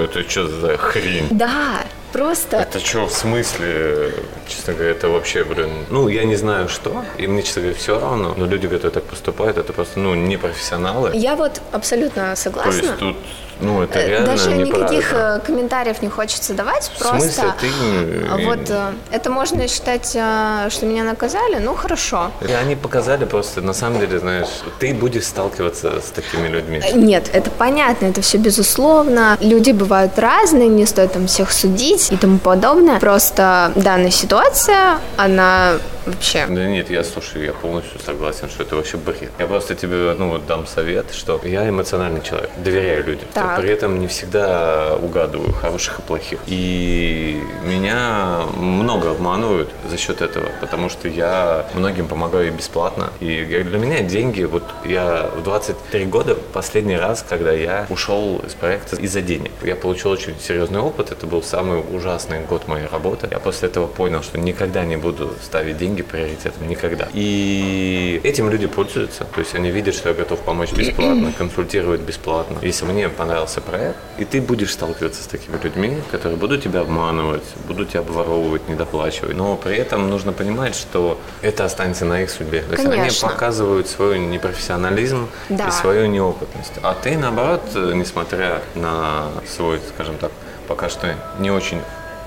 Это 0.05 0.29
что 0.29 0.47
за 0.47 0.77
хрень? 0.77 1.27
Да, 1.31 1.83
Просто... 2.13 2.57
Это 2.57 2.79
что, 2.79 3.05
в 3.05 3.13
смысле, 3.13 4.13
честно 4.47 4.73
говоря, 4.73 4.91
это 4.91 5.09
вообще, 5.09 5.43
блин, 5.43 5.69
ну, 5.91 6.07
я 6.07 6.23
не 6.23 6.35
знаю, 6.35 6.67
что, 6.67 7.05
и 7.19 7.27
мне, 7.27 7.43
честно 7.43 7.61
говоря, 7.61 7.77
все 7.77 7.99
равно, 7.99 8.33
но 8.35 8.47
люди, 8.47 8.67
которые 8.67 8.89
так 8.91 9.03
поступают, 9.03 9.57
это 9.57 9.73
просто, 9.73 9.99
ну, 9.99 10.15
не 10.15 10.37
профессионалы. 10.37 11.11
Я 11.13 11.35
вот 11.35 11.61
абсолютно 11.71 12.35
согласна. 12.35 12.71
То 12.71 12.87
есть 12.87 12.97
тут 12.97 13.17
ну, 13.61 13.81
это 13.81 13.99
э, 13.99 14.07
реально 14.07 14.27
Даже 14.27 14.53
никаких 14.53 15.13
э, 15.13 15.39
комментариев 15.45 16.01
не 16.01 16.09
хочется 16.09 16.53
давать. 16.53 16.91
В 16.95 16.99
просто 16.99 17.19
смысле? 17.19 17.53
Ты... 17.59 18.45
Вот 18.45 18.69
э, 18.69 18.93
это 19.11 19.29
можно 19.29 19.67
считать, 19.67 20.09
что 20.09 20.85
меня 20.85 21.03
наказали, 21.03 21.57
ну 21.59 21.75
хорошо. 21.75 22.31
И 22.47 22.51
они 22.51 22.75
показали 22.75 23.25
просто, 23.25 23.61
на 23.61 23.73
самом 23.73 23.99
деле, 23.99 24.19
знаешь, 24.19 24.47
ты 24.79 24.93
будешь 24.93 25.25
сталкиваться 25.25 26.01
с 26.01 26.11
такими 26.11 26.47
людьми. 26.47 26.81
Нет, 26.93 27.29
это 27.33 27.49
понятно, 27.51 28.07
это 28.07 28.21
все 28.21 28.37
безусловно. 28.37 29.37
Люди 29.41 29.71
бывают 29.71 30.17
разные, 30.17 30.67
не 30.67 30.85
стоит 30.85 31.13
там 31.13 31.27
всех 31.27 31.51
судить 31.51 32.11
и 32.11 32.17
тому 32.17 32.37
подобное. 32.37 32.99
Просто 32.99 33.71
данная 33.75 34.11
ситуация, 34.11 34.99
она 35.17 35.73
вообще. 36.05 36.45
Да 36.47 36.65
нет, 36.65 36.89
я 36.89 37.03
слушаю, 37.03 37.45
я 37.45 37.53
полностью 37.53 37.99
согласен, 37.99 38.49
что 38.49 38.63
это 38.63 38.75
вообще 38.75 38.97
бред. 38.97 39.31
Я 39.39 39.47
просто 39.47 39.75
тебе 39.75 40.15
ну, 40.17 40.29
вот 40.29 40.45
дам 40.45 40.65
совет, 40.67 41.11
что 41.11 41.39
я 41.43 41.67
эмоциональный 41.67 42.21
человек, 42.21 42.49
доверяю 42.57 43.05
людям. 43.05 43.27
Так. 43.33 43.59
При 43.59 43.69
этом 43.69 43.99
не 43.99 44.07
всегда 44.07 44.95
угадываю 44.95 45.53
хороших 45.53 45.99
и 45.99 46.01
плохих. 46.01 46.39
И 46.47 47.41
меня 47.65 48.41
много 48.55 49.11
обманывают 49.11 49.69
за 49.89 49.97
счет 49.97 50.21
этого, 50.21 50.47
потому 50.61 50.89
что 50.89 51.07
я 51.07 51.67
многим 51.73 52.07
помогаю 52.07 52.51
бесплатно. 52.53 53.11
И 53.19 53.43
для 53.45 53.77
меня 53.77 54.01
деньги, 54.01 54.43
вот 54.43 54.63
я 54.85 55.29
в 55.35 55.43
23 55.43 56.05
года 56.05 56.35
последний 56.35 56.97
раз, 56.97 57.25
когда 57.27 57.51
я 57.51 57.85
ушел 57.89 58.41
из 58.45 58.53
проекта 58.53 58.95
из-за 58.95 59.21
денег. 59.21 59.51
Я 59.63 59.75
получил 59.75 60.11
очень 60.11 60.35
серьезный 60.39 60.79
опыт, 60.79 61.11
это 61.11 61.27
был 61.27 61.43
самый 61.43 61.79
ужасный 61.79 62.41
год 62.41 62.67
моей 62.67 62.87
работы. 62.87 63.27
Я 63.31 63.39
после 63.39 63.69
этого 63.69 63.87
понял, 63.87 64.23
что 64.23 64.37
никогда 64.37 64.85
не 64.85 64.97
буду 64.97 65.35
ставить 65.41 65.77
деньги 65.77 65.88
деньги 65.89 66.01
приоритетом, 66.03 66.67
никогда. 66.67 67.07
И 67.13 68.21
этим 68.23 68.49
люди 68.49 68.67
пользуются, 68.67 69.25
то 69.25 69.39
есть 69.39 69.55
они 69.55 69.71
видят, 69.71 69.95
что 69.95 70.09
я 70.09 70.15
готов 70.15 70.39
помочь 70.39 70.71
бесплатно, 70.71 71.33
консультировать 71.37 72.01
бесплатно. 72.01 72.57
Если 72.61 72.85
мне 72.85 73.09
понравился 73.09 73.61
проект, 73.61 73.97
и 74.17 74.25
ты 74.25 74.41
будешь 74.41 74.71
сталкиваться 74.71 75.23
с 75.23 75.27
такими 75.27 75.57
людьми, 75.63 75.97
которые 76.11 76.37
будут 76.37 76.63
тебя 76.63 76.81
обманывать, 76.81 77.43
будут 77.67 77.89
тебя 77.89 78.01
обворовывать, 78.01 78.69
недоплачивать, 78.69 79.35
но 79.35 79.55
при 79.55 79.77
этом 79.77 80.09
нужно 80.09 80.31
понимать, 80.31 80.75
что 80.75 81.19
это 81.41 81.65
останется 81.65 82.05
на 82.05 82.21
их 82.21 82.29
судьбе. 82.29 82.61
То 82.61 82.73
есть 82.73 82.83
Конечно. 82.83 83.03
они 83.03 83.33
показывают 83.33 83.87
свой 83.87 84.19
непрофессионализм 84.19 85.27
да. 85.49 85.69
и 85.69 85.71
свою 85.71 86.05
неопытность. 86.07 86.73
А 86.83 86.93
ты, 86.93 87.17
наоборот, 87.17 87.61
несмотря 87.73 88.61
на 88.75 89.29
свой, 89.47 89.79
скажем 89.93 90.17
так, 90.17 90.31
пока 90.67 90.89
что 90.89 91.15
не 91.39 91.49
очень 91.49 91.81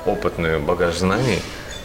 опытный 0.04 0.58
багаж 0.58 0.96
знаний, 0.96 1.40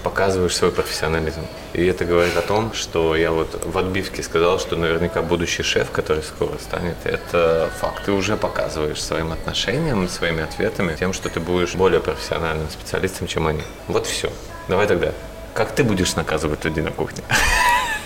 показываешь 0.08 0.56
свой 0.56 0.72
профессионализм. 0.72 1.42
И 1.74 1.86
это 1.86 2.06
говорит 2.06 2.38
о 2.38 2.42
том, 2.42 2.72
что 2.74 3.14
я 3.14 3.32
вот 3.32 3.66
в 3.66 3.78
отбивке 3.78 4.24
сказал, 4.24 4.58
что 4.58 4.78
наверняка 4.78 5.22
будущий 5.22 5.64
шеф, 5.64 5.92
который 5.92 6.24
скоро 6.24 6.58
станет, 6.60 6.96
это 7.04 7.70
факт. 7.82 8.06
Ты 8.06 8.14
уже 8.14 8.38
показываешь 8.38 9.04
своим 9.04 9.34
отношением, 9.34 10.08
своими 10.08 10.44
ответами, 10.44 10.96
тем, 10.96 11.12
что 11.12 11.30
ты 11.30 11.42
будешь 11.42 11.76
более 11.76 12.00
профессиональным 12.00 12.70
специалистом, 12.70 13.28
чем 13.28 13.48
они. 13.48 13.64
Вот 13.88 14.08
все. 14.08 14.32
Давай 14.70 14.88
тогда. 14.88 15.12
Как 15.54 15.76
ты 15.76 15.84
будешь 15.84 16.16
наказывать 16.16 16.64
людей 16.64 16.84
на 16.84 16.92
кухне? 16.92 17.24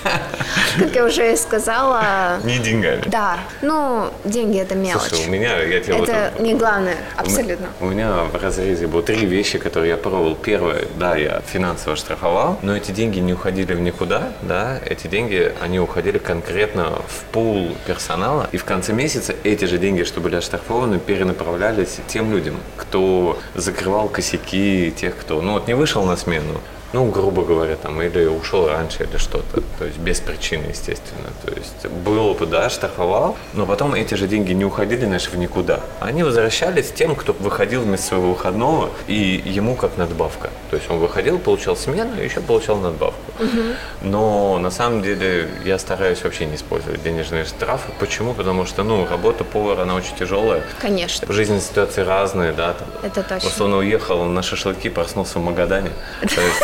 Как 0.78 0.96
я 0.96 1.06
уже 1.06 1.36
сказала... 1.38 2.40
Не 2.44 2.60
деньгами. 2.60 3.04
Да. 3.08 3.38
Ну, 3.62 4.10
деньги 4.26 4.60
это 4.60 4.76
мелочь. 4.76 5.10
Слушай, 5.10 5.28
у 5.28 5.32
меня... 5.32 5.62
Я 5.62 5.80
тебе 5.80 5.98
это 5.98 6.32
вот, 6.34 6.42
не 6.42 6.56
главное, 6.56 6.98
абсолютно. 7.16 7.68
У 7.80 7.86
меня 7.86 8.24
в 8.24 8.36
разрезе 8.36 8.88
было 8.88 9.04
три 9.04 9.26
вещи, 9.26 9.58
которые 9.58 9.92
я 9.92 9.98
пробовал. 9.98 10.36
Первое, 10.36 10.86
да, 10.98 11.16
я 11.16 11.42
финансово 11.46 11.96
штрафовал, 11.96 12.60
но 12.62 12.76
эти 12.76 12.92
деньги 12.92 13.20
не 13.20 13.34
уходили 13.34 13.74
в 13.74 13.80
никуда, 13.80 14.32
да, 14.42 14.80
эти 14.86 15.08
деньги, 15.08 15.54
они 15.62 15.80
уходили 15.80 16.18
конкретно 16.18 17.02
в 17.08 17.24
пул 17.32 17.76
персонала, 17.86 18.48
и 18.52 18.58
в 18.58 18.66
конце 18.66 18.94
месяца 18.94 19.36
эти 19.44 19.66
же 19.66 19.78
деньги, 19.78 20.04
что 20.04 20.20
были 20.22 20.36
оштрафованы, 20.36 21.00
перенаправлялись 21.00 22.00
тем 22.08 22.32
людям, 22.32 22.58
кто 22.78 23.40
закрывал 23.56 24.10
косяки, 24.10 24.94
тех, 24.96 25.18
кто, 25.18 25.42
ну 25.42 25.54
вот 25.54 25.68
не 25.68 25.74
вышел 25.74 26.04
на 26.06 26.16
смену, 26.16 26.62
ну, 26.94 27.06
грубо 27.06 27.44
говоря, 27.44 27.76
там, 27.76 28.02
или 28.02 28.26
ушел 28.26 28.68
раньше, 28.68 29.04
или 29.04 29.18
что-то, 29.18 29.62
то 29.80 29.86
есть 29.86 29.98
без 29.98 30.20
причины, 30.20 30.66
естественно. 30.70 31.30
То 31.46 31.54
есть 31.54 31.88
был 31.88 32.34
бы, 32.34 32.46
да, 32.46 32.70
штрафовал, 32.70 33.38
но 33.54 33.66
потом 33.66 33.94
эти 33.94 34.16
же 34.16 34.28
деньги 34.28 34.52
не 34.54 34.66
уходили, 34.66 35.06
знаешь, 35.06 35.28
в 35.28 35.38
никуда. 35.38 35.80
Они 36.00 36.24
возвращались 36.24 36.92
тем, 36.92 37.16
кто 37.16 37.34
выходил 37.34 37.82
вместо 37.82 38.08
своего 38.08 38.32
выходного, 38.32 38.90
и 39.08 39.42
ему 39.46 39.76
как 39.76 39.98
надбавка. 39.98 40.50
То 40.70 40.76
есть 40.76 40.90
он 40.90 41.00
выходил, 41.00 41.40
получал 41.40 41.76
смену, 41.76 42.20
и 42.20 42.24
еще 42.24 42.42
получал 42.42 42.78
надбавку. 42.78 43.20
Угу. 43.40 43.62
Но 44.02 44.60
на 44.60 44.72
самом 44.72 45.02
деле 45.02 45.50
я 45.64 45.80
стараюсь 45.80 46.24
вообще 46.24 46.46
не 46.46 46.56
использовать 46.56 47.02
денежные 47.04 47.46
штрафы. 47.46 47.92
Почему? 48.00 48.34
Потому 48.34 48.66
что, 48.66 48.84
ну, 48.84 49.08
работа 49.10 49.44
повара, 49.44 49.84
она 49.84 49.96
очень 49.96 50.16
тяжелая. 50.16 50.64
Конечно. 50.80 51.32
Жизни 51.32 51.60
ситуации 51.60 52.02
разные, 52.02 52.52
да. 52.52 52.74
Там, 52.74 52.88
Это 53.04 53.24
точно. 53.24 53.50
Условно 53.50 53.78
уехал 53.78 54.24
на 54.26 54.42
шашлыки, 54.44 54.90
проснулся 54.90 55.40
в 55.40 55.44
Магадане. 55.44 55.92
То 56.22 56.42
есть 56.42 56.62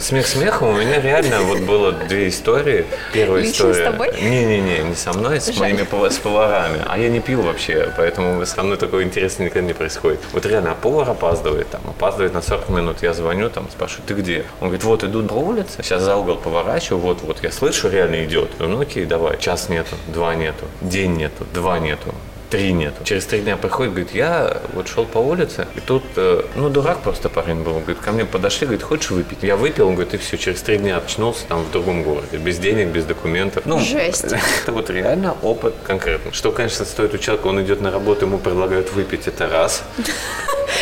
Смех 0.00 0.26
смехом, 0.26 0.68
у 0.68 0.72
меня 0.78 1.00
реально 1.00 1.40
вот 1.40 1.60
было 1.60 1.92
две 1.92 2.28
истории. 2.28 2.84
Первая 3.12 3.42
Лично 3.42 3.70
история... 3.70 3.74
с 3.74 3.90
тобой? 3.90 4.12
Не-не-не, 4.20 4.78
не 4.80 4.94
со 4.94 5.12
мной, 5.14 5.40
с 5.40 5.46
Жаль. 5.46 5.74
моими 5.74 6.08
с 6.08 6.16
поварами. 6.18 6.82
А 6.86 6.98
я 6.98 7.08
не 7.08 7.20
пил 7.20 7.40
вообще, 7.40 7.90
поэтому 7.96 8.44
со 8.44 8.62
мной 8.62 8.76
такое 8.76 9.04
интересное 9.04 9.46
никогда 9.46 9.66
не 9.66 9.72
происходит. 9.72 10.20
Вот 10.32 10.44
реально, 10.44 10.72
а 10.72 10.74
повар 10.74 11.08
опаздывает, 11.08 11.68
там, 11.70 11.80
опаздывает 11.88 12.34
на 12.34 12.42
40 12.42 12.68
минут. 12.68 13.02
Я 13.02 13.14
звоню, 13.14 13.48
там, 13.48 13.68
спрашиваю, 13.70 14.06
ты 14.06 14.14
где? 14.14 14.44
Он 14.60 14.68
говорит, 14.68 14.84
вот, 14.84 15.04
иду 15.04 15.22
по 15.22 15.34
улице, 15.34 15.82
сейчас 15.82 16.02
за 16.02 16.16
угол 16.16 16.36
поворачиваю, 16.36 17.00
вот-вот, 17.00 17.42
я 17.42 17.50
слышу, 17.50 17.88
реально 17.88 18.24
идет. 18.24 18.50
Ну, 18.58 18.78
окей, 18.78 19.06
давай. 19.06 19.38
Час 19.38 19.70
нету, 19.70 19.96
два 20.08 20.34
нету, 20.34 20.66
день 20.82 21.16
нету, 21.16 21.46
два 21.54 21.78
нету 21.78 22.14
три 22.50 22.72
нету. 22.72 23.04
Через 23.04 23.26
три 23.26 23.40
дня 23.40 23.56
приходит, 23.56 23.92
говорит, 23.92 24.14
я 24.14 24.62
вот 24.72 24.88
шел 24.88 25.04
по 25.04 25.18
улице, 25.18 25.66
и 25.74 25.80
тут, 25.80 26.02
э, 26.16 26.42
ну, 26.56 26.68
дурак 26.68 27.00
просто 27.00 27.28
парень 27.28 27.62
был, 27.62 27.74
говорит, 27.74 27.98
ко 27.98 28.12
мне 28.12 28.24
подошли, 28.24 28.66
говорит, 28.66 28.82
хочешь 28.82 29.10
выпить? 29.10 29.38
Я 29.42 29.56
выпил, 29.56 29.88
он 29.88 29.94
говорит, 29.94 30.14
и 30.14 30.16
все, 30.18 30.36
через 30.36 30.62
три 30.62 30.78
дня 30.78 30.96
очнулся 30.96 31.44
там 31.46 31.64
в 31.64 31.70
другом 31.70 32.02
городе, 32.02 32.38
без 32.38 32.58
денег, 32.58 32.88
без 32.88 33.04
документов. 33.04 33.64
Ну, 33.66 33.78
Жесть. 33.78 34.24
Это 34.62 34.72
вот 34.72 34.90
реально 34.90 35.36
опыт 35.42 35.74
конкретно. 35.84 36.32
Что, 36.32 36.52
конечно, 36.52 36.84
стоит 36.84 37.14
у 37.14 37.18
человека, 37.18 37.46
он 37.46 37.62
идет 37.62 37.80
на 37.80 37.90
работу, 37.90 38.26
ему 38.26 38.38
предлагают 38.38 38.92
выпить, 38.92 39.26
это 39.26 39.48
раз. 39.48 39.82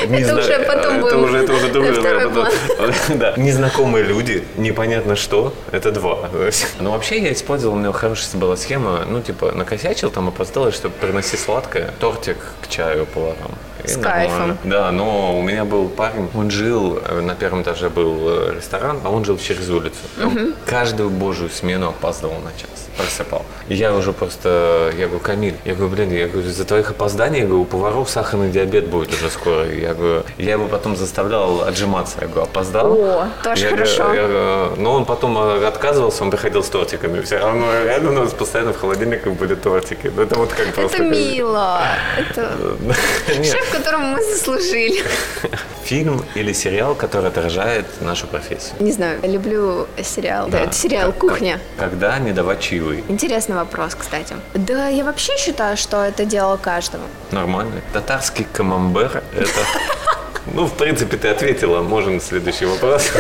Не 0.07 0.21
это 0.21 0.29
зна... 0.29 0.41
уже 0.41 0.59
потом 0.67 1.05
это 1.05 1.17
уже, 1.19 1.39
это 1.39 1.53
уже 1.53 1.69
другое. 1.69 2.51
да. 3.09 3.35
Незнакомые 3.37 4.05
люди, 4.05 4.45
непонятно 4.57 5.17
что, 5.17 5.53
это 5.73 5.93
два. 5.93 6.31
Но 6.81 6.93
вообще 6.93 7.19
я 7.19 7.33
использовал, 7.33 7.77
у 7.77 7.79
меня 7.79 7.93
хорошая 7.93 8.41
была 8.41 8.57
схема, 8.57 9.05
ну, 9.09 9.21
типа, 9.21 9.53
накосячил, 9.53 10.11
там 10.11 10.29
опоздал, 10.29 10.71
чтобы 10.73 10.95
приносить 10.95 11.41
сладкое, 11.41 11.93
тортик 12.01 12.39
к 12.63 12.69
чаю 12.69 13.07
поварам. 13.07 13.53
С 13.87 13.97
кайфом. 13.97 14.59
Да, 14.65 14.91
но 14.91 15.39
у 15.39 15.43
меня 15.43 15.65
был 15.65 15.89
парень, 15.89 16.29
он 16.35 16.51
жил, 16.51 16.99
э, 17.05 17.21
на 17.21 17.35
первом 17.35 17.63
этаже 17.63 17.89
был 17.89 18.17
э, 18.21 18.55
ресторан, 18.57 18.99
а 19.05 19.11
он 19.11 19.25
жил 19.25 19.39
через 19.39 19.69
улицу. 19.69 19.99
Угу. 20.23 20.55
Каждую 20.67 21.11
божью 21.11 21.49
смену 21.49 21.89
опаздывал 21.89 22.39
на 22.41 22.53
час 22.53 22.87
просыпал. 22.97 23.45
И 23.69 23.75
я 23.75 23.95
уже 23.95 24.13
просто, 24.13 24.93
я 24.97 25.07
говорю, 25.07 25.21
Камиль, 25.21 25.55
я 25.65 25.75
говорю, 25.75 25.95
блин, 25.95 26.13
я 26.13 26.29
говорю, 26.29 26.49
из-за 26.49 26.65
твоих 26.65 26.91
опозданий, 26.91 27.41
я 27.41 27.47
говорю, 27.47 27.63
у 27.63 27.65
поваров 27.65 28.11
сахарный 28.11 28.51
диабет 28.51 28.89
будет 28.89 29.13
уже 29.13 29.31
скоро. 29.31 29.67
Я 29.73 29.95
говорю, 29.95 30.23
я 30.39 30.53
его 30.53 30.67
потом 30.67 30.97
заставлял 30.97 31.63
отжиматься. 31.63 32.19
Я 32.21 32.29
говорю, 32.29 32.43
опоздал. 32.43 32.93
О, 32.93 33.29
тоже 33.43 33.65
я 33.65 33.71
хорошо. 33.71 34.05
Говорю, 34.05 34.21
я 34.21 34.29
говорю, 34.29 34.83
но 34.83 34.93
он 34.95 35.05
потом 35.05 35.37
э, 35.39 35.67
отказывался, 35.67 36.23
он 36.23 36.31
приходил 36.31 36.63
с 36.63 36.69
тортиками. 36.69 37.21
Все 37.23 37.39
равно 37.39 37.67
реально 37.85 38.11
у 38.11 38.25
нас 38.25 38.33
постоянно 38.33 38.73
в 38.73 38.81
холодильниках 38.81 39.35
были 39.35 39.55
тортики. 39.55 40.11
Ну, 40.15 40.23
это 40.23 40.37
вот 40.37 40.53
как 40.53 40.75
просто... 40.75 40.97
Это 40.97 41.05
мило. 41.05 41.81
Это 42.17 42.57
шеф, 43.45 43.71
которому 43.77 44.17
мы 44.17 44.23
заслужили. 44.23 45.03
фильм 45.85 46.25
или 46.35 46.53
сериал, 46.53 46.95
который 46.95 47.29
отражает 47.29 47.87
нашу 48.01 48.27
профессию? 48.27 48.75
Не 48.81 48.93
знаю, 48.93 49.21
люблю 49.23 49.87
сериал. 50.03 50.49
Да, 50.49 50.61
это 50.61 50.73
сериал 50.73 51.13
«Кухня». 51.13 51.61
Когда 51.79 52.19
не 52.19 52.33
давать 52.33 52.61
чаевые? 52.61 53.05
Интересный 53.09 53.55
вопрос, 53.57 53.95
кстати. 53.95 54.35
Да, 54.55 54.89
я 54.89 55.05
вообще 55.05 55.37
считаю, 55.37 55.77
что 55.77 56.05
это 56.05 56.25
дело 56.25 56.57
каждого. 56.57 57.05
Нормально. 57.31 57.81
Татарский 57.93 58.47
камамбер– 58.53 59.23
это 59.37 59.61
ну, 60.55 60.67
в 60.67 60.73
принципе, 60.73 61.17
ты 61.17 61.29
ответила. 61.29 61.83
Можем 61.83 62.21
следующий 62.21 62.67
вопрос. 62.67 63.11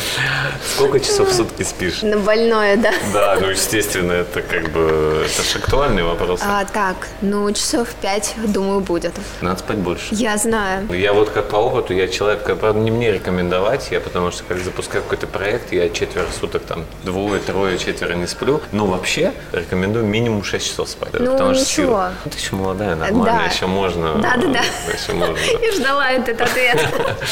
Сколько 0.74 1.00
часов 1.00 1.28
в 1.28 1.34
сутки 1.34 1.62
спишь? 1.62 2.02
На 2.02 2.16
больное, 2.16 2.76
да? 2.76 2.92
Да, 3.12 3.36
ну, 3.40 3.48
естественно, 3.48 4.12
это 4.12 4.42
как 4.42 4.70
бы... 4.70 5.24
Это 5.24 5.42
же 5.42 5.58
актуальный 5.58 6.02
вопрос. 6.02 6.40
А, 6.42 6.64
так, 6.64 7.08
ну, 7.20 7.50
часов 7.52 7.88
пять, 8.00 8.34
думаю, 8.46 8.80
будет. 8.80 9.14
Надо 9.40 9.58
спать 9.58 9.78
больше. 9.82 10.06
Я 10.14 10.36
знаю. 10.36 10.86
Я 10.92 11.12
вот 11.12 11.30
как 11.30 11.48
по 11.48 11.56
опыту, 11.56 11.92
я 11.94 12.08
человек, 12.08 12.42
правда, 12.58 12.78
не 12.80 12.90
мне 12.90 13.12
рекомендовать, 13.12 13.88
я 13.90 14.00
потому 14.00 14.30
что, 14.30 14.44
как 14.44 14.58
запускаю 14.58 15.02
какой-то 15.02 15.26
проект, 15.26 15.72
я 15.72 15.88
четверо 15.88 16.26
суток 16.38 16.62
там 16.62 16.84
двое, 17.04 17.40
трое, 17.40 17.78
четверо 17.78 18.14
не 18.14 18.26
сплю. 18.26 18.60
Но 18.72 18.86
вообще 18.86 19.32
рекомендую 19.52 20.04
минимум 20.04 20.44
6 20.44 20.66
часов 20.66 20.88
спать. 20.88 21.10
Ну, 21.14 21.32
потому 21.32 21.50
ничего. 21.50 21.64
что 21.64 21.74
сила. 21.74 22.12
Ну, 22.24 22.30
ты 22.30 22.38
еще 22.38 22.54
молодая, 22.56 22.96
нормально, 22.96 23.40
Да. 23.46 23.52
еще 23.52 23.66
можно. 23.66 24.14
Да-да-да. 24.14 24.60
Еще 24.92 25.12
можно. 25.12 25.36
Я 25.62 25.72
ждала 25.72 26.10
этот 26.10 26.40
ответ. 26.40 26.78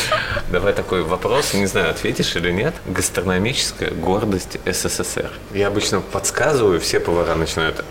Давай 0.51 0.72
такой 0.72 1.03
вопрос, 1.03 1.55
не 1.55 1.66
знаю, 1.66 1.90
ответишь 1.90 2.34
или 2.36 2.51
нет. 2.51 2.74
Гастрономическая 2.86 3.90
гордость 3.90 4.59
СССР. 4.64 5.30
Я 5.53 5.68
обычно 5.68 6.01
подсказываю, 6.01 6.80
все 6.80 7.01
повара 7.01 7.34
начинают. 7.34 7.84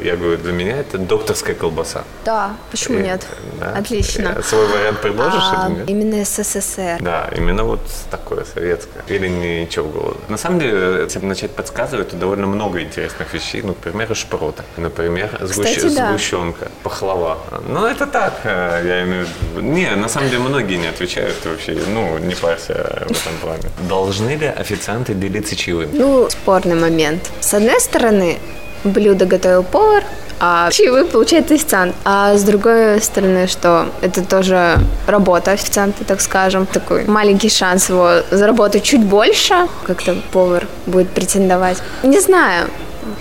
«Э, 0.00 0.04
Я 0.04 0.16
говорю, 0.16 0.36
для 0.38 0.52
меня 0.52 0.76
это 0.78 0.98
докторская 0.98 1.54
колбаса. 1.54 2.04
Да, 2.24 2.54
почему 2.70 2.98
Э, 2.98 3.02
нет? 3.02 3.26
да. 3.60 3.72
Отлично. 3.78 4.34
Э, 4.38 4.42
Свой 4.42 4.66
вариант 4.66 5.00
предложишь 5.00 5.42
А, 5.52 5.68
или 5.68 5.78
нет? 5.78 5.88
Именно 5.90 6.24
СССР. 6.24 6.98
Да, 7.00 7.28
именно 7.36 7.64
вот 7.64 7.80
такое 8.10 8.44
советское. 8.44 9.02
Или 9.08 9.28
ничего 9.28 9.86
в 9.88 9.92
голову. 9.92 10.16
На 10.28 10.36
самом 10.36 10.58
деле, 10.60 11.02
если 11.04 11.18
начать 11.20 11.50
подсказывать, 11.50 12.10
то 12.10 12.16
довольно 12.16 12.46
много 12.46 12.80
интересных 12.82 13.32
вещей. 13.34 13.62
Ну, 13.62 13.74
к 13.74 13.78
примеру, 13.78 14.14
шпроты. 14.14 14.62
Например, 14.76 15.28
сгущ- 15.40 15.50
Кстати, 15.50 15.94
да. 15.94 16.10
сгущенка, 16.10 16.68
пахлава. 16.82 17.38
Ну, 17.68 17.86
это 17.86 18.06
так, 18.06 18.40
э, 18.44 18.82
я 18.84 19.02
имею 19.04 19.26
в 19.26 19.56
виду. 19.56 19.60
Не, 19.60 19.94
на 19.96 20.08
самом 20.08 20.28
деле, 20.30 20.42
многие 20.42 20.76
не 20.76 20.88
отвечают 20.88 21.36
вообще. 21.44 21.78
Ну, 21.88 22.18
не 22.18 22.34
парься 22.34 22.74
в 23.08 23.10
этом 23.10 23.36
плане. 23.40 23.62
Должны 23.88 24.30
ли 24.36 24.46
официанты 24.46 25.14
делиться 25.14 25.56
чаевыми? 25.56 25.90
Ну, 25.92 26.28
спорный 26.30 26.74
момент. 26.74 27.30
С 27.40 27.54
одной 27.54 27.80
стороны, 27.80 28.38
блюдо 28.84 29.26
готовил 29.26 29.62
повар, 29.62 30.04
а 30.44 30.70
чаевые 30.72 31.04
получает 31.04 31.52
официант. 31.52 31.94
А 32.04 32.34
с 32.36 32.42
другой 32.42 33.00
стороны, 33.00 33.46
что 33.46 33.86
это 34.00 34.24
тоже 34.24 34.76
работа 35.06 35.52
официанта, 35.52 36.04
так 36.04 36.20
скажем. 36.20 36.66
Такой 36.66 37.04
маленький 37.04 37.48
шанс 37.48 37.88
его 37.88 38.22
заработать 38.30 38.82
чуть 38.82 39.04
больше. 39.04 39.68
Как-то 39.86 40.16
повар 40.32 40.66
будет 40.86 41.10
претендовать. 41.10 41.78
Не 42.02 42.18
знаю. 42.20 42.68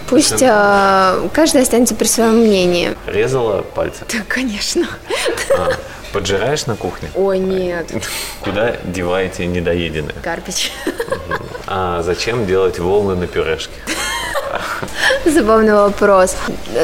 Пусть 0.09 0.41
э, 0.41 1.30
каждый 1.34 1.62
останется 1.62 1.93
при 1.95 2.07
своем 2.07 2.38
мнении. 2.38 2.95
Резала 3.05 3.62
пальцы. 3.62 4.03
Да, 4.12 4.20
конечно. 4.28 4.88
А, 5.57 5.74
поджираешь 6.14 6.66
на 6.66 6.76
кухне? 6.76 7.09
Ой, 7.16 7.39
нет. 7.39 7.91
Куда 8.41 8.78
деваете 8.84 9.45
недоеденное? 9.45 10.16
Карпич. 10.24 10.72
А 11.68 12.01
зачем 12.03 12.45
делать 12.45 12.80
волны 12.80 13.16
на 13.16 13.28
пюрешке? 13.28 13.74
Забавный 15.26 15.74
вопрос. 15.74 16.36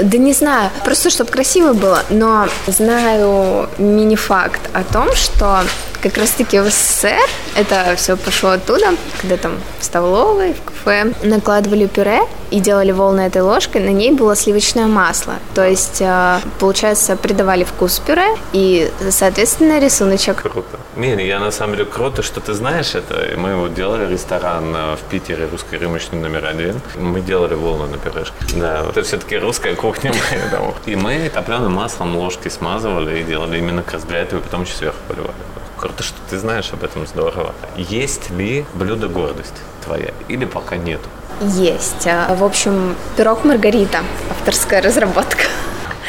Да 0.03 0.17
не 0.17 0.33
знаю, 0.33 0.69
просто 0.85 1.09
чтобы 1.09 1.31
красиво 1.31 1.73
было, 1.73 1.99
но 2.09 2.47
знаю 2.67 3.69
мини-факт 3.77 4.61
о 4.73 4.83
том, 4.83 5.13
что 5.13 5.61
как 6.01 6.17
раз-таки 6.17 6.59
в 6.59 6.69
СССР 6.69 7.17
это 7.55 7.95
все 7.95 8.15
пошло 8.17 8.51
оттуда, 8.51 8.95
когда 9.21 9.37
там 9.37 9.53
в 9.79 9.83
столовой, 9.83 10.53
в 10.53 10.63
кафе 10.63 11.13
накладывали 11.23 11.87
пюре 11.87 12.21
и 12.51 12.59
делали 12.59 12.91
волны 12.91 13.21
этой 13.21 13.41
ложкой, 13.41 13.81
на 13.81 13.89
ней 13.89 14.11
было 14.11 14.35
сливочное 14.35 14.87
масло. 14.87 15.35
То 15.53 15.67
есть, 15.67 16.01
э, 16.01 16.39
получается, 16.59 17.15
придавали 17.15 17.63
вкус 17.63 17.99
пюре 17.99 18.27
и, 18.53 18.89
соответственно, 19.09 19.79
рисуночек. 19.79 20.41
Круто. 20.41 20.79
Не, 20.95 21.27
я 21.27 21.39
на 21.39 21.51
самом 21.51 21.75
деле 21.75 21.85
круто, 21.85 22.23
что 22.23 22.39
ты 22.39 22.53
знаешь 22.53 22.95
это. 22.95 23.27
Мы 23.37 23.55
вот 23.55 23.73
делали 23.73 24.11
ресторан 24.11 24.75
э, 24.75 24.95
в 24.95 25.01
Питере, 25.09 25.47
русской 25.51 25.77
рыночной 25.77 26.19
номер 26.19 26.45
один. 26.45 26.79
Мы 26.95 27.21
делали 27.21 27.55
волны 27.55 27.87
на 27.87 27.97
пюрешке. 27.97 28.35
Да, 28.55 28.85
это 28.89 29.01
все-таки 29.03 29.37
русская 29.37 29.75
кухня. 29.75 30.13
поэтому. 30.57 30.75
И 30.85 30.95
мы 30.95 31.29
топленым 31.33 31.73
маслом 31.73 32.15
ложкой 32.15 32.51
смазывали 32.51 33.19
и 33.19 33.23
делали 33.23 33.57
именно 33.57 33.83
этого, 34.09 34.39
и 34.39 34.43
потом 34.43 34.63
еще 34.63 34.73
сверху 34.73 34.97
поливали. 35.07 35.33
Круто, 35.77 36.01
что 36.03 36.17
ты 36.29 36.37
знаешь 36.39 36.71
об 36.73 36.83
этом, 36.83 37.05
здорово. 37.05 37.53
Есть 37.75 38.29
ли 38.31 38.65
блюдо 38.73 39.07
гордость 39.07 39.53
твоя 39.83 40.11
или 40.27 40.45
пока 40.45 40.75
нету? 40.77 41.07
Есть. 41.41 42.07
А, 42.07 42.33
В 42.35 42.43
общем, 42.43 42.95
пирог 43.15 43.45
Маргарита, 43.45 43.99
авторская 44.29 44.81
разработка. 44.81 45.43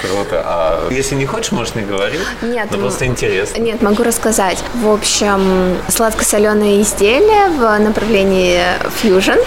Круто. 0.03 0.42
А 0.44 0.88
если 0.90 1.14
не 1.14 1.26
хочешь, 1.26 1.53
можешь 1.53 1.74
не 1.74 1.82
говорить. 1.82 2.20
Нет, 2.42 2.68
Но 2.70 2.78
просто 2.78 3.07
интересно. 3.07 3.61
Нет, 3.61 3.82
могу 3.82 4.03
рассказать. 4.03 4.59
В 4.74 4.88
общем, 4.90 5.76
сладко-соленое 5.88 6.82
изделие 6.82 7.49
в 7.49 7.78
направлении 7.78 8.62
фьюжн. 9.01 9.38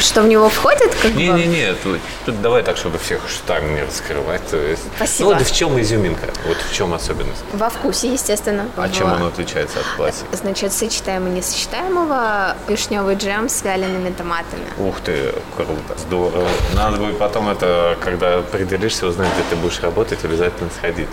Что 0.00 0.22
в 0.22 0.26
него 0.26 0.48
входит, 0.48 0.92
как 1.00 1.12
бы... 1.12 1.16
Не-не-не, 1.22 1.72
тут, 1.74 2.00
тут 2.24 2.42
давай 2.42 2.64
так, 2.64 2.76
чтобы 2.76 2.98
всех 2.98 3.20
штанг 3.28 3.70
не 3.70 3.82
раскрывать. 3.84 4.44
То 4.48 4.56
есть, 4.56 4.82
Спасибо. 4.96 5.30
Ну 5.30 5.36
вот 5.38 5.46
в 5.46 5.54
чем 5.54 5.80
изюминка? 5.80 6.26
Вот 6.48 6.56
в 6.56 6.74
чем 6.74 6.92
особенность? 6.92 7.42
Во 7.52 7.70
вкусе, 7.70 8.12
естественно. 8.12 8.66
А 8.76 8.88
В- 8.88 8.92
чем 8.92 9.06
оно 9.12 9.28
отличается 9.28 9.78
от 9.78 9.86
классики? 9.96 10.26
Значит, 10.32 10.72
сочетаемо 10.72 11.28
несочетаемого 11.28 12.56
вишневый 12.68 13.14
джем 13.14 13.48
с 13.48 13.62
вялеными 13.62 14.10
томатами. 14.10 14.64
Ух 14.78 14.96
ты, 15.04 15.32
круто, 15.56 15.72
здорово. 15.98 16.48
Надо 16.74 16.96
будет 16.96 17.18
потом 17.18 17.48
это, 17.48 17.96
когда 18.02 18.38
определишься, 18.38 19.06
узнать, 19.06 19.28
где 19.34 19.44
ты 19.50 19.56
будешь 19.56 19.80
работать, 19.80 19.95
обязательно 20.24 20.70
сходить. 20.78 21.08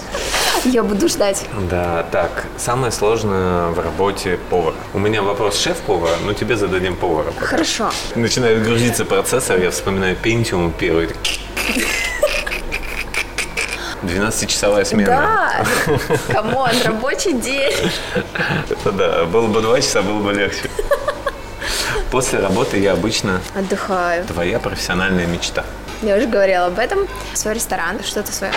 Я 0.66 0.84
буду 0.84 1.08
ждать. 1.08 1.46
Да, 1.70 2.04
так, 2.12 2.46
самое 2.58 2.92
сложное 2.92 3.68
в 3.68 3.80
работе 3.80 4.40
повара. 4.50 4.76
У 4.94 5.00
меня 5.00 5.22
вопрос 5.22 5.60
шеф-повара, 5.60 6.16
но 6.26 6.34
тебе 6.34 6.56
зададим 6.56 6.96
повара. 6.96 7.32
пока. 7.32 7.46
Хорошо. 7.46 7.92
Начинает 8.16 8.64
грузиться 8.64 9.06
процессор, 9.06 9.60
я 9.60 9.72
вспоминаю 9.72 10.16
Pentium 10.22 10.72
первый. 10.78 11.10
12-часовая 14.04 14.84
смена. 14.86 15.08
Да, 15.08 15.66
come 16.34 16.55
on, 16.55 16.72
рабочий 16.84 17.34
день. 17.34 17.74
Это 18.70 18.92
да, 18.92 19.26
было 19.26 19.48
бы 19.48 19.62
два 19.62 19.80
часа, 19.80 20.02
было 20.02 20.20
бы 20.20 20.34
легче. 20.34 20.70
После 22.12 22.40
работы 22.40 22.78
я 22.78 22.92
обычно 22.94 23.42
Отдыхаю. 23.56 24.26
твоя 24.26 24.60
профессиональная 24.60 25.26
мечта. 25.26 25.64
Я 26.04 26.18
уже 26.18 26.28
говорила 26.28 26.66
об 26.66 26.80
этом. 26.80 27.08
Свой 27.34 27.54
ресторан, 27.54 28.04
что-то 28.04 28.34
свое. 28.34 28.52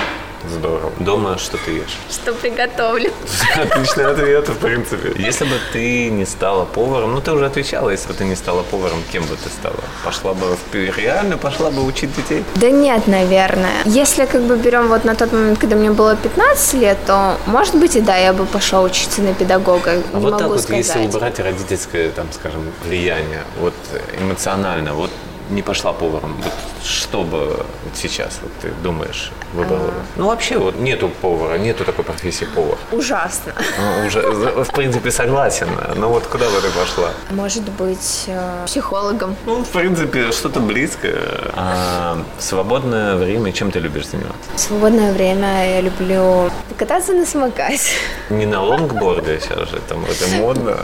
Здорово. 0.50 0.92
Дома 1.00 1.38
что 1.38 1.56
ты 1.58 1.70
ешь? 1.72 1.96
Что 2.10 2.32
приготовлю. 2.32 3.10
Отличный 3.56 4.06
ответ, 4.06 4.48
в 4.48 4.58
принципе. 4.58 5.12
Если 5.20 5.44
бы 5.44 5.54
ты 5.72 6.10
не 6.10 6.24
стала 6.24 6.64
поваром, 6.64 7.14
ну 7.14 7.20
ты 7.20 7.32
уже 7.32 7.46
отвечала, 7.46 7.90
если 7.90 8.08
бы 8.08 8.14
ты 8.14 8.24
не 8.24 8.36
стала 8.36 8.62
поваром, 8.62 8.98
кем 9.12 9.24
бы 9.24 9.36
ты 9.36 9.48
стала? 9.48 9.80
Пошла 10.04 10.34
бы 10.34 10.56
в 10.56 10.74
реально, 10.74 11.36
пошла 11.36 11.70
бы 11.70 11.84
учить 11.84 12.14
детей? 12.16 12.44
Да 12.56 12.70
нет, 12.70 13.06
наверное. 13.06 13.82
Если 13.84 14.26
как 14.26 14.42
бы 14.42 14.56
берем 14.56 14.88
вот 14.88 15.04
на 15.04 15.14
тот 15.14 15.32
момент, 15.32 15.58
когда 15.58 15.76
мне 15.76 15.90
было 15.90 16.16
15 16.16 16.74
лет, 16.74 16.98
то, 17.06 17.36
может 17.46 17.74
быть, 17.74 17.96
и 17.96 18.00
да, 18.00 18.16
я 18.16 18.32
бы 18.32 18.44
пошла 18.46 18.82
учиться 18.82 19.22
на 19.22 19.34
педагога. 19.34 19.92
А 19.92 19.96
Не 19.96 20.02
вот 20.20 20.32
могу 20.32 20.38
так 20.38 20.48
вот, 20.48 20.60
сказать. 20.60 20.86
если 20.86 21.06
убрать 21.06 21.38
родительское, 21.40 22.10
там, 22.10 22.26
скажем, 22.32 22.72
влияние, 22.84 23.42
вот 23.60 23.74
эмоционально, 24.20 24.94
вот 24.94 25.10
не 25.50 25.62
пошла 25.62 25.92
поваром, 25.92 26.36
вот 26.42 26.52
что 26.84 27.22
бы 27.22 27.46
вот 27.84 27.94
сейчас 27.94 28.38
вот 28.42 28.52
ты 28.60 28.70
думаешь 28.82 29.30
выбрала? 29.52 29.86
бы? 29.86 29.92
Ну 30.16 30.26
вообще 30.26 30.58
вот 30.58 30.78
нету 30.78 31.10
повара, 31.20 31.58
нету 31.58 31.84
такой 31.84 32.04
профессии 32.04 32.44
повар. 32.44 32.78
Ужасно. 32.92 33.52
Ну, 33.78 34.06
уже, 34.06 34.20
в 34.20 34.72
принципе, 34.72 35.10
согласен, 35.10 35.68
но 35.96 36.08
вот 36.08 36.26
куда 36.26 36.46
бы 36.46 36.60
ты 36.60 36.70
пошла? 36.70 37.10
Может 37.30 37.64
быть, 37.70 38.24
э, 38.26 38.64
психологом. 38.66 39.36
Ну, 39.46 39.64
в 39.64 39.68
принципе, 39.68 40.32
что-то 40.32 40.60
близкое. 40.60 41.20
А 41.54 42.18
в 42.38 42.42
свободное 42.42 43.16
время 43.16 43.52
чем 43.52 43.70
ты 43.70 43.78
любишь 43.78 44.08
заниматься? 44.08 44.50
В 44.54 44.60
свободное 44.60 45.12
время 45.12 45.76
я 45.76 45.80
люблю 45.80 46.50
кататься 46.76 47.12
на 47.12 47.26
самокате. 47.26 47.90
Не 48.30 48.46
на 48.46 48.62
лонгборде 48.62 49.40
сейчас 49.40 49.68
же, 49.70 49.80
там 49.88 50.04
это 50.04 50.28
модно. 50.36 50.78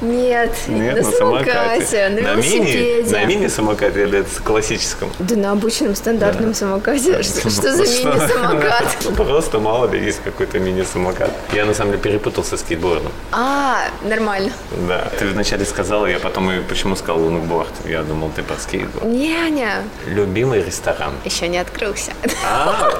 Нет, 0.00 0.50
Нет, 0.68 0.96
на 0.96 1.02
на 1.02 1.10
самокате, 1.12 2.08
на 2.10 2.20
На 2.22 2.34
мини, 2.34 2.70
велосипеде. 2.70 3.10
на 3.16 3.24
мини-самокате 3.24 4.02
или 4.02 4.18
это 4.20 4.42
классическом? 4.42 5.10
Да 5.18 5.36
на 5.36 5.52
обычном 5.52 5.94
стандартном 5.94 6.54
самокате. 6.54 7.22
Что, 7.22 7.50
что 7.50 7.72
за 7.74 7.82
мини-самокат? 7.82 8.96
Ну, 9.04 9.12
Просто 9.12 9.58
мало 9.58 9.90
ли 9.90 10.04
есть 10.04 10.20
какой-то 10.22 10.58
мини-самокат. 10.58 11.30
Я 11.52 11.64
на 11.64 11.74
самом 11.74 11.92
деле 11.92 12.02
перепутал 12.02 12.44
со 12.44 12.56
скейтбордом. 12.56 13.12
А, 13.32 13.88
нормально. 14.04 14.52
Да. 14.88 15.08
Ты 15.18 15.26
вначале 15.28 15.64
сказала, 15.64 16.06
я 16.06 16.18
потом 16.18 16.50
и 16.50 16.60
почему 16.60 16.96
сказал 16.96 17.22
лонгборд. 17.22 17.70
Я 17.86 18.02
думал, 18.02 18.30
ты 18.34 18.42
про 18.42 18.56
скейтборд. 18.56 19.04
Не-не, 19.06 19.70
Любимый 20.06 20.62
ресторан. 20.62 21.14
еще 21.24 21.48
не 21.48 21.58
открылся. 21.58 22.12
А, 22.44 22.90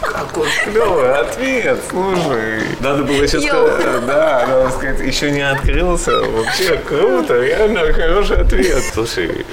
какой 0.00 0.48
клевый 0.64 1.12
ответ, 1.14 1.78
слушай. 1.90 2.62
Надо 2.80 3.02
было 3.04 3.22
еще 3.22 3.40
сказать, 3.40 4.06
да, 4.06 4.46
надо 4.48 4.70
сказать, 4.70 5.00
еще 5.00 5.30
не 5.30 5.42
открылся. 5.42 6.12
Вообще 6.36 6.76
круто, 6.76 7.40
реально 7.40 7.92
хороший 7.94 8.42
ответ. 8.42 8.82
Слушай, 8.92 9.46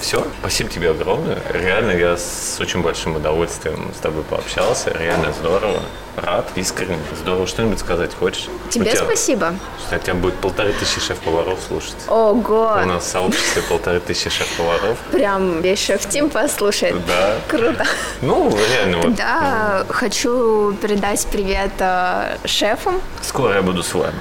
все, 0.00 0.24
спасибо 0.40 0.70
тебе 0.70 0.90
огромное. 0.90 1.38
Реально, 1.52 1.90
я 1.92 2.16
с 2.16 2.58
очень 2.60 2.80
большим 2.80 3.16
удовольствием 3.16 3.90
с 3.96 4.00
тобой 4.00 4.22
пообщался. 4.22 4.90
Реально 4.90 5.32
здорово. 5.32 5.80
Рад, 6.16 6.48
искренне. 6.56 6.98
Здорово. 7.20 7.46
Что-нибудь 7.46 7.78
сказать 7.80 8.10
хочешь? 8.14 8.48
Тебе 8.70 8.90
тебя- 8.90 9.04
спасибо. 9.04 9.54
Что, 9.86 9.98
тебя 9.98 10.14
будет 10.14 10.34
полторы 10.36 10.72
тысячи 10.72 11.00
шеф-поваров 11.00 11.58
слушать. 11.66 11.94
Ого, 12.08 12.78
У 12.82 12.86
нас 12.86 13.04
в 13.04 13.08
сообществе 13.08 13.62
полторы 13.62 13.98
тысячи 14.00 14.28
шеф-поваров. 14.30 14.96
прям 15.12 15.60
весь 15.60 15.84
шеф-тим 15.84 16.28
послушает. 16.30 16.94
Да. 17.06 17.36
Круто. 17.48 17.84
Ну, 18.20 18.56
реально, 18.76 18.98
вот 18.98 19.14
Да, 19.16 19.84
хочу 19.88 20.72
передать 20.82 21.26
привет 21.30 21.70
э, 21.78 22.36
шефам. 22.44 23.00
Скоро 23.22 23.54
я 23.54 23.62
буду 23.62 23.82
с 23.82 23.92
вами. 23.94 24.14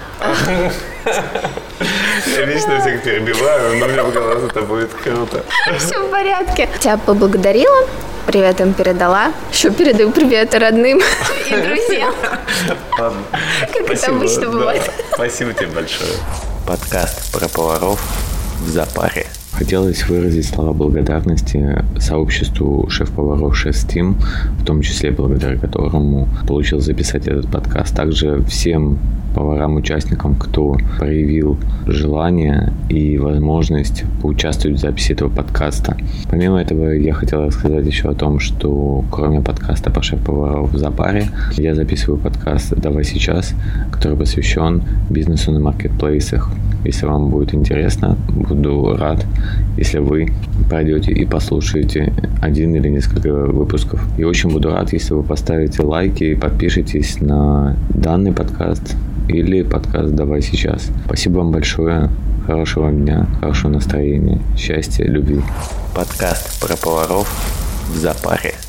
Я 2.36 2.46
вечно 2.46 2.80
всех 2.82 3.04
перебиваю, 3.04 3.78
но 3.78 3.88
мне 3.88 4.04
показалось, 4.04 4.44
это 4.50 4.62
будет 4.62 4.94
круто. 4.94 5.44
Все 5.78 6.00
в 6.00 6.10
порядке. 6.10 6.70
Тебя 6.80 6.98
поблагодарила. 6.98 7.88
Привет 8.26 8.60
им 8.60 8.74
передала. 8.74 9.32
Еще 9.52 9.72
передаю 9.72 10.12
привет 10.12 10.54
родным 10.54 11.00
и 11.50 11.56
друзьям. 11.56 12.14
Ладно. 13.00 13.22
Как 13.74 13.90
это 13.90 14.08
обычно 14.08 14.42
да. 14.42 14.48
бывает. 14.50 14.92
Спасибо 15.14 15.54
тебе 15.54 15.68
большое. 15.68 16.12
Подкаст 16.66 17.32
про 17.32 17.48
поваров 17.48 18.02
в 18.60 18.70
запаре. 18.70 19.28
Хотелось 19.58 20.08
выразить 20.08 20.46
слова 20.46 20.72
благодарности 20.72 21.84
сообществу 21.98 22.88
шеф-поваров 22.90 23.58
Шестим, 23.58 24.18
в 24.60 24.64
том 24.64 24.82
числе 24.82 25.10
благодаря 25.10 25.58
которому 25.58 26.28
получил 26.48 26.80
записать 26.80 27.26
этот 27.26 27.50
подкаст. 27.50 27.96
Также 27.96 28.44
всем 28.44 29.00
поварам-участникам, 29.34 30.36
кто 30.36 30.78
проявил 30.98 31.58
желание 31.88 32.72
и 32.90 33.18
возможность 33.18 34.04
поучаствовать 34.22 34.78
в 34.78 34.82
записи 34.82 35.14
этого 35.14 35.30
подкаста. 35.30 35.98
Помимо 36.30 36.62
этого, 36.62 36.92
я 36.92 37.14
хотел 37.14 37.46
рассказать 37.46 37.86
еще 37.86 38.10
о 38.10 38.14
том, 38.14 38.40
что 38.40 39.04
кроме 39.12 39.42
подкаста 39.42 39.90
по 39.90 40.04
шеф-поваров 40.04 40.72
в 40.72 40.78
запаре, 40.78 41.30
я 41.58 41.74
записываю 41.74 42.20
подкаст 42.20 42.76
«Давай 42.76 43.04
сейчас», 43.04 43.54
который 43.92 44.18
посвящен 44.18 44.84
бизнесу 45.10 45.52
на 45.52 45.60
маркетплейсах. 45.60 46.52
Если 46.84 47.06
вам 47.06 47.30
будет 47.30 47.54
интересно, 47.54 48.18
буду 48.30 48.96
рад, 48.98 49.26
если 49.78 50.00
вы 50.00 50.34
пройдете 50.70 51.12
и 51.12 51.26
послушаете 51.26 52.14
один 52.42 52.76
или 52.76 52.90
несколько 52.90 53.32
выпусков. 53.34 54.02
И 54.18 54.24
очень 54.24 54.50
буду 54.50 54.72
рад, 54.72 54.94
если 54.94 55.14
вы 55.14 55.24
поставите 55.24 55.84
лайки 55.84 56.24
и 56.24 56.36
подпишитесь 56.36 57.22
на 57.22 57.76
данный 57.90 58.32
подкаст 58.32 58.96
или 59.28 59.64
подкаст 59.64 60.14
«Давай 60.14 60.42
сейчас». 60.42 60.90
Спасибо 61.06 61.38
вам 61.40 61.52
большое. 61.52 62.10
Хорошего 62.46 62.92
дня, 62.92 63.28
хорошего 63.42 63.74
настроения, 63.74 64.40
счастья, 64.58 65.04
любви. 65.04 65.42
Подкаст 65.94 66.62
про 66.62 66.78
поваров 66.78 67.28
в 67.94 67.98
запаре. 67.98 68.67